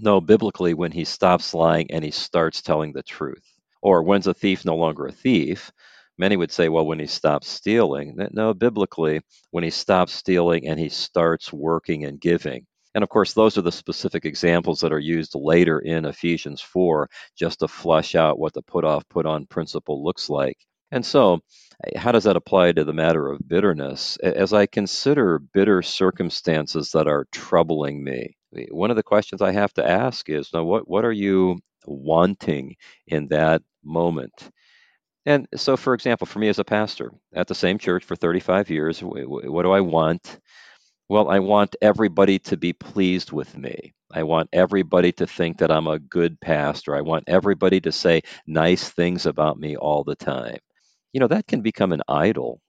No, 0.00 0.20
biblically, 0.20 0.74
when 0.74 0.90
he 0.90 1.04
stops 1.04 1.54
lying 1.54 1.90
and 1.92 2.02
he 2.04 2.10
starts 2.10 2.60
telling 2.60 2.92
the 2.92 3.04
truth. 3.04 3.44
Or 3.82 4.02
when's 4.02 4.26
a 4.26 4.34
thief 4.34 4.64
no 4.64 4.74
longer 4.74 5.06
a 5.06 5.12
thief? 5.12 5.70
Many 6.18 6.36
would 6.36 6.50
say, 6.50 6.68
well, 6.68 6.84
when 6.86 6.98
he 6.98 7.06
stops 7.06 7.46
stealing. 7.48 8.16
No, 8.32 8.52
biblically, 8.52 9.20
when 9.52 9.62
he 9.62 9.70
stops 9.70 10.12
stealing 10.12 10.66
and 10.66 10.80
he 10.80 10.88
starts 10.88 11.52
working 11.52 12.04
and 12.04 12.20
giving. 12.20 12.66
And 12.96 13.04
of 13.04 13.10
course, 13.10 13.32
those 13.32 13.56
are 13.58 13.62
the 13.62 13.70
specific 13.70 14.24
examples 14.24 14.80
that 14.80 14.92
are 14.92 14.98
used 14.98 15.34
later 15.36 15.78
in 15.78 16.04
Ephesians 16.04 16.60
4 16.60 17.08
just 17.38 17.60
to 17.60 17.68
flesh 17.68 18.16
out 18.16 18.40
what 18.40 18.54
the 18.54 18.62
put 18.62 18.84
off, 18.84 19.08
put 19.08 19.24
on 19.26 19.46
principle 19.46 20.02
looks 20.02 20.28
like. 20.28 20.58
And 20.90 21.06
so, 21.06 21.40
eh, 21.86 21.96
how 21.98 22.10
does 22.10 22.24
that 22.24 22.36
apply 22.36 22.72
to 22.72 22.84
the 22.84 22.92
matter 22.92 23.30
of 23.30 23.46
bitterness? 23.46 24.16
As 24.18 24.52
I 24.52 24.66
consider 24.66 25.38
bitter 25.38 25.82
circumstances 25.82 26.90
that 26.90 27.06
are 27.06 27.28
troubling 27.30 28.02
me, 28.02 28.36
Eh, 28.56 28.66
one 28.70 28.90
of 28.90 28.96
the 28.96 29.02
questions 29.02 29.42
I 29.42 29.52
have 29.52 29.72
to 29.74 29.88
ask 29.88 30.28
is, 30.28 30.50
now, 30.52 30.64
what, 30.64 30.88
what 30.88 31.04
are 31.04 31.12
you 31.12 31.58
wanting 31.86 32.76
in 33.06 33.28
that 33.28 33.62
moment? 33.84 34.50
And 35.26 35.48
so, 35.56 35.76
for 35.76 35.94
example, 35.94 36.26
for 36.26 36.38
me 36.38 36.48
as 36.48 36.58
a 36.58 36.64
pastor 36.64 37.12
at 37.34 37.46
the 37.48 37.54
same 37.54 37.78
church 37.78 38.04
for 38.04 38.16
35 38.16 38.70
years, 38.70 39.00
what 39.00 39.62
do 39.62 39.72
I 39.72 39.80
want? 39.80 40.40
Well, 41.08 41.28
I 41.30 41.40
want 41.40 41.76
everybody 41.82 42.38
to 42.40 42.56
be 42.56 42.72
pleased 42.72 43.32
with 43.32 43.56
me. 43.58 43.92
I 44.12 44.22
want 44.24 44.48
everybody 44.52 45.12
to 45.12 45.26
think 45.26 45.58
that 45.58 45.70
I'm 45.70 45.86
a 45.88 45.98
good 45.98 46.40
pastor. 46.40 46.96
I 46.96 47.02
want 47.02 47.24
everybody 47.28 47.80
to 47.82 47.92
say 47.92 48.22
nice 48.46 48.90
things 48.90 49.26
about 49.26 49.58
me 49.58 49.76
all 49.76 50.04
the 50.04 50.16
time. 50.16 50.58
You 51.12 51.20
know, 51.20 51.28
that 51.28 51.46
can 51.48 51.62
become 51.62 51.92
an 51.92 52.02
idol. 52.08 52.60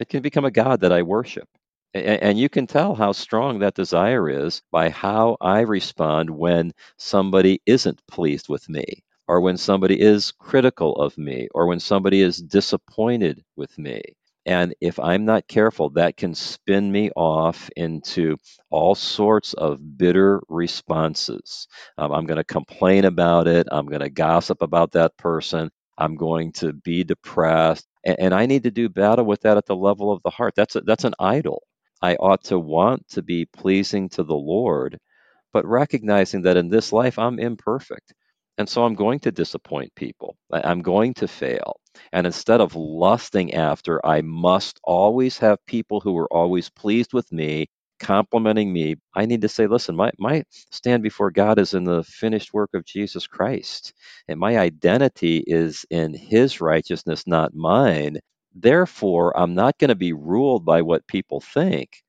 It 0.00 0.08
can 0.08 0.22
become 0.22 0.44
a 0.44 0.50
God 0.50 0.80
that 0.80 0.92
I 0.92 1.02
worship. 1.02 1.48
And 1.94 2.38
you 2.38 2.48
can 2.48 2.66
tell 2.66 2.94
how 2.94 3.12
strong 3.12 3.58
that 3.58 3.74
desire 3.74 4.28
is 4.28 4.62
by 4.70 4.88
how 4.88 5.36
I 5.40 5.60
respond 5.60 6.30
when 6.30 6.72
somebody 6.96 7.60
isn't 7.66 8.00
pleased 8.06 8.48
with 8.48 8.66
me, 8.68 9.04
or 9.28 9.42
when 9.42 9.58
somebody 9.58 10.00
is 10.00 10.32
critical 10.32 10.94
of 10.96 11.18
me, 11.18 11.48
or 11.54 11.66
when 11.66 11.80
somebody 11.80 12.22
is 12.22 12.38
disappointed 12.38 13.44
with 13.56 13.76
me. 13.78 14.00
And 14.46 14.74
if 14.80 14.98
I'm 14.98 15.24
not 15.26 15.46
careful, 15.48 15.90
that 15.90 16.16
can 16.16 16.34
spin 16.34 16.90
me 16.90 17.10
off 17.14 17.68
into 17.76 18.38
all 18.70 18.94
sorts 18.94 19.52
of 19.54 19.98
bitter 19.98 20.42
responses. 20.48 21.68
Um, 21.98 22.12
I'm 22.12 22.26
going 22.26 22.38
to 22.38 22.44
complain 22.44 23.04
about 23.04 23.46
it. 23.46 23.68
I'm 23.70 23.86
going 23.86 24.00
to 24.00 24.10
gossip 24.10 24.62
about 24.62 24.92
that 24.92 25.16
person. 25.18 25.70
I'm 25.98 26.16
going 26.16 26.52
to 26.54 26.72
be 26.72 27.04
depressed. 27.04 27.86
And, 28.04 28.18
and 28.18 28.34
I 28.34 28.46
need 28.46 28.64
to 28.64 28.70
do 28.70 28.88
battle 28.88 29.26
with 29.26 29.42
that 29.42 29.58
at 29.58 29.66
the 29.66 29.76
level 29.76 30.10
of 30.10 30.22
the 30.22 30.30
heart. 30.30 30.54
That's, 30.56 30.74
a, 30.74 30.80
that's 30.80 31.04
an 31.04 31.14
idol. 31.20 31.62
I 32.02 32.16
ought 32.16 32.44
to 32.44 32.58
want 32.58 33.08
to 33.10 33.22
be 33.22 33.46
pleasing 33.46 34.08
to 34.10 34.24
the 34.24 34.34
Lord, 34.36 34.98
but 35.52 35.66
recognizing 35.66 36.42
that 36.42 36.56
in 36.58 36.68
this 36.70 36.92
life 36.92 37.18
I'm 37.18 37.38
imperfect. 37.38 38.14
And 38.58 38.68
so 38.68 38.84
I'm 38.84 38.94
going 38.94 39.20
to 39.20 39.32
disappoint 39.32 39.94
people. 39.96 40.36
I'm 40.52 40.82
going 40.82 41.14
to 41.14 41.28
fail. 41.28 41.76
And 42.12 42.26
instead 42.26 42.60
of 42.60 42.76
lusting 42.76 43.54
after, 43.54 44.04
I 44.06 44.22
must 44.22 44.80
always 44.84 45.38
have 45.38 45.58
people 45.66 46.00
who 46.00 46.16
are 46.18 46.32
always 46.32 46.70
pleased 46.70 47.12
with 47.14 47.30
me, 47.32 47.66
complimenting 48.00 48.72
me. 48.72 48.96
I 49.14 49.26
need 49.26 49.42
to 49.42 49.48
say, 49.48 49.66
listen, 49.66 49.96
my, 49.96 50.10
my 50.18 50.44
stand 50.70 51.02
before 51.02 51.30
God 51.30 51.58
is 51.58 51.74
in 51.74 51.84
the 51.84 52.04
finished 52.04 52.54
work 52.54 52.70
of 52.74 52.84
Jesus 52.86 53.26
Christ. 53.26 53.94
And 54.28 54.40
my 54.40 54.58
identity 54.58 55.44
is 55.46 55.84
in 55.90 56.14
his 56.14 56.60
righteousness, 56.60 57.26
not 57.26 57.54
mine. 57.54 58.18
Therefore, 58.54 59.36
I'm 59.38 59.54
not 59.54 59.78
going 59.78 59.88
to 59.90 59.94
be 59.94 60.12
ruled 60.12 60.64
by 60.64 60.82
what 60.82 61.06
people 61.06 61.40
think 61.40 62.02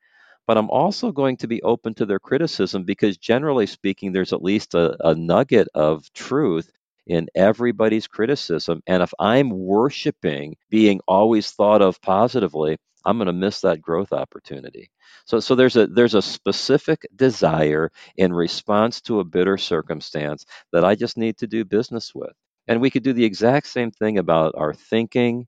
but 0.48 0.58
I'm 0.58 0.70
also 0.70 1.12
going 1.12 1.38
to 1.38 1.48
be 1.48 1.62
open 1.64 1.94
to 1.96 2.06
their 2.06 2.20
criticism 2.20 2.84
because, 2.84 3.18
generally 3.18 3.66
speaking, 3.66 4.12
there's 4.12 4.34
at 4.34 4.44
least 4.44 4.74
a, 4.76 4.96
a 5.08 5.16
nugget 5.16 5.68
of 5.74 6.12
truth 6.14 6.70
in 7.08 7.28
everybody's 7.36 8.08
criticism. 8.08 8.82
And 8.88 9.04
if 9.04 9.14
I'm 9.20 9.50
worshiping 9.50 10.56
being 10.70 11.00
always 11.08 11.52
thought 11.52 11.82
of 11.82 12.02
positively, 12.02 12.78
I'm 13.06 13.18
going 13.18 13.28
to 13.28 13.34
miss 13.34 13.62
that 13.62 13.82
growth 13.82 14.14
opportunity. 14.14 14.90
So, 15.26 15.40
so 15.40 15.56
there's 15.56 15.76
a 15.76 15.88
there's 15.88 16.16
a 16.16 16.22
specific 16.22 17.06
desire 17.16 17.92
in 18.18 18.34
response 18.34 19.02
to 19.02 19.20
a 19.20 19.26
bitter 19.26 19.58
circumstance 19.58 20.46
that 20.72 20.86
I 20.86 20.96
just 20.96 21.18
need 21.18 21.38
to 21.38 21.48
do 21.48 21.66
business 21.66 22.14
with. 22.16 22.34
And 22.68 22.80
we 22.82 22.90
could 22.90 23.04
do 23.04 23.14
the 23.14 23.26
exact 23.26 23.68
same 23.68 23.92
thing 23.92 24.18
about 24.18 24.54
our 24.58 24.74
thinking. 24.74 25.48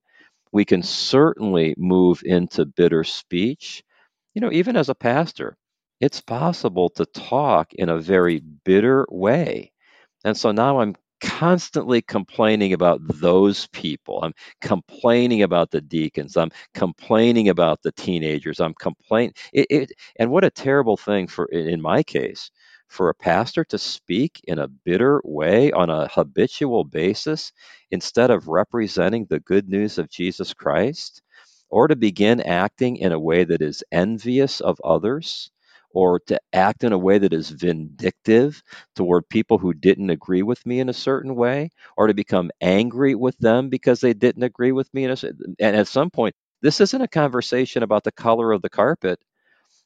We 0.56 0.66
can 0.66 0.82
certainly 0.84 1.76
move 1.78 2.24
into 2.26 2.66
bitter 2.66 3.04
speech 3.06 3.84
you 4.36 4.42
know, 4.42 4.52
even 4.54 4.78
as 4.78 4.90
a 4.90 4.96
pastor, 4.96 5.58
it's 6.02 6.22
possible 6.22 6.90
to 6.92 7.08
talk 7.08 7.74
in 7.74 7.90
a 7.90 8.00
very 8.00 8.42
bitter 8.66 9.08
way. 9.10 9.74
And 10.26 10.38
so 10.38 10.52
now 10.54 10.80
I'm 10.82 10.96
constantly 11.22 12.02
complaining 12.02 12.74
about 12.74 13.00
those 13.04 13.68
people. 13.68 14.22
I'm 14.24 14.34
complaining 14.62 15.44
about 15.44 15.72
the 15.72 15.82
deacons. 15.82 16.38
I'm 16.38 16.52
complaining 16.76 17.50
about 17.50 17.82
the 17.84 17.94
teenagers. 17.94 18.60
I'm 18.62 18.76
complaining. 18.76 19.34
It, 19.54 19.68
it, 19.72 19.92
and 20.20 20.32
what 20.32 20.44
a 20.46 20.52
terrible 20.52 20.98
thing 20.98 21.28
for, 21.28 21.46
in 21.48 21.82
my 21.82 22.04
case, 22.04 22.52
for 22.88 23.10
a 23.10 23.16
pastor 23.16 23.64
to 23.66 23.78
speak 23.78 24.42
in 24.46 24.60
a 24.60 24.68
bitter 24.68 25.22
way 25.26 25.72
on 25.72 25.90
a 25.90 26.08
habitual 26.08 26.84
basis 26.84 27.52
instead 27.92 28.32
of 28.32 28.48
representing 28.48 29.26
the 29.30 29.40
good 29.40 29.70
news 29.70 29.98
of 29.98 30.10
Jesus 30.10 30.54
Christ 30.54 31.22
or 31.70 31.88
to 31.88 31.96
begin 31.96 32.42
acting 32.42 32.98
in 32.98 33.12
a 33.12 33.20
way 33.20 33.44
that 33.44 33.62
is 33.62 33.84
envious 33.92 34.62
of 34.62 34.80
others, 34.84 35.52
or 35.92 36.20
to 36.20 36.40
act 36.54 36.84
in 36.84 36.92
a 36.92 36.98
way 36.98 37.18
that 37.18 37.34
is 37.34 37.50
vindictive 37.50 38.62
toward 38.96 39.28
people 39.30 39.58
who 39.58 39.74
didn't 39.74 40.10
agree 40.10 40.44
with 40.44 40.66
me 40.66 40.80
in 40.80 40.90
a 40.90 40.94
certain 40.94 41.36
way, 41.36 41.70
or 41.98 42.08
to 42.08 42.14
become 42.14 42.52
angry 42.62 43.16
with 43.16 43.38
them 43.40 43.70
because 43.70 44.02
they 44.02 44.14
didn't 44.14 44.44
agree 44.44 44.72
with 44.72 44.94
me. 44.94 45.06
A, 45.06 45.16
and 45.60 45.76
at 45.76 45.88
some 45.88 46.10
point, 46.10 46.36
this 46.62 46.82
isn't 46.82 47.02
a 47.02 47.08
conversation 47.08 47.84
about 47.84 48.04
the 48.04 48.12
color 48.12 48.52
of 48.52 48.62
the 48.62 48.70
carpet. 48.70 49.20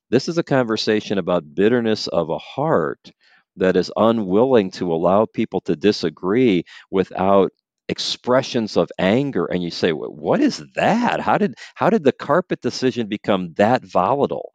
This 0.10 0.30
is 0.30 0.38
a 0.38 0.44
conversation 0.44 1.18
about 1.18 1.56
bitterness 1.56 2.08
of 2.08 2.30
a 2.30 2.38
heart 2.40 3.12
that 3.58 3.76
is 3.76 3.92
unwilling 3.98 4.72
to 4.72 4.94
allow 4.94 5.26
people 5.26 5.62
to 5.64 5.76
disagree 5.76 6.64
without 6.92 7.52
expressions 7.90 8.78
of 8.78 8.90
anger. 9.00 9.46
And 9.48 9.64
you 9.64 9.72
say 9.72 9.92
what 9.92 10.42
is 10.42 10.64
that? 10.76 11.20
How 11.22 11.38
did 11.38 11.56
how 11.76 11.90
did 11.90 12.04
the 12.06 12.14
carpet 12.14 12.62
decision 12.62 13.08
become 13.10 13.54
that 13.58 13.84
volatile? 13.86 14.54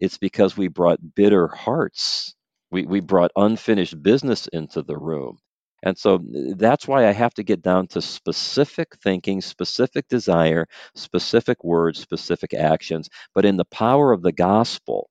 It's 0.00 0.18
because 0.18 0.56
we 0.56 0.68
brought 0.68 1.14
bitter 1.16 1.48
hearts. 1.48 2.34
We, 2.72 2.86
we 2.86 3.00
brought 3.00 3.32
unfinished 3.36 4.02
business 4.02 4.48
into 4.48 4.82
the 4.82 4.98
room 4.98 5.38
and 5.82 5.96
so 5.96 6.16
uh, 6.16 6.54
that's 6.56 6.86
why 6.88 7.06
i 7.06 7.12
have 7.12 7.34
to 7.34 7.42
get 7.42 7.62
down 7.62 7.86
to 7.86 8.00
specific 8.00 8.96
thinking 9.02 9.40
specific 9.40 10.08
desire 10.08 10.66
specific 10.94 11.62
words 11.64 11.98
specific 12.00 12.54
actions 12.54 13.08
but 13.34 13.44
in 13.44 13.56
the 13.56 13.64
power 13.66 14.12
of 14.12 14.22
the 14.22 14.32
gospel 14.32 15.10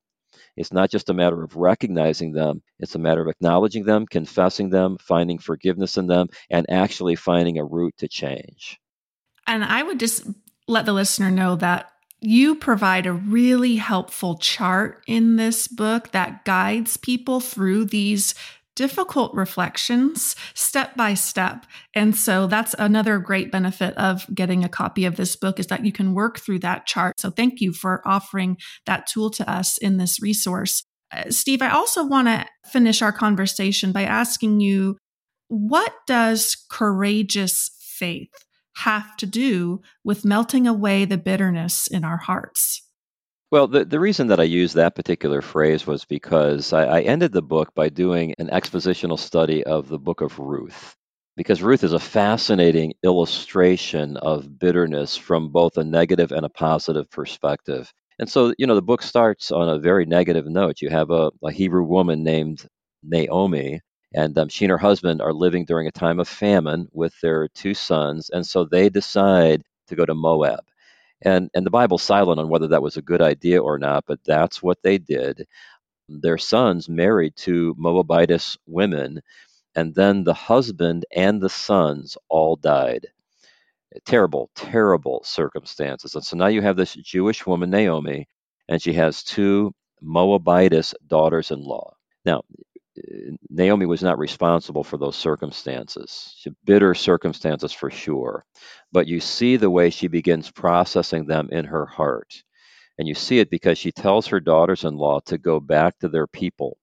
it's 0.58 0.72
not 0.72 0.90
just 0.90 1.10
a 1.10 1.14
matter 1.14 1.44
of 1.44 1.56
recognizing 1.56 2.32
them, 2.32 2.62
it's 2.80 2.96
a 2.96 3.00
matter 3.00 3.22
of 3.22 3.28
acknowledging 3.28 3.84
them, 3.84 4.06
confessing 4.06 4.70
them, 4.70 4.98
finding 5.00 5.38
forgiveness 5.38 5.98
in 5.98 6.08
them, 6.08 6.30
and 6.50 6.66
actually 6.70 7.16
finding 7.16 7.58
a 7.58 7.66
route 7.66 7.96
to 7.98 8.08
change. 8.08 8.80
And 9.48 9.64
I 9.64 9.84
would 9.84 10.00
just 10.00 10.26
let 10.68 10.86
the 10.86 10.94
listener 10.94 11.30
know 11.30 11.56
that 11.58 11.92
you 12.22 12.56
provide 12.56 13.06
a 13.06 13.14
really 13.14 13.76
helpful 13.76 14.38
chart 14.38 15.04
in 15.06 15.36
this 15.36 15.68
book 15.68 16.12
that 16.12 16.46
guides 16.46 16.98
people 16.98 17.40
through 17.40 17.86
these 17.86 18.34
difficult 18.76 19.34
reflections 19.34 20.36
step 20.54 20.96
by 20.96 21.14
step. 21.14 21.66
And 21.94 22.16
so 22.16 22.48
that's 22.48 22.76
another 22.78 23.20
great 23.20 23.52
benefit 23.52 23.96
of 23.98 24.26
getting 24.34 24.64
a 24.64 24.70
copy 24.70 25.06
of 25.06 25.16
this 25.16 25.36
book 25.36 25.60
is 25.60 25.68
that 25.68 25.86
you 25.86 25.92
can 25.92 26.14
work 26.14 26.40
through 26.40 26.60
that 26.60 26.86
chart. 26.86 27.20
So 27.20 27.32
thank 27.32 27.62
you 27.62 27.74
for 27.74 28.02
offering 28.06 28.58
that 28.86 29.08
tool 29.08 29.30
to 29.32 29.50
us 29.50 29.78
in 29.78 29.98
this 29.98 30.22
resource. 30.22 30.84
Uh, 31.12 31.30
Steve, 31.30 31.62
I 31.62 31.70
also 31.70 32.06
want 32.06 32.28
to 32.28 32.46
finish 32.70 33.02
our 33.02 33.14
conversation 33.14 33.92
by 33.92 34.04
asking 34.04 34.60
you 34.60 34.98
what 35.48 35.94
does 36.08 36.58
courageous 36.70 37.70
faith 37.80 38.32
have 38.78 39.16
to 39.18 39.26
do 39.26 39.82
with 40.04 40.26
melting 40.26 40.68
away 40.68 41.06
the 41.06 41.18
bitterness 41.18 41.88
in 41.88 42.04
our 42.04 42.18
hearts? 42.18 42.85
Well, 43.52 43.68
the, 43.68 43.86
the 43.86 44.00
reason 44.00 44.28
that 44.28 44.40
I 44.40 44.44
used 44.44 44.76
that 44.76 44.96
particular 44.96 45.42
phrase 45.42 45.88
was 45.88 46.06
because 46.06 46.74
I, 46.74 46.86
I 46.86 47.02
ended 47.02 47.32
the 47.32 47.42
book 47.42 47.74
by 47.76 47.90
doing 47.90 48.34
an 48.40 48.48
expositional 48.50 49.18
study 49.20 49.64
of 49.64 49.88
the 49.88 50.00
book 50.00 50.22
of 50.22 50.38
Ruth. 50.40 50.96
Because 51.38 51.62
Ruth 51.62 51.84
is 51.84 51.94
a 51.94 52.00
fascinating 52.00 52.94
illustration 53.04 54.18
of 54.18 54.58
bitterness 54.60 55.18
from 55.18 55.50
both 55.50 55.78
a 55.78 55.84
negative 55.84 56.32
and 56.32 56.46
a 56.46 56.50
positive 56.50 57.10
perspective. 57.12 57.92
And 58.20 58.30
so, 58.30 58.54
you 58.58 58.66
know, 58.68 58.76
the 58.76 58.82
book 58.82 59.02
starts 59.02 59.52
on 59.52 59.70
a 59.70 59.80
very 59.80 60.06
negative 60.06 60.46
note. 60.48 60.82
You 60.82 60.90
have 60.90 61.12
a, 61.12 61.32
a 61.44 61.52
Hebrew 61.52 61.84
woman 61.84 62.24
named 62.24 62.68
Naomi, 63.04 63.82
and 64.14 64.38
um, 64.38 64.48
she 64.50 64.66
and 64.66 64.72
her 64.72 64.78
husband 64.78 65.22
are 65.22 65.34
living 65.34 65.66
during 65.66 65.88
a 65.88 65.92
time 65.92 66.20
of 66.20 66.28
famine 66.28 66.88
with 66.94 67.14
their 67.22 67.48
two 67.50 67.74
sons. 67.74 68.30
And 68.30 68.46
so 68.48 68.64
they 68.66 68.90
decide 68.90 69.62
to 69.88 69.96
go 69.96 70.06
to 70.06 70.16
Moab. 70.16 70.62
And, 71.26 71.50
and 71.56 71.66
the 71.66 71.72
Bible's 71.72 72.04
silent 72.04 72.40
on 72.40 72.50
whether 72.50 72.68
that 72.70 72.84
was 72.84 72.98
a 72.98 73.02
good 73.04 73.22
idea 73.22 73.62
or 73.62 73.80
not, 73.80 74.06
but 74.08 74.20
that's 74.26 74.64
what 74.64 74.80
they 74.84 75.00
did. 75.00 75.48
Their 76.08 76.38
sons 76.38 76.90
married 76.90 77.36
two 77.36 77.76
Moabitess 77.78 78.58
women, 78.68 79.22
and 79.76 79.96
then 79.96 80.24
the 80.24 80.36
husband 80.36 81.06
and 81.16 81.42
the 81.42 81.50
sons 81.50 82.18
all 82.30 82.56
died. 82.56 83.08
Terrible, 84.06 84.52
terrible 84.56 85.24
circumstances. 85.24 86.16
And 86.16 86.24
so 86.24 86.38
now 86.38 86.48
you 86.48 86.62
have 86.62 86.78
this 86.78 86.96
Jewish 86.96 87.46
woman, 87.48 87.72
Naomi, 87.72 88.28
and 88.70 88.82
she 88.82 88.94
has 88.94 89.24
two 89.24 89.74
Moabitess 90.02 90.94
daughters 91.08 91.52
in 91.52 91.62
law. 91.64 91.96
Now, 92.26 92.44
Naomi 93.50 93.86
was 93.86 94.04
not 94.04 94.20
responsible 94.20 94.84
for 94.84 94.98
those 94.98 95.16
circumstances, 95.16 96.46
bitter 96.66 96.94
circumstances 96.94 97.74
for 97.74 97.90
sure. 97.92 98.46
But 98.96 99.08
you 99.10 99.22
see 99.22 99.58
the 99.58 99.72
way 99.72 99.92
she 99.92 100.10
begins 100.10 100.52
processing 100.52 101.28
them 101.28 101.50
in 101.54 101.68
her 101.68 101.86
heart. 101.88 102.44
And 103.00 103.08
you 103.08 103.16
see 103.16 103.40
it 103.40 103.52
because 103.52 103.78
she 103.78 103.92
tells 103.92 104.28
her 104.28 104.42
daughters 104.42 104.86
in 104.86 104.98
law 104.98 105.20
to 105.28 105.38
go 105.38 105.60
back 105.62 106.00
to 106.00 106.10
their 106.10 106.28
people. 106.28 106.78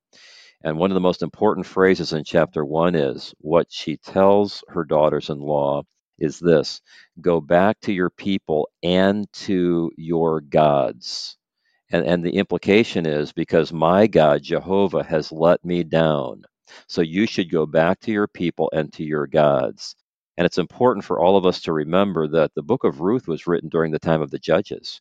And 0.64 0.78
one 0.78 0.92
of 0.92 0.96
the 0.96 1.00
most 1.00 1.22
important 1.22 1.66
phrases 1.66 2.12
in 2.12 2.24
chapter 2.24 2.64
one 2.66 2.96
is 2.96 3.34
what 3.40 3.68
she 3.72 3.96
tells 3.98 4.64
her 4.68 4.84
daughters 4.84 5.30
in 5.30 5.40
law 5.40 5.84
is 6.18 6.38
this 6.38 6.82
go 7.22 7.40
back 7.40 7.80
to 7.82 7.94
your 7.94 8.10
people 8.10 8.68
and 8.84 9.32
to 9.34 9.90
your 9.96 10.42
gods. 10.42 11.38
And, 11.92 12.06
and 12.06 12.24
the 12.24 12.36
implication 12.36 13.06
is 13.06 13.32
because 13.32 13.72
my 13.72 14.06
God, 14.08 14.42
Jehovah, 14.44 15.04
has 15.04 15.32
let 15.32 15.64
me 15.64 15.84
down. 15.84 16.44
So 16.88 17.02
you 17.02 17.26
should 17.26 17.50
go 17.50 17.66
back 17.66 18.00
to 18.02 18.12
your 18.12 18.28
people 18.28 18.70
and 18.74 18.92
to 18.94 19.04
your 19.04 19.26
gods. 19.28 19.96
And 20.38 20.46
it's 20.46 20.58
important 20.58 21.04
for 21.04 21.20
all 21.20 21.36
of 21.36 21.46
us 21.46 21.62
to 21.62 21.72
remember 21.72 22.28
that 22.28 22.52
the 22.54 22.62
book 22.62 22.84
of 22.84 23.00
Ruth 23.00 23.28
was 23.28 23.46
written 23.46 23.68
during 23.68 23.92
the 23.92 23.98
time 24.00 24.22
of 24.22 24.30
the 24.30 24.38
judges. 24.40 25.00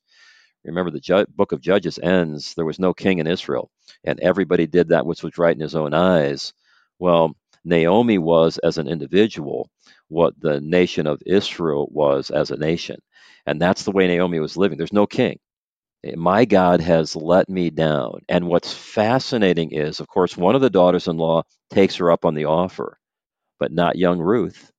Remember, 0.65 0.91
the 0.91 1.01
ju- 1.01 1.25
book 1.35 1.53
of 1.53 1.61
Judges 1.61 1.99
ends, 1.99 2.53
there 2.55 2.65
was 2.65 2.79
no 2.79 2.93
king 2.93 3.19
in 3.19 3.27
Israel, 3.27 3.71
and 4.05 4.19
everybody 4.21 4.67
did 4.67 4.89
that 4.89 5.07
which 5.07 5.23
was 5.23 5.39
right 5.39 5.55
in 5.55 5.61
his 5.61 5.75
own 5.75 5.95
eyes. 5.95 6.53
Well, 6.99 7.35
Naomi 7.65 8.19
was, 8.19 8.59
as 8.59 8.77
an 8.77 8.87
individual, 8.87 9.69
what 10.09 10.39
the 10.39 10.61
nation 10.61 11.07
of 11.07 11.21
Israel 11.25 11.89
was 11.91 12.31
as 12.31 12.51
a 12.51 12.57
nation. 12.57 12.99
And 13.47 13.61
that's 13.61 13.83
the 13.85 13.91
way 13.91 14.07
Naomi 14.07 14.39
was 14.39 14.57
living. 14.57 14.77
There's 14.77 14.93
no 14.93 15.07
king. 15.07 15.39
Eh, 16.05 16.15
my 16.17 16.45
God 16.45 16.81
has 16.81 17.15
let 17.15 17.49
me 17.49 17.69
down. 17.71 18.21
And 18.29 18.47
what's 18.47 18.73
fascinating 18.73 19.71
is, 19.71 19.99
of 20.01 20.07
course, 20.07 20.37
one 20.37 20.55
of 20.55 20.61
the 20.61 20.69
daughters 20.71 21.07
in 21.07 21.17
law 21.17 21.43
takes 21.71 21.95
her 21.97 22.11
up 22.11 22.25
on 22.25 22.35
the 22.35 22.45
offer, 22.45 22.99
but 23.59 23.71
not 23.73 23.97
young 23.97 24.19
Ruth, 24.19 24.71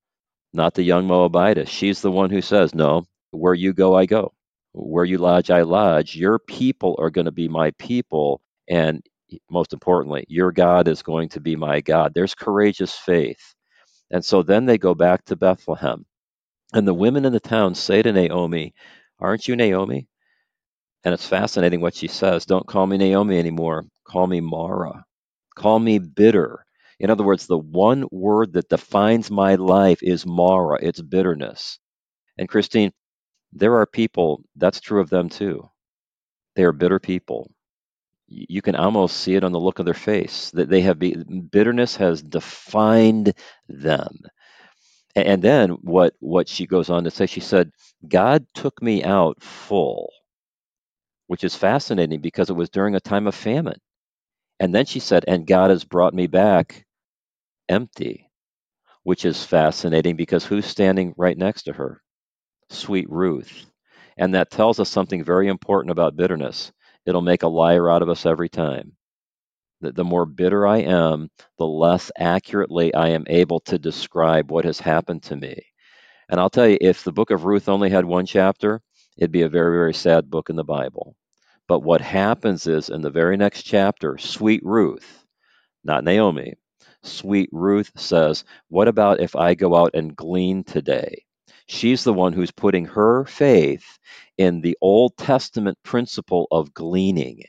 not 0.53 0.75
the 0.75 0.83
young 0.83 1.07
Moabitess. 1.07 1.69
She's 1.69 2.03
the 2.03 2.11
one 2.11 2.31
who 2.31 2.43
says, 2.43 2.75
No, 2.75 3.07
where 3.31 3.55
you 3.55 3.73
go, 3.73 3.97
I 3.97 4.07
go. 4.07 4.33
Where 4.73 5.05
you 5.05 5.19
lodge, 5.19 5.51
I 5.51 5.63
lodge. 5.63 6.17
Your 6.17 6.39
people 6.39 6.97
are 6.99 7.11
going 7.11 7.27
to 7.27 7.33
be 7.33 7.49
my 7.49 7.73
people. 7.73 8.41
And 8.69 9.05
most 9.51 9.73
importantly, 9.73 10.25
your 10.29 10.53
God 10.53 10.89
is 10.89 11.03
going 11.03 11.31
to 11.31 11.41
be 11.41 11.57
my 11.57 11.81
God. 11.81 12.13
There's 12.15 12.35
courageous 12.35 12.95
faith. 12.95 13.55
And 14.11 14.25
so 14.25 14.43
then 14.43 14.67
they 14.67 14.79
go 14.79 14.95
back 14.95 15.25
to 15.27 15.37
Bethlehem. 15.37 16.07
And 16.75 16.89
the 16.89 16.95
women 16.95 17.25
in 17.25 17.33
the 17.33 17.41
town 17.41 17.75
say 17.75 18.03
to 18.03 18.13
Naomi, 18.13 18.75
Aren't 19.21 19.49
you 19.49 19.57
Naomi? 19.57 20.09
And 21.05 21.15
it's 21.15 21.27
fascinating 21.27 21.81
what 21.81 21.95
she 21.95 22.09
says. 22.09 22.47
Don't 22.47 22.67
call 22.67 22.87
me 22.87 22.99
Naomi 22.99 23.39
anymore. 23.39 23.85
Call 24.07 24.27
me 24.27 24.41
Mara. 24.41 25.05
Call 25.57 25.79
me 25.79 25.99
bitter. 25.99 26.65
In 27.03 27.11
other 27.11 27.25
words, 27.25 27.49
the 27.49 27.59
one 27.59 28.07
word 28.13 28.55
that 28.55 28.71
defines 28.71 29.31
my 29.31 29.57
life 29.57 30.03
is 30.03 30.27
Mara. 30.27 30.79
It's 30.83 31.03
bitterness. 31.03 31.81
And 32.39 32.49
Christine, 32.49 32.93
there 33.53 33.77
are 33.77 33.87
people, 33.87 34.45
that's 34.57 34.81
true 34.81 35.01
of 35.01 35.11
them 35.11 35.29
too. 35.31 35.69
They 36.57 36.65
are 36.65 36.73
bitter 36.73 37.01
people. 37.01 37.51
You 38.29 38.63
can 38.63 38.77
almost 38.77 39.19
see 39.19 39.37
it 39.37 39.45
on 39.45 39.53
the 39.53 39.61
look 39.61 39.79
of 39.81 39.87
their 39.87 39.95
face 39.95 40.51
that 40.53 40.71
they 40.71 40.83
have 40.83 40.99
be, 40.99 41.17
bitterness 41.53 41.97
has 41.97 42.23
defined 42.23 43.35
them. 43.69 44.19
And 45.17 45.43
then 45.43 45.71
what 45.83 46.15
what 46.21 46.49
she 46.49 46.67
goes 46.67 46.91
on 46.91 47.05
to 47.05 47.13
say, 47.13 47.27
she 47.27 47.41
said, 47.41 47.73
God 48.09 48.47
took 48.55 48.83
me 48.83 49.05
out 49.05 49.43
full 49.43 50.11
which 51.29 51.45
is 51.45 51.57
fascinating 51.57 52.21
because 52.21 52.51
it 52.51 52.55
was 52.57 52.71
during 52.71 52.97
a 52.97 53.01
time 53.01 53.29
of 53.29 53.35
famine. 53.37 53.81
And 54.61 54.75
then 54.75 54.87
she 54.87 55.01
said, 55.01 55.25
and 55.29 55.47
God 55.47 55.71
has 55.71 55.85
brought 55.85 56.15
me 56.15 56.27
back 56.29 56.87
empty, 57.73 58.31
which 59.03 59.25
is 59.25 59.45
fascinating 59.45 60.15
because 60.15 60.45
who's 60.45 60.67
standing 60.67 61.15
right 61.17 61.37
next 61.37 61.65
to 61.65 61.73
her? 61.73 62.01
Sweet 62.71 63.11
Ruth. 63.11 63.67
And 64.17 64.35
that 64.35 64.51
tells 64.51 64.79
us 64.79 64.91
something 64.91 65.25
very 65.25 65.49
important 65.49 65.91
about 65.91 66.17
bitterness. 66.17 66.71
It'll 67.07 67.23
make 67.23 67.43
a 67.43 67.49
liar 67.49 67.91
out 67.91 68.03
of 68.03 68.09
us 68.09 68.27
every 68.27 68.49
time. 68.49 68.93
The, 69.81 69.93
the 69.93 70.05
more 70.05 70.27
bitter 70.27 70.67
I 70.67 70.79
am, 70.79 71.31
the 71.59 71.67
less 71.67 72.13
accurately 72.17 72.95
I 72.95 73.09
am 73.09 73.25
able 73.29 73.59
to 73.61 73.79
describe 73.79 74.51
what 74.51 74.65
has 74.65 74.79
happened 74.79 75.25
to 75.25 75.37
me. 75.37 75.61
And 76.29 76.39
I'll 76.39 76.51
tell 76.51 76.69
you, 76.69 76.79
if 76.81 77.03
the 77.03 77.13
book 77.13 77.31
of 77.31 77.45
Ruth 77.45 77.69
only 77.69 77.91
had 77.91 78.05
one 78.05 78.27
chapter, 78.27 78.81
it'd 79.17 79.33
be 79.33 79.43
a 79.43 79.49
very, 79.49 79.77
very 79.77 79.95
sad 79.95 80.31
book 80.31 80.51
in 80.51 80.57
the 80.57 80.65
Bible. 80.65 81.17
But 81.67 81.81
what 81.81 82.01
happens 82.01 82.67
is 82.67 82.91
in 82.91 83.03
the 83.03 83.11
very 83.11 83.37
next 83.37 83.63
chapter, 83.63 84.19
sweet 84.19 84.63
Ruth, 84.65 85.25
not 85.85 86.05
Naomi, 86.05 86.55
sweet 87.05 87.49
Ruth 87.53 87.93
says, 87.97 88.45
What 88.69 88.89
about 88.89 89.21
if 89.21 89.37
I 89.37 89.55
go 89.55 89.77
out 89.77 89.93
and 89.95 90.17
glean 90.17 90.65
today? 90.65 91.25
She's 91.67 92.05
the 92.05 92.13
one 92.15 92.33
who's 92.33 92.51
putting 92.53 92.87
her 92.87 93.25
faith 93.27 93.99
in 94.39 94.61
the 94.61 94.77
Old 94.81 95.17
Testament 95.17 95.79
principle 95.85 96.49
of 96.51 96.75
gleaning. 96.75 97.43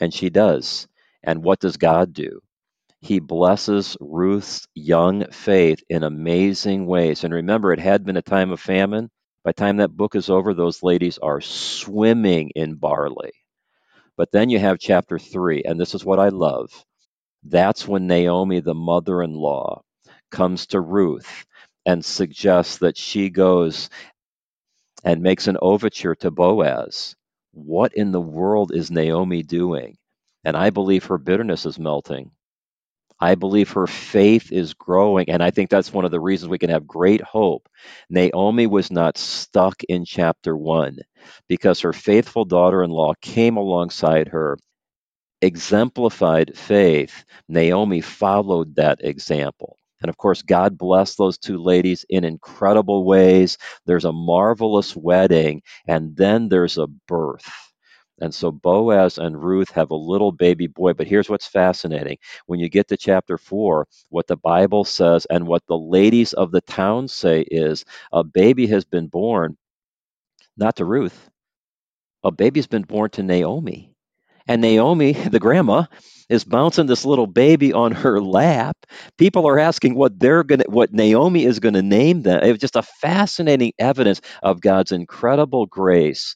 And 0.00 0.14
she 0.14 0.30
does. 0.30 0.88
And 1.22 1.42
what 1.44 1.60
does 1.60 1.76
God 1.76 2.12
do? 2.12 2.40
He 3.02 3.20
blesses 3.20 3.96
Ruth's 4.00 4.66
young 4.74 5.26
faith 5.30 5.82
in 5.88 6.02
amazing 6.04 6.86
ways. 6.86 7.24
And 7.24 7.34
remember, 7.34 7.72
it 7.72 7.80
had 7.80 8.04
been 8.04 8.16
a 8.18 8.22
time 8.22 8.50
of 8.52 8.60
famine. 8.60 9.10
By 9.44 9.50
the 9.50 9.54
time 9.54 9.78
that 9.78 9.96
book 9.96 10.16
is 10.16 10.30
over, 10.30 10.54
those 10.54 10.82
ladies 10.82 11.18
are 11.18 11.40
swimming 11.40 12.50
in 12.56 12.76
barley. 12.76 13.32
But 14.16 14.32
then 14.32 14.50
you 14.50 14.58
have 14.60 14.78
chapter 14.78 15.18
three, 15.18 15.62
and 15.64 15.80
this 15.80 15.94
is 15.94 16.04
what 16.04 16.20
I 16.20 16.28
love. 16.28 16.70
That's 17.44 17.86
when 17.86 18.06
Naomi, 18.06 18.60
the 18.60 18.74
mother 18.74 19.22
in 19.22 19.34
law, 19.34 19.82
comes 20.30 20.66
to 20.68 20.80
Ruth 20.80 21.44
and 21.86 22.04
suggests 22.04 22.78
that 22.78 22.96
she 22.96 23.30
goes 23.30 23.90
and 25.04 25.22
makes 25.22 25.46
an 25.46 25.56
overture 25.62 26.14
to 26.16 26.30
Boaz. 26.30 27.14
What 27.52 27.94
in 27.94 28.12
the 28.12 28.20
world 28.20 28.72
is 28.74 28.90
Naomi 28.90 29.42
doing? 29.42 29.96
And 30.44 30.56
I 30.56 30.70
believe 30.70 31.04
her 31.04 31.18
bitterness 31.18 31.66
is 31.66 31.78
melting. 31.78 32.30
I 33.20 33.34
believe 33.34 33.70
her 33.72 33.86
faith 33.86 34.52
is 34.52 34.74
growing. 34.74 35.30
And 35.30 35.42
I 35.42 35.50
think 35.50 35.70
that's 35.70 35.92
one 35.92 36.04
of 36.04 36.10
the 36.10 36.20
reasons 36.20 36.50
we 36.50 36.58
can 36.58 36.70
have 36.70 36.86
great 36.86 37.20
hope. 37.22 37.68
Naomi 38.10 38.66
was 38.66 38.90
not 38.90 39.18
stuck 39.18 39.82
in 39.84 40.04
chapter 40.04 40.56
one 40.56 40.98
because 41.48 41.80
her 41.80 41.92
faithful 41.92 42.44
daughter 42.44 42.82
in 42.82 42.90
law 42.90 43.14
came 43.20 43.56
alongside 43.56 44.28
her, 44.28 44.58
exemplified 45.42 46.56
faith. 46.56 47.24
Naomi 47.48 48.00
followed 48.00 48.76
that 48.76 48.98
example. 49.04 49.76
And 50.02 50.08
of 50.08 50.16
course, 50.16 50.42
God 50.42 50.78
blessed 50.78 51.18
those 51.18 51.38
two 51.38 51.58
ladies 51.58 52.04
in 52.08 52.24
incredible 52.24 53.04
ways. 53.04 53.58
There's 53.86 54.04
a 54.06 54.12
marvelous 54.12 54.96
wedding, 54.96 55.62
and 55.88 56.16
then 56.16 56.48
there's 56.48 56.78
a 56.78 56.86
birth. 56.86 57.50
And 58.20 58.34
so 58.34 58.50
Boaz 58.52 59.18
and 59.18 59.42
Ruth 59.42 59.70
have 59.70 59.90
a 59.90 59.94
little 59.96 60.32
baby 60.32 60.66
boy. 60.66 60.92
But 60.94 61.06
here's 61.06 61.28
what's 61.30 61.46
fascinating. 61.46 62.18
When 62.46 62.60
you 62.60 62.68
get 62.68 62.88
to 62.88 62.96
chapter 62.96 63.38
four, 63.38 63.88
what 64.10 64.26
the 64.26 64.36
Bible 64.36 64.84
says 64.84 65.26
and 65.30 65.46
what 65.46 65.66
the 65.66 65.78
ladies 65.78 66.32
of 66.34 66.50
the 66.52 66.60
town 66.62 67.08
say 67.08 67.42
is 67.50 67.84
a 68.12 68.22
baby 68.24 68.66
has 68.68 68.84
been 68.84 69.08
born, 69.08 69.56
not 70.56 70.76
to 70.76 70.84
Ruth, 70.84 71.30
a 72.24 72.30
baby's 72.32 72.66
been 72.66 72.82
born 72.82 73.10
to 73.10 73.22
Naomi. 73.22 73.89
And 74.48 74.62
Naomi, 74.62 75.12
the 75.12 75.40
grandma, 75.40 75.84
is 76.28 76.44
bouncing 76.44 76.86
this 76.86 77.04
little 77.04 77.26
baby 77.26 77.72
on 77.72 77.92
her 77.92 78.20
lap. 78.20 78.76
People 79.18 79.48
are 79.48 79.58
asking 79.58 79.94
what 79.96 80.18
they're 80.20 80.44
gonna, 80.44 80.64
what 80.68 80.92
Naomi 80.92 81.44
is 81.44 81.60
gonna 81.60 81.82
name 81.82 82.22
them. 82.22 82.42
It 82.42 82.50
was 82.50 82.60
just 82.60 82.76
a 82.76 82.82
fascinating 82.82 83.72
evidence 83.78 84.20
of 84.42 84.60
God's 84.60 84.92
incredible 84.92 85.66
grace 85.66 86.28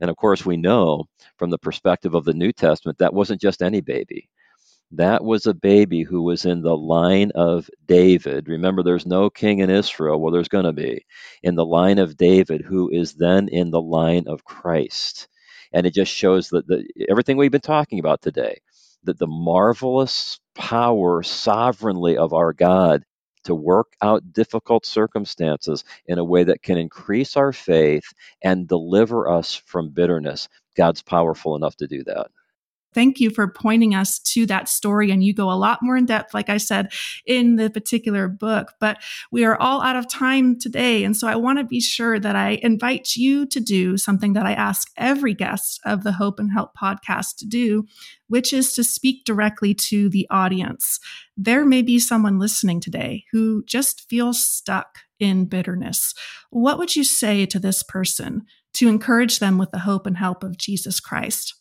and 0.00 0.10
of 0.10 0.16
course, 0.16 0.46
we 0.46 0.58
know 0.58 1.06
from 1.38 1.50
the 1.50 1.58
perspective 1.58 2.14
of 2.14 2.24
the 2.26 2.34
New 2.34 2.52
Testament 2.52 2.98
that 3.00 3.14
wasn't 3.14 3.42
just 3.42 3.62
any 3.62 3.82
baby. 3.82 4.30
That 4.92 5.24
was 5.24 5.46
a 5.46 5.54
baby 5.54 6.02
who 6.04 6.22
was 6.22 6.46
in 6.46 6.62
the 6.62 6.76
line 6.76 7.32
of 7.34 7.70
David. 7.86 8.48
Remember, 8.48 8.82
there's 8.82 9.06
no 9.06 9.30
king 9.30 9.60
in 9.60 9.70
Israel. 9.70 10.20
Well, 10.20 10.32
there's 10.32 10.48
going 10.48 10.66
to 10.66 10.72
be 10.72 11.04
in 11.42 11.56
the 11.56 11.66
line 11.66 11.98
of 11.98 12.16
David, 12.16 12.62
who 12.62 12.90
is 12.90 13.14
then 13.14 13.48
in 13.48 13.70
the 13.70 13.82
line 13.82 14.24
of 14.28 14.44
Christ. 14.44 15.28
And 15.72 15.86
it 15.86 15.94
just 15.94 16.12
shows 16.12 16.48
that 16.50 16.66
the, 16.66 16.84
everything 17.08 17.36
we've 17.36 17.52
been 17.52 17.60
talking 17.60 17.98
about 17.98 18.22
today, 18.22 18.60
that 19.04 19.18
the 19.18 19.26
marvelous 19.26 20.40
power 20.54 21.22
sovereignly 21.22 22.16
of 22.16 22.32
our 22.32 22.52
God 22.52 23.04
to 23.44 23.54
work 23.54 23.92
out 24.02 24.32
difficult 24.32 24.84
circumstances 24.86 25.84
in 26.06 26.18
a 26.18 26.24
way 26.24 26.44
that 26.44 26.62
can 26.62 26.78
increase 26.78 27.36
our 27.36 27.52
faith 27.52 28.04
and 28.42 28.68
deliver 28.68 29.30
us 29.30 29.54
from 29.54 29.90
bitterness. 29.90 30.48
God's 30.76 31.02
powerful 31.02 31.56
enough 31.56 31.76
to 31.76 31.86
do 31.86 32.04
that. 32.04 32.28
Thank 32.98 33.20
you 33.20 33.30
for 33.30 33.46
pointing 33.46 33.94
us 33.94 34.18
to 34.18 34.44
that 34.46 34.68
story. 34.68 35.12
And 35.12 35.22
you 35.22 35.32
go 35.32 35.52
a 35.52 35.54
lot 35.54 35.78
more 35.82 35.96
in 35.96 36.04
depth, 36.04 36.34
like 36.34 36.48
I 36.48 36.56
said, 36.56 36.90
in 37.24 37.54
the 37.54 37.70
particular 37.70 38.26
book. 38.26 38.72
But 38.80 38.98
we 39.30 39.44
are 39.44 39.56
all 39.56 39.82
out 39.82 39.94
of 39.94 40.08
time 40.08 40.58
today. 40.58 41.04
And 41.04 41.16
so 41.16 41.28
I 41.28 41.36
want 41.36 41.60
to 41.60 41.64
be 41.64 41.80
sure 41.80 42.18
that 42.18 42.34
I 42.34 42.58
invite 42.60 43.14
you 43.14 43.46
to 43.46 43.60
do 43.60 43.98
something 43.98 44.32
that 44.32 44.46
I 44.46 44.52
ask 44.52 44.90
every 44.96 45.32
guest 45.32 45.80
of 45.84 46.02
the 46.02 46.10
Hope 46.10 46.40
and 46.40 46.50
Help 46.50 46.72
podcast 46.74 47.36
to 47.36 47.46
do, 47.46 47.86
which 48.26 48.52
is 48.52 48.72
to 48.72 48.82
speak 48.82 49.24
directly 49.24 49.74
to 49.74 50.08
the 50.08 50.26
audience. 50.28 50.98
There 51.36 51.64
may 51.64 51.82
be 51.82 52.00
someone 52.00 52.40
listening 52.40 52.80
today 52.80 53.26
who 53.30 53.62
just 53.64 54.08
feels 54.10 54.44
stuck 54.44 54.98
in 55.20 55.44
bitterness. 55.44 56.14
What 56.50 56.78
would 56.78 56.96
you 56.96 57.04
say 57.04 57.46
to 57.46 57.60
this 57.60 57.84
person 57.84 58.42
to 58.74 58.88
encourage 58.88 59.38
them 59.38 59.56
with 59.56 59.70
the 59.70 59.78
hope 59.78 60.04
and 60.04 60.16
help 60.16 60.42
of 60.42 60.58
Jesus 60.58 60.98
Christ? 60.98 61.54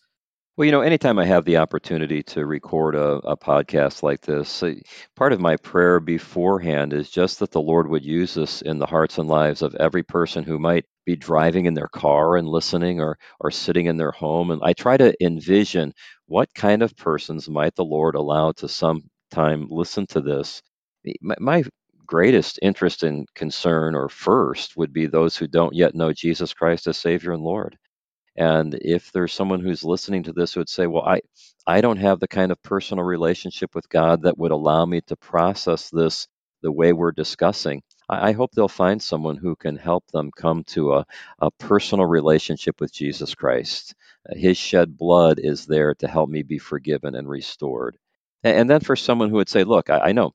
Well, 0.58 0.66
you 0.66 0.72
know, 0.74 0.82
anytime 0.82 1.20
I 1.20 1.26
have 1.26 1.45
the 1.45 1.58
opportunity 1.58 2.22
to 2.24 2.45
record 2.45 2.95
a, 2.95 3.20
a 3.26 3.38
podcast 3.38 4.03
like 4.03 4.22
this, 4.22 4.62
uh, 4.64 4.74
part 5.16 5.32
of 5.32 5.39
my 5.39 5.55
prayer 5.55 5.99
beforehand 6.01 6.91
is 6.93 7.10
just 7.10 7.39
that 7.39 7.51
the 7.51 7.62
Lord 7.62 7.88
would 7.88 8.03
use 8.03 8.34
this 8.34 8.62
in 8.62 8.78
the 8.80 8.86
hearts 8.88 9.18
and 9.20 9.30
lives 9.30 9.62
of 9.62 9.76
every 9.76 10.03
person 10.03 10.43
who 10.43 10.60
might 10.60 10.86
be 11.05 11.16
driving 11.16 11.66
in 11.68 11.76
their 11.76 11.88
car 11.88 12.36
and 12.36 12.47
listening 12.47 12.99
or, 12.99 13.18
or 13.39 13.51
sitting 13.51 13.86
in 13.86 13.95
their 13.97 14.12
home. 14.12 14.51
And 14.51 14.62
I 14.64 14.74
try 14.74 14.97
to 14.97 15.16
envision 15.24 15.93
what 16.26 16.53
kind 16.55 16.82
of 16.82 16.97
persons 16.97 17.47
might 17.47 17.76
the 17.76 17.86
Lord 17.86 18.16
allow 18.16 18.51
to 18.53 18.68
sometime 18.68 19.68
listen 19.70 20.08
to 20.08 20.20
this. 20.22 20.62
My, 21.22 21.36
my 21.39 21.64
greatest 22.05 22.60
interest 22.62 23.03
and 23.03 23.28
concern, 23.36 23.95
or 23.95 24.10
first, 24.10 24.76
would 24.76 24.91
be 24.91 25.05
those 25.05 25.38
who 25.38 25.47
don't 25.47 25.76
yet 25.76 25.95
know 25.95 26.12
Jesus 26.12 26.53
Christ 26.53 26.88
as 26.88 26.97
Savior 26.97 27.32
and 27.32 27.43
Lord. 27.43 27.78
And 28.38 28.75
if 28.75 29.11
there's 29.11 29.33
someone 29.33 29.61
who's 29.61 29.83
listening 29.83 30.23
to 30.23 30.33
this 30.33 30.53
who 30.53 30.59
would 30.61 30.69
say, 30.69 30.88
well, 30.88 31.03
I, 31.03 31.21
I 31.65 31.81
don't 31.81 31.97
have 31.97 32.19
the 32.19 32.27
kind 32.27 32.51
of 32.51 32.61
personal 32.63 33.03
relationship 33.03 33.73
with 33.75 33.89
God 33.89 34.23
that 34.23 34.38
would 34.38 34.51
allow 34.51 34.85
me 34.85 35.01
to 35.07 35.15
process 35.17 35.89
this 35.89 36.27
the 36.61 36.71
way 36.71 36.93
we're 36.93 37.11
discussing, 37.11 37.81
I, 38.09 38.29
I 38.29 38.31
hope 38.33 38.51
they'll 38.53 38.67
find 38.67 39.01
someone 39.01 39.38
who 39.38 39.55
can 39.55 39.75
help 39.75 40.05
them 40.11 40.31
come 40.35 40.63
to 40.65 40.93
a, 40.95 41.05
a 41.39 41.51
personal 41.51 42.05
relationship 42.05 42.79
with 42.81 42.93
Jesus 42.93 43.35
Christ. 43.35 43.95
His 44.31 44.57
shed 44.57 44.97
blood 44.97 45.39
is 45.39 45.65
there 45.65 45.95
to 45.95 46.07
help 46.07 46.29
me 46.29 46.43
be 46.43 46.57
forgiven 46.59 47.15
and 47.15 47.29
restored. 47.29 47.97
And, 48.43 48.57
and 48.59 48.69
then 48.69 48.81
for 48.81 48.95
someone 48.95 49.29
who 49.29 49.35
would 49.38 49.49
say, 49.49 49.63
Look, 49.63 49.89
I, 49.89 49.99
I 49.99 50.11
know 50.13 50.31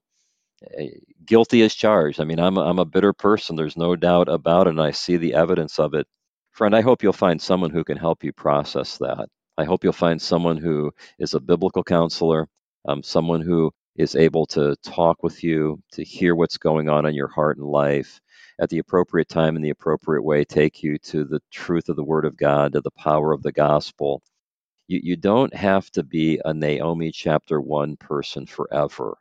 eh, 0.78 0.90
guilty 1.24 1.62
as 1.62 1.74
charged. 1.74 2.20
I 2.20 2.24
mean, 2.24 2.40
I'm 2.40 2.56
a, 2.56 2.62
I'm 2.62 2.78
a 2.78 2.84
bitter 2.84 3.12
person. 3.12 3.56
There's 3.56 3.76
no 3.76 3.96
doubt 3.96 4.28
about 4.28 4.66
it, 4.66 4.70
and 4.70 4.82
I 4.82 4.90
see 4.92 5.16
the 5.16 5.34
evidence 5.34 5.78
of 5.78 5.94
it. 5.94 6.06
Friend, 6.52 6.74
I 6.74 6.80
hope 6.82 7.02
you'll 7.02 7.12
find 7.12 7.40
someone 7.40 7.70
who 7.70 7.84
can 7.84 7.98
help 7.98 8.24
you 8.24 8.32
process 8.32 8.98
that. 8.98 9.28
I 9.58 9.64
hope 9.64 9.84
you'll 9.84 9.92
find 9.92 10.20
someone 10.22 10.56
who 10.58 10.92
is 11.18 11.34
a 11.34 11.40
biblical 11.40 11.84
counselor, 11.84 12.48
um, 12.86 13.02
someone 13.02 13.40
who 13.42 13.72
is 13.96 14.16
able 14.16 14.46
to 14.46 14.76
talk 14.84 15.22
with 15.22 15.44
you, 15.44 15.82
to 15.92 16.04
hear 16.04 16.34
what's 16.34 16.58
going 16.58 16.88
on 16.88 17.06
in 17.06 17.14
your 17.14 17.28
heart 17.28 17.58
and 17.58 17.66
life 17.66 18.20
at 18.60 18.70
the 18.70 18.78
appropriate 18.78 19.28
time 19.28 19.56
in 19.56 19.62
the 19.62 19.70
appropriate 19.70 20.22
way, 20.22 20.44
take 20.44 20.82
you 20.82 20.98
to 20.98 21.24
the 21.24 21.40
truth 21.50 21.88
of 21.88 21.96
the 21.96 22.04
Word 22.04 22.24
of 22.24 22.36
God, 22.36 22.72
to 22.74 22.80
the 22.80 22.90
power 22.92 23.32
of 23.32 23.42
the 23.42 23.52
gospel. 23.52 24.22
You, 24.88 25.00
you 25.02 25.16
don't 25.16 25.54
have 25.54 25.90
to 25.92 26.02
be 26.04 26.40
a 26.44 26.54
Naomi 26.54 27.12
chapter 27.12 27.60
one 27.60 27.96
person 27.96 28.46
forever. 28.46 29.18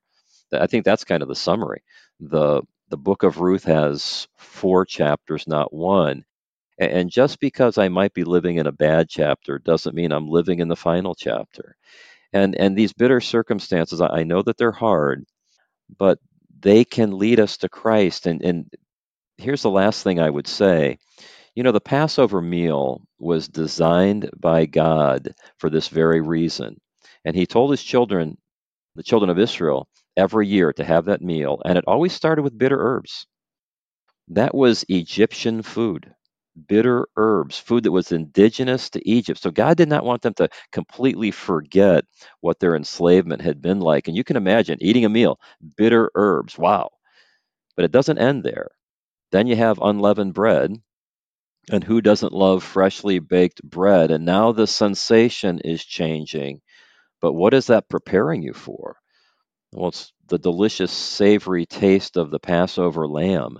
I 0.54 0.68
think 0.68 0.86
that's 0.86 1.06
kind 1.06 1.24
of 1.24 1.30
the 1.30 1.36
summary. 1.36 1.84
The 2.20 2.64
the 2.90 2.98
book 2.98 3.24
of 3.24 3.40
Ruth 3.40 3.64
has 3.66 4.28
four 4.38 4.86
chapters, 4.86 5.48
not 5.48 5.74
one. 5.74 6.26
And 6.82 7.12
just 7.12 7.40
because 7.40 7.78
I 7.78 7.90
might 7.90 8.14
be 8.14 8.24
living 8.26 8.58
in 8.58 8.68
a 8.68 8.72
bad 8.74 9.10
chapter 9.10 9.60
doesn't 9.60 9.96
mean 9.96 10.12
I'm 10.12 10.28
living 10.30 10.60
in 10.60 10.68
the 10.68 10.76
final 10.76 11.16
chapter. 11.16 11.78
And 12.34 12.56
and 12.58 12.78
these 12.78 12.94
bitter 12.94 13.22
circumstances, 13.22 14.02
I 14.02 14.24
know 14.24 14.42
that 14.44 14.58
they're 14.58 14.72
hard, 14.74 15.26
but 15.98 16.20
they 16.62 16.86
can 16.86 17.18
lead 17.18 17.40
us 17.40 17.58
to 17.60 17.70
Christ. 17.70 18.28
And 18.28 18.44
and 18.44 18.72
here's 19.38 19.64
the 19.64 19.72
last 19.72 20.04
thing 20.04 20.20
I 20.20 20.30
would 20.30 20.48
say. 20.48 20.98
You 21.56 21.64
know, 21.64 21.72
the 21.74 21.82
Passover 21.82 22.42
meal 22.42 23.04
was 23.20 23.48
designed 23.50 24.30
by 24.40 24.66
God 24.68 25.34
for 25.60 25.70
this 25.70 25.90
very 25.90 26.22
reason. 26.22 26.80
And 27.26 27.36
he 27.36 27.46
told 27.48 27.72
his 27.72 27.84
children, 27.84 28.38
the 28.96 29.04
children 29.04 29.30
of 29.30 29.40
Israel, 29.40 29.88
every 30.18 30.48
year 30.48 30.74
to 30.74 30.84
have 30.86 31.06
that 31.06 31.22
meal. 31.22 31.62
And 31.66 31.78
it 31.78 31.86
always 31.88 32.14
started 32.14 32.44
with 32.44 32.58
bitter 32.58 32.80
herbs. 32.80 33.28
That 34.30 34.56
was 34.56 34.86
Egyptian 34.90 35.62
food 35.62 36.16
bitter 36.68 37.08
herbs, 37.18 37.58
food 37.58 37.84
that 37.84 37.92
was 37.92 38.12
indigenous 38.12 38.90
to 38.92 39.10
Egypt. 39.10 39.42
So 39.42 39.52
God 39.52 39.78
did 39.78 39.90
not 39.90 40.06
want 40.06 40.22
them 40.22 40.34
to 40.36 40.50
completely 40.72 41.32
forget 41.32 42.06
what 42.42 42.60
their 42.60 42.76
enslavement 42.76 43.42
had 43.42 43.62
been 43.62 43.80
like. 43.80 44.08
And 44.08 44.18
you 44.18 44.24
can 44.24 44.38
imagine 44.38 44.78
eating 44.82 45.06
a 45.06 45.10
meal, 45.10 45.40
bitter 45.78 46.12
herbs. 46.16 46.58
Wow. 46.58 46.90
But 47.76 47.86
it 47.86 47.92
doesn't 47.92 48.18
end 48.20 48.44
there. 48.44 48.70
Then 49.32 49.48
you 49.48 49.56
have 49.56 49.80
unleavened 49.82 50.34
bread. 50.34 50.76
And 51.72 51.84
who 51.84 52.02
doesn't 52.02 52.34
love 52.34 52.64
freshly 52.64 53.20
baked 53.20 53.64
bread? 53.64 54.12
And 54.12 54.26
now 54.26 54.52
the 54.52 54.68
sensation 54.68 55.60
is 55.60 55.86
changing. 55.86 56.62
But 57.22 57.34
what 57.34 57.54
is 57.54 57.68
that 57.68 57.88
preparing 57.88 58.42
you 58.42 58.54
for? 58.54 58.98
Well, 59.74 59.90
it's 59.90 60.12
the 60.28 60.40
delicious, 60.40 60.92
savory 60.92 61.66
taste 61.66 62.18
of 62.18 62.32
the 62.32 62.40
Passover 62.40 63.08
lamb. 63.08 63.60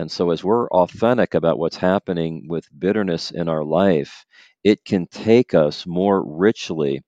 And 0.00 0.10
so, 0.10 0.30
as 0.30 0.42
we're 0.42 0.68
authentic 0.70 1.34
about 1.34 1.58
what's 1.60 1.76
happening 1.76 2.48
with 2.48 2.66
bitterness 2.80 3.30
in 3.30 3.48
our 3.48 3.62
life, 3.64 4.24
it 4.64 4.84
can 4.84 5.06
take 5.06 5.54
us 5.54 5.86
more 5.86 6.24
richly 6.24 7.02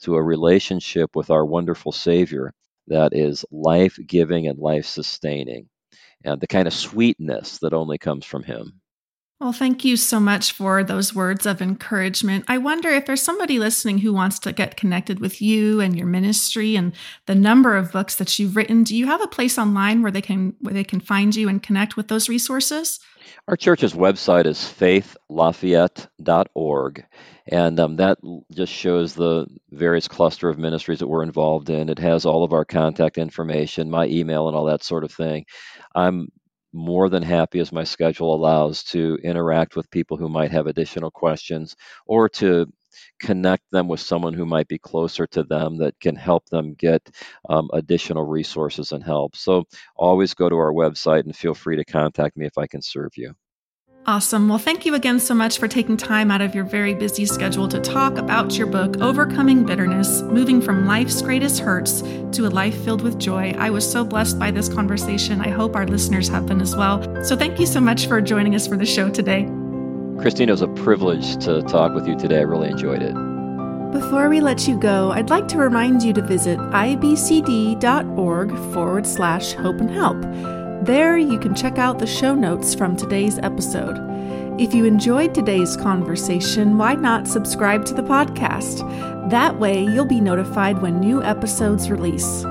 to 0.00 0.16
a 0.16 0.22
relationship 0.22 1.16
with 1.16 1.30
our 1.30 1.46
wonderful 1.46 1.92
Savior 1.92 2.54
that 2.88 3.14
is 3.14 3.46
life 3.52 3.98
giving 4.06 4.48
and 4.48 4.58
life 4.58 4.86
sustaining, 4.86 5.70
and 6.24 6.40
the 6.40 6.48
kind 6.48 6.68
of 6.68 6.74
sweetness 6.74 7.58
that 7.60 7.74
only 7.74 7.98
comes 7.98 8.26
from 8.26 8.44
Him. 8.44 8.81
Well, 9.42 9.52
thank 9.52 9.84
you 9.84 9.96
so 9.96 10.20
much 10.20 10.52
for 10.52 10.84
those 10.84 11.16
words 11.16 11.46
of 11.46 11.60
encouragement. 11.60 12.44
I 12.46 12.58
wonder 12.58 12.90
if 12.90 13.06
there's 13.06 13.22
somebody 13.22 13.58
listening 13.58 13.98
who 13.98 14.12
wants 14.12 14.38
to 14.38 14.52
get 14.52 14.76
connected 14.76 15.18
with 15.18 15.42
you 15.42 15.80
and 15.80 15.96
your 15.96 16.06
ministry 16.06 16.76
and 16.76 16.92
the 17.26 17.34
number 17.34 17.76
of 17.76 17.90
books 17.90 18.14
that 18.14 18.38
you've 18.38 18.54
written. 18.54 18.84
Do 18.84 18.96
you 18.96 19.06
have 19.06 19.20
a 19.20 19.26
place 19.26 19.58
online 19.58 20.00
where 20.00 20.12
they 20.12 20.22
can 20.22 20.54
where 20.60 20.72
they 20.72 20.84
can 20.84 21.00
find 21.00 21.34
you 21.34 21.48
and 21.48 21.60
connect 21.60 21.96
with 21.96 22.06
those 22.06 22.28
resources? 22.28 23.00
Our 23.48 23.56
church's 23.56 23.94
website 23.94 24.46
is 24.46 24.58
faithlafayette.org, 24.58 27.04
and 27.48 27.80
um, 27.80 27.96
that 27.96 28.18
just 28.52 28.72
shows 28.72 29.14
the 29.14 29.48
various 29.72 30.06
cluster 30.06 30.50
of 30.50 30.56
ministries 30.56 31.00
that 31.00 31.08
we're 31.08 31.24
involved 31.24 31.68
in. 31.68 31.88
It 31.88 31.98
has 31.98 32.24
all 32.24 32.44
of 32.44 32.52
our 32.52 32.64
contact 32.64 33.18
information, 33.18 33.90
my 33.90 34.06
email, 34.06 34.46
and 34.46 34.56
all 34.56 34.66
that 34.66 34.84
sort 34.84 35.02
of 35.02 35.10
thing. 35.10 35.46
I'm 35.96 36.28
more 36.72 37.08
than 37.08 37.22
happy 37.22 37.60
as 37.60 37.72
my 37.72 37.84
schedule 37.84 38.34
allows 38.34 38.82
to 38.84 39.18
interact 39.24 39.76
with 39.76 39.90
people 39.90 40.16
who 40.16 40.28
might 40.28 40.50
have 40.50 40.66
additional 40.66 41.10
questions 41.10 41.76
or 42.06 42.28
to 42.28 42.66
connect 43.20 43.64
them 43.70 43.88
with 43.88 44.00
someone 44.00 44.34
who 44.34 44.44
might 44.46 44.68
be 44.68 44.78
closer 44.78 45.26
to 45.26 45.42
them 45.44 45.78
that 45.78 45.98
can 46.00 46.16
help 46.16 46.46
them 46.50 46.74
get 46.74 47.02
um, 47.48 47.68
additional 47.72 48.24
resources 48.24 48.92
and 48.92 49.02
help. 49.04 49.36
So 49.36 49.64
always 49.96 50.34
go 50.34 50.48
to 50.48 50.56
our 50.56 50.72
website 50.72 51.24
and 51.24 51.34
feel 51.36 51.54
free 51.54 51.76
to 51.76 51.84
contact 51.84 52.36
me 52.36 52.46
if 52.46 52.58
I 52.58 52.66
can 52.66 52.82
serve 52.82 53.12
you. 53.16 53.34
Awesome. 54.04 54.48
Well, 54.48 54.58
thank 54.58 54.84
you 54.84 54.96
again 54.96 55.20
so 55.20 55.32
much 55.32 55.58
for 55.58 55.68
taking 55.68 55.96
time 55.96 56.32
out 56.32 56.40
of 56.40 56.56
your 56.56 56.64
very 56.64 56.92
busy 56.92 57.24
schedule 57.24 57.68
to 57.68 57.78
talk 57.78 58.18
about 58.18 58.58
your 58.58 58.66
book, 58.66 59.00
Overcoming 59.00 59.64
Bitterness 59.64 60.22
Moving 60.22 60.60
from 60.60 60.86
Life's 60.86 61.22
Greatest 61.22 61.60
Hurts 61.60 62.00
to 62.32 62.46
a 62.46 62.50
Life 62.50 62.74
Filled 62.82 63.02
with 63.02 63.20
Joy. 63.20 63.54
I 63.56 63.70
was 63.70 63.88
so 63.88 64.04
blessed 64.04 64.40
by 64.40 64.50
this 64.50 64.68
conversation. 64.68 65.40
I 65.40 65.50
hope 65.50 65.76
our 65.76 65.86
listeners 65.86 66.26
have 66.30 66.46
been 66.46 66.60
as 66.60 66.74
well. 66.74 67.00
So, 67.24 67.36
thank 67.36 67.60
you 67.60 67.66
so 67.66 67.80
much 67.80 68.06
for 68.08 68.20
joining 68.20 68.56
us 68.56 68.66
for 68.66 68.76
the 68.76 68.84
show 68.84 69.08
today. 69.08 69.44
Christine, 70.18 70.48
it 70.48 70.52
was 70.52 70.62
a 70.62 70.68
privilege 70.68 71.36
to 71.44 71.62
talk 71.62 71.94
with 71.94 72.08
you 72.08 72.18
today. 72.18 72.38
I 72.38 72.42
really 72.42 72.70
enjoyed 72.70 73.02
it. 73.02 73.14
Before 73.92 74.28
we 74.28 74.40
let 74.40 74.66
you 74.66 74.76
go, 74.80 75.12
I'd 75.12 75.30
like 75.30 75.46
to 75.48 75.58
remind 75.58 76.02
you 76.02 76.12
to 76.14 76.22
visit 76.22 76.58
ibcd.org 76.58 78.50
forward 78.72 79.06
slash 79.06 79.52
hope 79.52 79.78
and 79.78 79.90
help. 79.90 80.61
There, 80.82 81.16
you 81.16 81.38
can 81.38 81.54
check 81.54 81.78
out 81.78 82.00
the 82.00 82.08
show 82.08 82.34
notes 82.34 82.74
from 82.74 82.96
today's 82.96 83.38
episode. 83.38 83.96
If 84.60 84.74
you 84.74 84.84
enjoyed 84.84 85.32
today's 85.32 85.76
conversation, 85.76 86.76
why 86.76 86.96
not 86.96 87.28
subscribe 87.28 87.84
to 87.84 87.94
the 87.94 88.02
podcast? 88.02 88.80
That 89.30 89.60
way, 89.60 89.84
you'll 89.84 90.06
be 90.06 90.20
notified 90.20 90.82
when 90.82 90.98
new 90.98 91.22
episodes 91.22 91.88
release. 91.88 92.44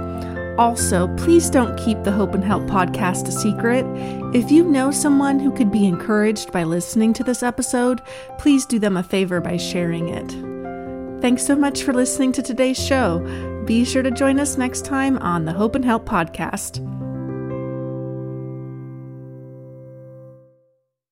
Also, 0.58 1.14
please 1.18 1.50
don't 1.50 1.78
keep 1.78 2.04
the 2.04 2.12
Hope 2.14 2.34
and 2.34 2.44
Help 2.44 2.64
podcast 2.64 3.28
a 3.28 3.34
secret. 3.34 3.86
If 4.34 4.50
you 4.50 4.64
know 4.64 4.92
someone 4.92 5.38
who 5.38 5.52
could 5.52 5.70
be 5.70 5.86
encouraged 5.86 6.54
by 6.54 6.64
listening 6.64 7.12
to 7.16 7.26
this 7.26 7.44
episode, 7.44 8.02
please 8.38 8.66
do 8.66 8.80
them 8.80 8.96
a 8.96 9.04
favor 9.04 9.42
by 9.42 9.58
sharing 9.58 10.08
it. 10.08 11.22
Thanks 11.22 11.46
so 11.46 11.58
much 11.58 11.84
for 11.84 11.92
listening 11.92 12.32
to 12.32 12.42
today's 12.42 12.82
show. 12.82 13.20
Be 13.66 13.84
sure 13.84 14.04
to 14.04 14.12
join 14.12 14.40
us 14.40 14.58
next 14.58 14.86
time 14.86 15.18
on 15.18 15.44
the 15.44 15.54
Hope 15.54 15.76
and 15.76 15.84
Help 15.84 16.06
podcast. 16.06 17.01